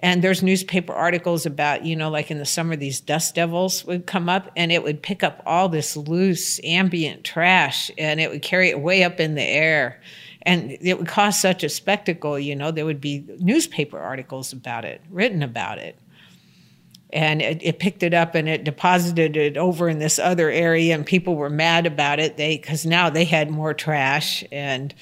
And 0.00 0.22
there's 0.22 0.42
newspaper 0.42 0.92
articles 0.92 1.46
about, 1.46 1.86
you 1.86 1.96
know, 1.96 2.10
like 2.10 2.30
in 2.30 2.36
the 2.36 2.44
summer, 2.44 2.76
these 2.76 3.00
dust 3.00 3.34
devils 3.34 3.82
would 3.86 4.06
come 4.06 4.28
up 4.28 4.50
and 4.56 4.70
it 4.70 4.82
would 4.82 5.02
pick 5.02 5.22
up 5.22 5.42
all 5.46 5.70
this 5.70 5.96
loose 5.96 6.60
ambient 6.62 7.24
trash 7.24 7.90
and 7.96 8.20
it 8.20 8.30
would 8.30 8.42
carry 8.42 8.68
it 8.68 8.80
way 8.80 9.04
up 9.04 9.20
in 9.20 9.36
the 9.36 9.42
air. 9.42 10.02
And 10.46 10.78
it 10.80 10.96
would 10.96 11.08
cause 11.08 11.38
such 11.38 11.64
a 11.64 11.68
spectacle, 11.68 12.38
you 12.38 12.54
know, 12.54 12.70
there 12.70 12.86
would 12.86 13.00
be 13.00 13.26
newspaper 13.40 13.98
articles 13.98 14.52
about 14.52 14.84
it, 14.84 15.02
written 15.10 15.42
about 15.42 15.78
it. 15.78 15.98
And 17.12 17.42
it, 17.42 17.60
it 17.62 17.78
picked 17.80 18.02
it 18.02 18.14
up 18.14 18.34
and 18.36 18.48
it 18.48 18.62
deposited 18.62 19.36
it 19.36 19.56
over 19.56 19.88
in 19.88 19.98
this 19.98 20.18
other 20.18 20.50
area, 20.50 20.94
and 20.94 21.04
people 21.04 21.34
were 21.34 21.50
mad 21.50 21.84
about 21.84 22.20
it. 22.20 22.36
They 22.36 22.56
because 22.56 22.86
now 22.86 23.10
they 23.10 23.24
had 23.24 23.50
more 23.50 23.74
trash, 23.74 24.44
and 24.52 24.94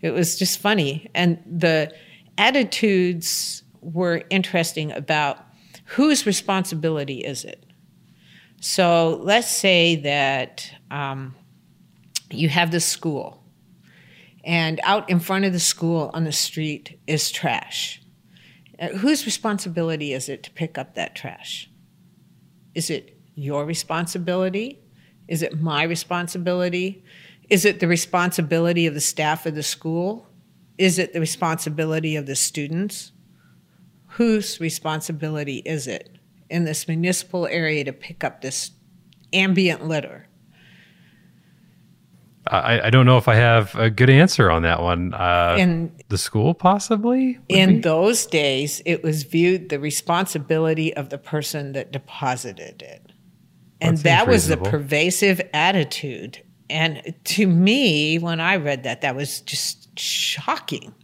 it 0.00 0.12
was 0.12 0.38
just 0.38 0.58
funny. 0.58 1.10
And 1.14 1.38
the 1.44 1.92
attitudes 2.38 3.62
were 3.80 4.22
interesting 4.30 4.92
about 4.92 5.38
whose 5.84 6.26
responsibility 6.26 7.18
is 7.18 7.44
it. 7.44 7.64
So 8.60 9.20
let's 9.22 9.50
say 9.50 9.96
that 9.96 10.70
um, 10.90 11.34
you 12.30 12.48
have 12.48 12.70
the 12.70 12.80
school, 12.80 13.43
and 14.44 14.80
out 14.84 15.08
in 15.08 15.20
front 15.20 15.44
of 15.44 15.52
the 15.52 15.60
school 15.60 16.10
on 16.12 16.24
the 16.24 16.32
street 16.32 16.98
is 17.06 17.30
trash. 17.30 18.02
Uh, 18.78 18.88
whose 18.88 19.24
responsibility 19.24 20.12
is 20.12 20.28
it 20.28 20.42
to 20.42 20.50
pick 20.50 20.76
up 20.76 20.94
that 20.94 21.14
trash? 21.14 21.70
Is 22.74 22.90
it 22.90 23.16
your 23.34 23.64
responsibility? 23.64 24.80
Is 25.28 25.42
it 25.42 25.60
my 25.60 25.84
responsibility? 25.84 27.04
Is 27.48 27.64
it 27.64 27.80
the 27.80 27.88
responsibility 27.88 28.86
of 28.86 28.94
the 28.94 29.00
staff 29.00 29.46
of 29.46 29.54
the 29.54 29.62
school? 29.62 30.26
Is 30.76 30.98
it 30.98 31.12
the 31.12 31.20
responsibility 31.20 32.16
of 32.16 32.26
the 32.26 32.34
students? 32.34 33.12
Whose 34.08 34.60
responsibility 34.60 35.58
is 35.64 35.86
it 35.86 36.18
in 36.50 36.64
this 36.64 36.86
municipal 36.86 37.46
area 37.46 37.84
to 37.84 37.92
pick 37.92 38.24
up 38.24 38.40
this 38.40 38.72
ambient 39.32 39.86
litter? 39.86 40.28
I, 42.46 42.86
I 42.86 42.90
don't 42.90 43.06
know 43.06 43.16
if 43.16 43.26
I 43.26 43.36
have 43.36 43.74
a 43.74 43.88
good 43.88 44.10
answer 44.10 44.50
on 44.50 44.62
that 44.62 44.82
one. 44.82 45.14
Uh, 45.14 45.56
In 45.58 45.92
the 46.08 46.18
school, 46.18 46.52
possibly? 46.54 47.38
in 47.48 47.76
be? 47.76 47.80
those 47.80 48.26
days, 48.26 48.82
it 48.84 49.02
was 49.02 49.22
viewed 49.22 49.70
the 49.70 49.80
responsibility 49.80 50.94
of 50.94 51.08
the 51.08 51.18
person 51.18 51.72
that 51.72 51.90
deposited 51.92 52.82
it. 52.82 53.12
And 53.80 53.96
That 53.98 54.02
that 54.02 54.28
was 54.28 54.48
the 54.48 54.56
pervasive 54.56 55.40
attitude. 55.52 56.42
And 56.70 57.14
to 57.24 57.46
me, 57.46 58.18
when 58.18 58.40
I 58.40 58.56
read 58.56 58.82
that, 58.84 59.00
that 59.02 59.16
was 59.16 59.40
just 59.40 59.98
shocking. 59.98 60.94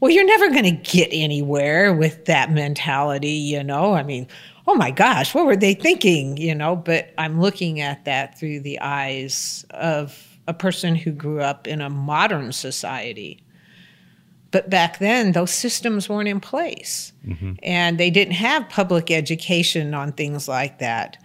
Well, 0.00 0.10
you're 0.10 0.26
never 0.26 0.48
going 0.50 0.64
to 0.64 0.70
get 0.90 1.08
anywhere 1.12 1.94
with 1.94 2.26
that 2.26 2.50
mentality, 2.50 3.30
you 3.30 3.62
know? 3.62 3.94
I 3.94 4.02
mean, 4.02 4.28
oh 4.66 4.74
my 4.74 4.90
gosh, 4.90 5.34
what 5.34 5.46
were 5.46 5.56
they 5.56 5.72
thinking, 5.74 6.36
you 6.36 6.54
know? 6.54 6.76
But 6.76 7.14
I'm 7.16 7.40
looking 7.40 7.80
at 7.80 8.04
that 8.04 8.38
through 8.38 8.60
the 8.60 8.78
eyes 8.80 9.64
of 9.70 10.25
a 10.46 10.54
person 10.54 10.94
who 10.94 11.10
grew 11.10 11.40
up 11.40 11.66
in 11.66 11.80
a 11.80 11.90
modern 11.90 12.52
society. 12.52 13.42
But 14.50 14.70
back 14.70 14.98
then, 14.98 15.32
those 15.32 15.50
systems 15.50 16.08
weren't 16.08 16.28
in 16.28 16.40
place. 16.40 17.12
Mm-hmm. 17.26 17.54
And 17.62 17.98
they 17.98 18.10
didn't 18.10 18.34
have 18.34 18.68
public 18.68 19.10
education 19.10 19.92
on 19.92 20.12
things 20.12 20.48
like 20.48 20.78
that. 20.78 21.18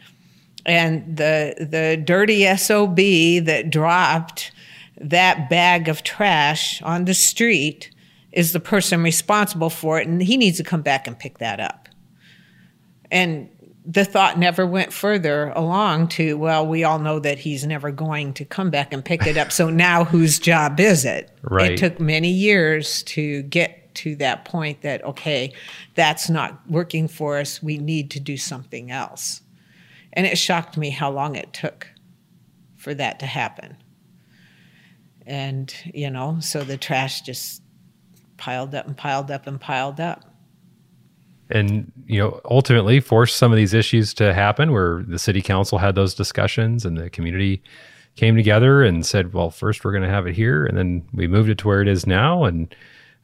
And 0.65 1.17
the, 1.17 1.55
the 1.59 2.01
dirty 2.03 2.55
SOB 2.55 2.97
that 2.97 3.69
dropped 3.69 4.51
that 4.99 5.49
bag 5.49 5.87
of 5.87 6.03
trash 6.03 6.81
on 6.81 7.05
the 7.05 7.13
street 7.13 7.91
is 8.31 8.53
the 8.53 8.59
person 8.59 9.03
responsible 9.03 9.69
for 9.69 9.99
it, 9.99 10.07
and 10.07 10.21
he 10.21 10.37
needs 10.37 10.57
to 10.57 10.63
come 10.63 10.81
back 10.81 11.07
and 11.07 11.17
pick 11.17 11.39
that 11.39 11.59
up. 11.59 11.89
And 13.09 13.49
the 13.85 14.05
thought 14.05 14.37
never 14.37 14.65
went 14.65 14.93
further 14.93 15.49
along 15.55 16.07
to, 16.09 16.37
well, 16.37 16.65
we 16.67 16.83
all 16.83 16.99
know 16.99 17.19
that 17.19 17.39
he's 17.39 17.65
never 17.65 17.91
going 17.91 18.33
to 18.33 18.45
come 18.45 18.69
back 18.69 18.93
and 18.93 19.03
pick 19.03 19.25
it 19.25 19.37
up. 19.37 19.51
So 19.51 19.69
now 19.71 20.03
whose 20.03 20.39
job 20.39 20.79
is 20.79 21.03
it? 21.05 21.31
Right. 21.41 21.71
It 21.71 21.77
took 21.77 21.99
many 21.99 22.29
years 22.29 23.03
to 23.03 23.41
get 23.43 23.93
to 23.95 24.15
that 24.17 24.45
point 24.45 24.81
that, 24.81 25.03
okay, 25.03 25.53
that's 25.95 26.29
not 26.29 26.61
working 26.69 27.07
for 27.07 27.37
us. 27.37 27.61
We 27.61 27.77
need 27.77 28.11
to 28.11 28.19
do 28.19 28.37
something 28.37 28.91
else. 28.91 29.41
And 30.13 30.25
it 30.25 30.37
shocked 30.37 30.77
me 30.77 30.89
how 30.89 31.11
long 31.11 31.35
it 31.35 31.51
took 31.53 31.87
for 32.77 32.93
that 32.93 33.19
to 33.19 33.25
happen. 33.25 33.77
And, 35.25 35.73
you 35.93 36.09
know, 36.09 36.39
so 36.39 36.63
the 36.63 36.77
trash 36.77 37.21
just 37.21 37.61
piled 38.37 38.75
up 38.75 38.87
and 38.87 38.97
piled 38.97 39.31
up 39.31 39.47
and 39.47 39.59
piled 39.59 39.99
up. 39.99 40.30
And 41.51 41.91
you 42.05 42.19
know 42.19 42.39
ultimately 42.45 42.99
forced 42.99 43.37
some 43.37 43.51
of 43.51 43.57
these 43.57 43.73
issues 43.73 44.13
to 44.15 44.33
happen 44.33 44.71
where 44.71 45.03
the 45.07 45.19
city 45.19 45.41
council 45.41 45.77
had 45.77 45.95
those 45.95 46.13
discussions 46.13 46.85
and 46.85 46.97
the 46.97 47.09
community 47.09 47.61
came 48.15 48.35
together 48.35 48.83
and 48.83 49.05
said 49.05 49.33
well 49.33 49.49
first 49.49 49.83
we're 49.83 49.91
going 49.91 50.03
to 50.03 50.09
have 50.09 50.27
it 50.27 50.35
here. 50.35 50.65
And 50.65 50.77
then 50.77 51.07
we 51.13 51.27
moved 51.27 51.49
it 51.49 51.57
to 51.59 51.67
where 51.67 51.81
it 51.81 51.87
is 51.87 52.05
now. 52.05 52.43
And 52.43 52.73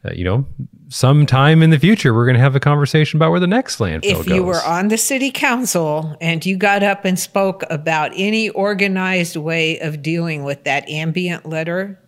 uh, 0.06 0.12
you 0.14 0.24
know 0.24 0.46
sometime 0.90 1.64
in 1.64 1.72
the 1.72 1.80
future 1.80 2.14
we're 2.14 2.26
going 2.26 2.36
to 2.36 2.40
have 2.40 2.56
a 2.56 2.60
conversation 2.60 3.18
about 3.18 3.32
where 3.32 3.40
the 3.40 3.48
next 3.48 3.80
landfill 3.80 4.04
if 4.04 4.18
goes 4.18 4.28
you 4.28 4.44
were 4.44 4.64
on 4.64 4.90
the 4.90 4.98
city 4.98 5.32
council 5.32 6.16
and 6.22 6.46
you 6.46 6.56
got 6.56 6.84
up 6.84 7.04
and 7.04 7.20
spoke 7.20 7.64
about 7.70 8.12
any 8.16 8.50
organized 8.52 9.36
way 9.36 9.80
of 9.80 10.02
dealing 10.04 10.44
with 10.44 10.64
that 10.66 10.88
ambient 10.88 11.48
litter 11.48 12.00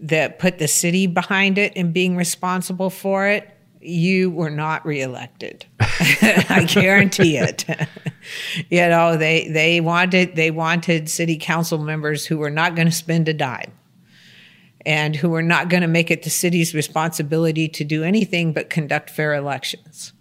that 0.00 0.38
put 0.38 0.58
the 0.58 0.68
city 0.68 1.06
behind 1.06 1.58
it 1.58 1.72
and 1.76 1.92
being 1.92 2.16
responsible 2.16 2.90
for 2.90 3.26
it, 3.26 3.48
you 3.80 4.30
were 4.30 4.50
not 4.50 4.84
reelected. 4.84 5.66
I 5.80 6.66
guarantee 6.68 7.36
it. 7.36 7.64
you 8.70 8.88
know, 8.88 9.16
they 9.16 9.48
they 9.48 9.80
wanted 9.80 10.36
they 10.36 10.50
wanted 10.50 11.08
city 11.08 11.36
council 11.36 11.78
members 11.78 12.26
who 12.26 12.38
were 12.38 12.50
not 12.50 12.74
going 12.74 12.88
to 12.88 12.94
spend 12.94 13.28
a 13.28 13.34
dime 13.34 13.72
and 14.86 15.16
who 15.16 15.28
were 15.28 15.42
not 15.42 15.68
going 15.68 15.82
to 15.82 15.88
make 15.88 16.10
it 16.10 16.22
the 16.22 16.30
city's 16.30 16.74
responsibility 16.74 17.68
to 17.68 17.84
do 17.84 18.04
anything 18.04 18.52
but 18.52 18.70
conduct 18.70 19.10
fair 19.10 19.34
elections 19.34 20.12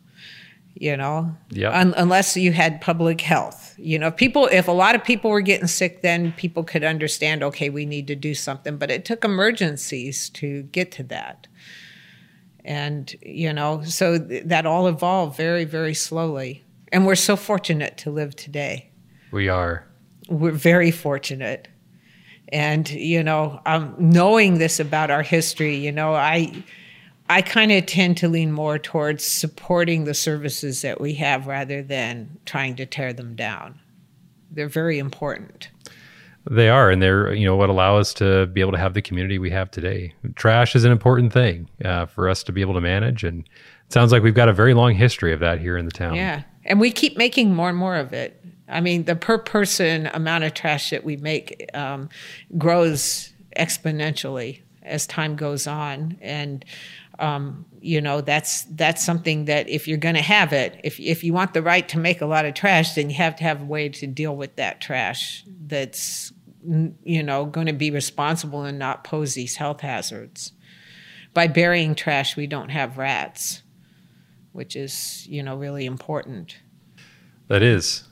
you 0.74 0.96
know 0.98 1.36
Yep. 1.52 1.74
Un- 1.74 1.94
unless 1.96 2.36
you 2.36 2.52
had 2.52 2.82
public 2.82 3.22
health 3.22 3.76
you 3.78 3.98
know 4.00 4.08
if 4.08 4.16
people 4.16 4.48
if 4.52 4.68
a 4.68 4.72
lot 4.72 4.96
of 4.96 5.04
people 5.04 5.30
were 5.32 5.42
getting 5.42 5.68
sick 5.68 6.02
then 6.02 6.32
people 6.34 6.64
could 6.64 6.84
understand 6.84 7.44
okay 7.44 7.70
we 7.70 7.86
need 7.86 8.08
to 8.08 8.16
do 8.16 8.34
something 8.34 8.78
but 8.78 8.92
it 8.92 9.06
took 9.06 9.24
emergencies 9.24 10.30
to 10.32 10.64
get 10.64 10.92
to 10.94 11.04
that 11.04 11.48
and 12.68 13.16
you 13.22 13.52
know 13.52 13.82
so 13.84 14.20
th- 14.20 14.44
that 14.46 14.66
all 14.66 14.88
evolved 14.88 15.36
very 15.38 15.66
very 15.66 15.94
slowly. 15.94 16.64
And 16.92 17.06
we're 17.06 17.16
so 17.16 17.36
fortunate 17.36 17.98
to 18.00 18.12
live 18.12 18.36
today. 18.36 18.92
We 19.32 19.50
are. 19.50 19.86
We're 20.30 20.52
very 20.52 20.92
fortunate. 20.92 21.68
And 22.50 22.90
you 22.90 23.24
know 23.24 23.62
um, 23.66 23.96
knowing 23.98 24.58
this 24.58 24.80
about 24.80 25.10
our 25.12 25.24
history 25.24 25.76
you 25.76 25.92
know 25.92 26.14
i 26.14 26.64
i 27.30 27.42
kind 27.42 27.74
of 27.74 27.86
tend 27.86 28.16
to 28.18 28.30
lean 28.30 28.54
more 28.54 28.80
towards 28.80 29.24
supporting 29.24 30.06
the 30.06 30.14
services 30.14 30.82
that 30.82 31.02
we 31.02 31.14
have 31.16 31.48
rather 31.48 31.82
than 31.82 32.38
trying 32.46 32.76
to 32.78 32.86
tear 32.86 33.12
them 33.12 33.36
down. 33.36 33.80
They're 34.50 34.70
very 34.70 34.98
important 34.98 35.70
they 36.50 36.70
are 36.70 36.90
and 36.90 37.02
they're 37.02 37.34
you 37.34 37.46
know 37.46 37.56
what 37.56 37.70
allow 37.70 37.98
us 37.98 38.14
to 38.14 38.46
be 38.48 38.62
able 38.62 38.72
to 38.72 38.78
have 38.78 38.94
the 38.94 39.02
community 39.02 39.40
we 39.40 39.50
have 39.50 39.70
today 39.72 40.14
trash 40.36 40.76
is 40.76 40.84
an 40.84 40.92
important 40.92 41.34
thing 41.34 41.70
uh, 41.84 42.06
for 42.06 42.30
us 42.30 42.44
to 42.44 42.52
be 42.52 42.62
able 42.62 42.74
to 42.74 42.82
manage 42.82 43.24
and 43.24 43.42
it 43.86 43.94
sounds 43.94 44.12
like 44.12 44.24
we've 44.24 44.36
got 44.36 44.50
a 44.50 44.54
very 44.54 44.74
long 44.74 44.94
history 44.94 45.34
of 45.34 45.40
that 45.40 45.60
here 45.60 45.78
in 45.78 45.86
the 45.86 45.92
town 45.92 46.16
yeah 46.16 46.44
and 46.66 46.80
we 46.80 46.92
keep 46.92 47.18
making 47.18 47.54
more 47.54 47.70
and 47.70 47.78
more 47.78 47.96
of 47.96 48.14
it 48.14 48.44
i 48.68 48.80
mean 48.80 49.04
the 49.06 49.16
per 49.16 49.38
person 49.38 50.08
amount 50.14 50.44
of 50.44 50.54
trash 50.54 50.90
that 50.90 51.04
we 51.04 51.18
make 51.18 51.70
um, 51.74 52.10
grows 52.58 53.34
exponentially 53.58 54.62
as 54.88 55.06
time 55.06 55.36
goes 55.36 55.68
on. 55.68 56.18
And 56.22 56.66
um, 57.20 57.66
you 57.82 58.00
know 58.00 58.22
that's 58.22 58.64
that's 58.66 59.04
something 59.04 59.46
that 59.46 59.68
if 59.70 59.88
you're 59.88 59.98
going 59.98 60.16
to 60.16 60.22
have 60.22 60.54
it, 60.54 60.80
if 60.84 61.00
if 61.00 61.24
you 61.24 61.34
want 61.34 61.54
the 61.54 61.62
right 61.62 61.88
to 61.90 61.98
make 61.98 62.22
a 62.22 62.26
lot 62.26 62.46
of 62.46 62.54
trash, 62.54 62.94
then 62.94 63.10
you 63.10 63.16
have 63.16 63.36
to 63.38 63.44
have 63.44 63.62
a 63.62 63.66
way 63.66 63.90
to 63.90 64.08
deal 64.08 64.36
with 64.36 64.56
that 64.58 64.82
trash 64.82 65.44
that's 65.66 66.32
you 67.04 67.24
know 67.24 67.46
going 67.46 67.68
to 67.68 67.74
be 67.74 67.92
responsible 67.92 68.64
and 68.64 68.80
not 68.80 69.04
pose 69.04 69.34
these 69.34 69.56
health 69.56 69.82
hazards. 69.82 70.54
By 71.34 71.48
burying 71.48 71.96
trash, 71.96 72.36
we 72.36 72.48
don't 72.48 72.70
have 72.70 72.98
rats, 72.98 73.64
which 74.52 74.76
is 74.76 75.28
you 75.28 75.44
know 75.44 75.56
really 75.56 75.86
important. 75.86 76.58
That 77.48 77.64
is. 77.64 78.04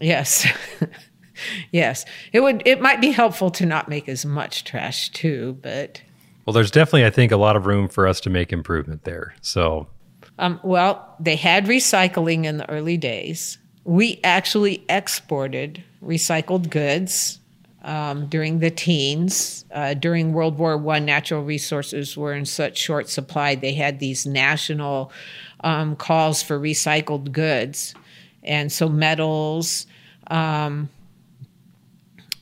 Yes. 0.00 0.46
yes. 1.72 2.04
It 2.32 2.40
would 2.40 2.62
it 2.66 2.80
might 2.80 3.00
be 3.00 3.10
helpful 3.10 3.50
to 3.52 3.66
not 3.66 3.88
make 3.88 4.08
as 4.08 4.24
much 4.24 4.64
trash 4.64 5.10
too, 5.10 5.58
but 5.62 6.02
well, 6.46 6.54
there's 6.54 6.70
definitely, 6.70 7.04
I 7.04 7.10
think, 7.10 7.32
a 7.32 7.36
lot 7.36 7.54
of 7.54 7.66
room 7.66 7.88
for 7.88 8.06
us 8.06 8.20
to 8.22 8.30
make 8.30 8.52
improvement 8.52 9.04
there. 9.04 9.34
So, 9.40 9.86
um, 10.38 10.58
well, 10.64 11.14
they 11.20 11.36
had 11.36 11.66
recycling 11.66 12.44
in 12.44 12.56
the 12.56 12.68
early 12.68 12.96
days. 12.96 13.58
We 13.84 14.20
actually 14.24 14.84
exported 14.88 15.84
recycled 16.02 16.70
goods 16.70 17.39
um, 17.82 18.26
during 18.26 18.58
the 18.58 18.70
teens. 18.70 19.64
Uh, 19.72 19.94
during 19.94 20.32
World 20.32 20.58
War 20.58 20.76
One, 20.76 21.04
natural 21.04 21.42
resources 21.42 22.16
were 22.16 22.34
in 22.34 22.44
such 22.44 22.76
short 22.76 23.08
supply. 23.08 23.54
They 23.54 23.74
had 23.74 23.98
these 23.98 24.26
national 24.26 25.12
um, 25.62 25.96
calls 25.96 26.42
for 26.42 26.58
recycled 26.58 27.32
goods, 27.32 27.94
and 28.42 28.70
so 28.70 28.88
metals, 28.88 29.86
um, 30.28 30.88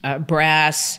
uh, 0.04 0.18
brass 0.18 0.98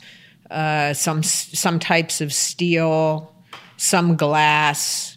uh, 0.49 0.93
some 0.93 1.21
some 1.23 1.79
types 1.79 2.21
of 2.21 2.33
steel, 2.33 3.33
some 3.77 4.15
glass. 4.15 5.15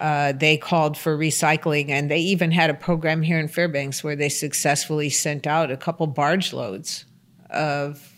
Uh, 0.00 0.30
they 0.30 0.56
called 0.56 0.96
for 0.96 1.18
recycling, 1.18 1.88
and 1.88 2.08
they 2.08 2.20
even 2.20 2.52
had 2.52 2.70
a 2.70 2.74
program 2.74 3.22
here 3.22 3.40
in 3.40 3.48
Fairbanks 3.48 4.04
where 4.04 4.14
they 4.14 4.28
successfully 4.28 5.10
sent 5.10 5.46
out 5.46 5.72
a 5.72 5.76
couple 5.76 6.06
barge 6.06 6.52
loads 6.52 7.04
of 7.50 8.12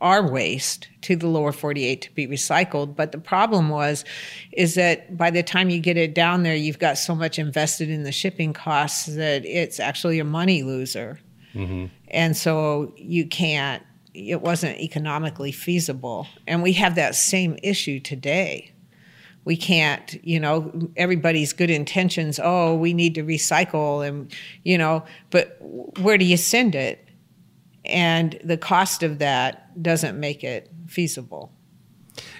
our 0.00 0.26
waste 0.28 0.88
to 1.02 1.16
the 1.16 1.26
lower 1.26 1.52
48 1.52 2.02
to 2.02 2.14
be 2.14 2.26
recycled 2.26 2.96
but 2.96 3.12
the 3.12 3.18
problem 3.18 3.68
was 3.68 4.04
is 4.52 4.74
that 4.74 5.16
by 5.16 5.30
the 5.30 5.42
time 5.42 5.70
you 5.70 5.80
get 5.80 5.96
it 5.96 6.14
down 6.14 6.42
there 6.42 6.56
you've 6.56 6.78
got 6.78 6.98
so 6.98 7.14
much 7.14 7.38
invested 7.38 7.90
in 7.90 8.02
the 8.02 8.12
shipping 8.12 8.52
costs 8.52 9.06
that 9.06 9.44
it's 9.44 9.78
actually 9.78 10.18
a 10.18 10.24
money 10.24 10.62
loser 10.62 11.20
mm-hmm. 11.54 11.86
and 12.08 12.36
so 12.36 12.92
you 12.96 13.26
can't 13.26 13.82
it 14.14 14.40
wasn't 14.40 14.78
economically 14.78 15.52
feasible. 15.52 16.26
And 16.46 16.62
we 16.62 16.72
have 16.74 16.94
that 16.96 17.14
same 17.14 17.58
issue 17.62 18.00
today. 18.00 18.72
We 19.44 19.56
can't, 19.56 20.22
you 20.24 20.38
know, 20.38 20.90
everybody's 20.96 21.52
good 21.52 21.70
intentions, 21.70 22.38
oh, 22.42 22.74
we 22.74 22.92
need 22.92 23.14
to 23.14 23.24
recycle 23.24 24.06
and, 24.06 24.32
you 24.64 24.76
know, 24.76 25.04
but 25.30 25.56
where 25.60 26.18
do 26.18 26.24
you 26.24 26.36
send 26.36 26.74
it? 26.74 27.06
And 27.84 28.38
the 28.44 28.56
cost 28.56 29.02
of 29.02 29.18
that 29.18 29.82
doesn't 29.82 30.18
make 30.18 30.44
it 30.44 30.70
feasible. 30.86 31.52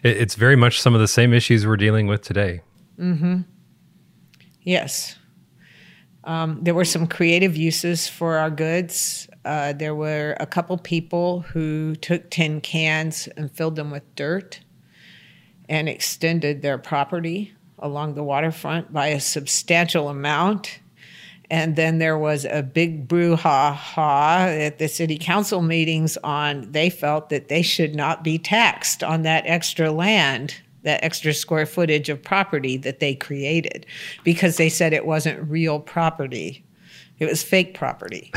It's 0.02 0.34
very 0.34 0.56
much 0.56 0.80
some 0.80 0.94
of 0.94 1.00
the 1.00 1.08
same 1.08 1.32
issues 1.32 1.66
we're 1.66 1.76
dealing 1.76 2.06
with 2.06 2.22
today. 2.22 2.60
Mm-hmm. 2.98 3.40
Yes. 4.62 5.16
Um, 6.24 6.58
there 6.62 6.74
were 6.74 6.84
some 6.84 7.06
creative 7.06 7.56
uses 7.56 8.08
for 8.08 8.36
our 8.36 8.50
goods. 8.50 9.28
Uh, 9.44 9.72
there 9.72 9.94
were 9.94 10.36
a 10.38 10.46
couple 10.46 10.76
people 10.76 11.40
who 11.40 11.96
took 11.96 12.30
tin 12.30 12.60
cans 12.60 13.26
and 13.36 13.50
filled 13.50 13.76
them 13.76 13.90
with 13.90 14.14
dirt 14.14 14.60
and 15.68 15.88
extended 15.88 16.60
their 16.60 16.76
property 16.76 17.54
along 17.78 18.14
the 18.14 18.22
waterfront 18.22 18.92
by 18.92 19.06
a 19.08 19.20
substantial 19.20 20.10
amount. 20.10 20.80
And 21.50 21.74
then 21.74 21.98
there 21.98 22.16
was 22.16 22.44
a 22.44 22.62
big 22.62 23.08
brouhaha 23.08 24.66
at 24.66 24.78
the 24.78 24.86
city 24.86 25.18
council 25.18 25.62
meetings 25.62 26.16
on 26.18 26.70
they 26.70 26.88
felt 26.88 27.28
that 27.30 27.48
they 27.48 27.62
should 27.62 27.94
not 27.94 28.22
be 28.22 28.38
taxed 28.38 29.02
on 29.02 29.22
that 29.22 29.42
extra 29.46 29.90
land, 29.90 30.54
that 30.84 31.02
extra 31.02 31.34
square 31.34 31.66
footage 31.66 32.08
of 32.08 32.22
property 32.22 32.76
that 32.76 33.00
they 33.00 33.16
created, 33.16 33.84
because 34.22 34.58
they 34.58 34.68
said 34.68 34.92
it 34.92 35.04
wasn't 35.04 35.50
real 35.50 35.80
property. 35.80 36.64
It 37.18 37.28
was 37.28 37.42
fake 37.42 37.74
property. 37.74 38.32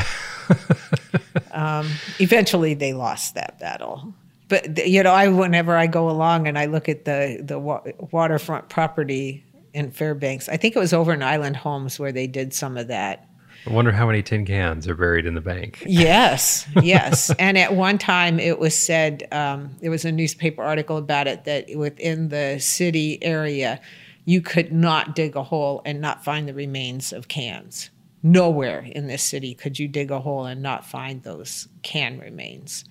um, 1.52 1.88
eventually, 2.20 2.74
they 2.74 2.94
lost 2.94 3.36
that 3.36 3.60
battle. 3.60 4.14
But 4.50 4.86
you 4.88 5.04
know, 5.04 5.14
I 5.14 5.28
whenever 5.30 5.78
I 5.78 5.88
go 5.88 6.10
along 6.10 6.48
and 6.48 6.58
I 6.58 6.66
look 6.66 6.90
at 6.90 7.06
the 7.06 7.42
the 7.42 7.60
wa- 7.60 7.84
waterfront 8.12 8.70
property 8.70 9.46
in 9.74 9.92
Fairbanks, 9.92 10.50
I 10.50 10.58
think 10.58 10.76
it 10.76 10.80
was 10.80 10.94
over 10.94 11.14
in 11.14 11.24
Island 11.24 11.58
Homes 11.58 12.00
where 12.00 12.12
they 12.12 12.28
did 12.28 12.54
some 12.54 12.78
of 12.78 12.88
that. 12.88 13.28
I 13.66 13.72
wonder 13.72 13.92
how 13.94 14.06
many 14.06 14.22
tin 14.22 14.46
cans 14.46 14.88
are 14.88 14.96
buried 14.96 15.26
in 15.26 15.36
the 15.36 15.42
bank. 15.42 15.84
Yes, 15.86 16.68
yes. 16.82 17.32
and 17.40 17.58
at 17.58 17.74
one 17.74 17.98
time, 17.98 18.40
it 18.40 18.60
was 18.60 18.78
said 18.78 19.28
um, 19.32 19.76
there 19.80 19.92
was 19.92 20.04
a 20.04 20.12
newspaper 20.12 20.62
article 20.62 20.98
about 20.98 21.28
it 21.28 21.46
that 21.46 21.68
within 21.76 22.28
the 22.28 22.60
city 22.60 23.24
area, 23.24 23.80
you 24.26 24.42
could 24.42 24.74
not 24.74 25.16
dig 25.16 25.36
a 25.36 25.44
hole 25.44 25.82
and 25.86 26.02
not 26.02 26.24
find 26.24 26.48
the 26.48 26.54
remains 26.54 27.14
of 27.14 27.28
cans. 27.28 27.90
Nowhere 28.22 28.80
in 28.80 29.08
this 29.08 29.24
city 29.24 29.54
could 29.54 29.80
you 29.80 29.88
dig 29.88 30.12
a 30.12 30.20
hole 30.20 30.46
and 30.46 30.62
not 30.62 30.86
find 30.86 31.24
those 31.24 31.68
can 31.84 32.20
remains. 32.20 32.86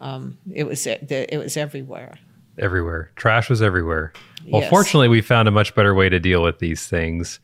Um, 0.00 0.38
it 0.52 0.64
was 0.64 0.86
it 0.86 1.38
was 1.38 1.56
everywhere. 1.56 2.18
Everywhere, 2.58 3.10
trash 3.16 3.48
was 3.50 3.60
everywhere. 3.62 4.12
Well, 4.48 4.62
Yes. 4.62 4.70
fortunately, 4.70 5.08
we 5.08 5.20
found 5.20 5.48
a 5.48 5.50
much 5.50 5.74
better 5.74 5.94
way 5.94 6.08
to 6.08 6.18
deal 6.20 6.42
with 6.42 6.58
these 6.58 6.86
things. 6.86 7.38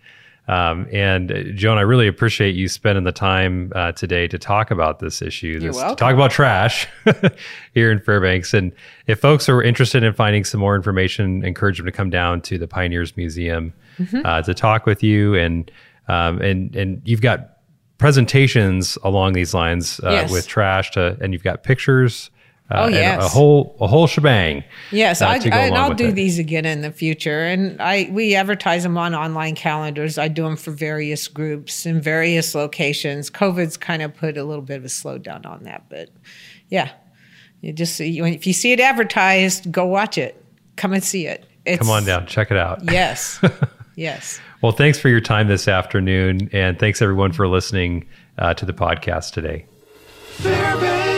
Um, 0.49 0.89
and 0.93 1.31
uh, 1.31 1.43
Joan, 1.55 1.79
I 1.79 1.83
really 1.83 2.09
appreciate 2.09 2.57
you 2.57 2.67
spending 2.67 3.05
the 3.05 3.13
time 3.13 3.71
uh, 3.77 3.93
today 3.93 4.27
to 4.27 4.39
talk 4.39 4.71
about 4.73 4.99
this 4.99 5.23
issue. 5.23 5.61
This, 5.61 5.77
to 5.77 5.95
talk 5.95 6.15
about 6.15 6.33
trash 6.33 6.89
here 7.75 7.93
in 7.93 8.01
Fairbanks. 8.01 8.53
And 8.53 8.73
if 9.07 9.21
folks 9.21 9.49
are 9.49 9.63
interested 9.63 10.03
in 10.03 10.13
finding 10.15 10.43
some 10.45 10.59
more 10.61 10.75
information, 10.75 11.45
encourage 11.45 11.77
them 11.77 11.87
to 11.87 11.93
come 11.93 12.11
down 12.11 12.41
to 12.43 12.59
the 12.59 12.67
Pioneers 12.67 13.17
Museum 13.17 13.73
Mm-hmm. 13.99 14.23
uh, 14.25 14.41
to 14.43 14.55
talk 14.55 14.87
with 14.87 15.03
you. 15.03 15.35
And 15.35 15.71
um, 16.09 16.41
and 16.41 16.75
and 16.75 17.03
you've 17.05 17.21
got 17.21 17.59
presentations 17.99 18.99
along 19.05 19.35
these 19.35 19.55
lines 19.55 20.01
uh, 20.03 20.11
Yes. 20.11 20.33
with 20.33 20.49
trash 20.49 20.91
to, 20.93 21.17
and 21.21 21.33
you've 21.33 21.45
got 21.45 21.63
pictures. 21.63 22.31
Uh, 22.73 22.81
Oh, 22.83 22.85
and 22.87 22.95
yes. 22.95 23.23
a 23.25 23.29
whole 23.29 23.77
a 23.81 23.87
whole 23.87 24.07
shebang. 24.07 24.65
Yes, 24.91 25.21
uh, 25.21 25.27
I 25.29 25.37
and 25.37 25.75
I'll 25.77 25.93
do 25.95 26.09
it. 26.09 26.13
these 26.15 26.39
again 26.39 26.65
in 26.65 26.81
the 26.81 26.91
future. 26.91 27.41
And 27.45 27.81
I 27.83 28.09
we 28.11 28.35
advertise 28.35 28.83
them 28.83 28.97
on 28.97 29.15
online 29.15 29.55
calendars. 29.55 30.17
I 30.17 30.29
do 30.29 30.43
them 30.45 30.57
for 30.57 30.71
various 30.71 31.29
groups 31.29 31.85
in 31.85 32.01
various 32.01 32.55
locations. 32.55 33.31
COVID's 33.31 33.77
kind 33.77 34.01
of 34.03 34.15
put 34.15 34.39
a 34.39 34.45
little 34.45 34.63
bit 34.63 34.79
of 34.79 34.85
a 34.85 34.89
slowdown 34.89 35.45
on 35.45 35.65
that, 35.65 35.85
but 35.91 36.09
yeah, 36.71 36.91
you 37.61 37.73
just 37.75 37.95
see 37.97 38.19
if 38.21 38.47
you 38.47 38.53
see 38.55 38.73
it 38.73 38.81
advertised, 38.81 39.71
go 39.71 39.85
watch 39.85 40.17
it. 40.17 40.43
Come 40.77 40.95
and 40.95 41.05
see 41.05 41.27
it. 41.27 41.45
It's, 41.67 41.79
Come 41.81 41.91
on 41.91 42.05
down, 42.05 42.27
check 42.27 42.51
it 42.51 42.57
out. 42.57 42.83
Yes, 42.91 43.39
yes. 43.95 44.41
Well, 44.63 44.73
thanks 44.73 44.99
for 44.99 45.09
your 45.11 45.21
time 45.21 45.47
this 45.49 45.69
afternoon, 45.69 46.49
and 46.53 46.79
thanks 46.79 47.03
everyone 47.03 47.33
for 47.33 47.47
listening 47.47 48.07
uh, 48.39 48.55
to 48.55 48.65
the 48.65 48.73
podcast 48.73 49.33
today. 49.33 49.67
Fairbanks. 50.39 51.12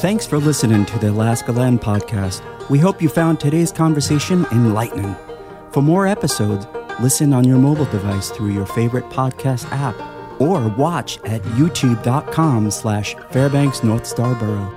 Thanks 0.00 0.26
for 0.26 0.38
listening 0.38 0.86
to 0.86 0.98
the 0.98 1.10
Alaska 1.10 1.52
Land 1.52 1.82
Podcast. 1.82 2.40
We 2.70 2.78
hope 2.78 3.02
you 3.02 3.10
found 3.10 3.38
today's 3.38 3.70
conversation 3.70 4.46
enlightening. 4.50 5.14
For 5.72 5.82
more 5.82 6.06
episodes, 6.06 6.66
listen 7.02 7.34
on 7.34 7.44
your 7.44 7.58
mobile 7.58 7.84
device 7.84 8.30
through 8.30 8.52
your 8.52 8.64
favorite 8.64 9.04
podcast 9.10 9.70
app 9.70 9.94
or 10.40 10.68
watch 10.68 11.18
at 11.24 11.42
youtube.com 11.42 12.70
slash 12.70 13.14
Fairbanks 13.30 13.84
North 13.84 14.06
Star 14.06 14.34
Borough. 14.36 14.74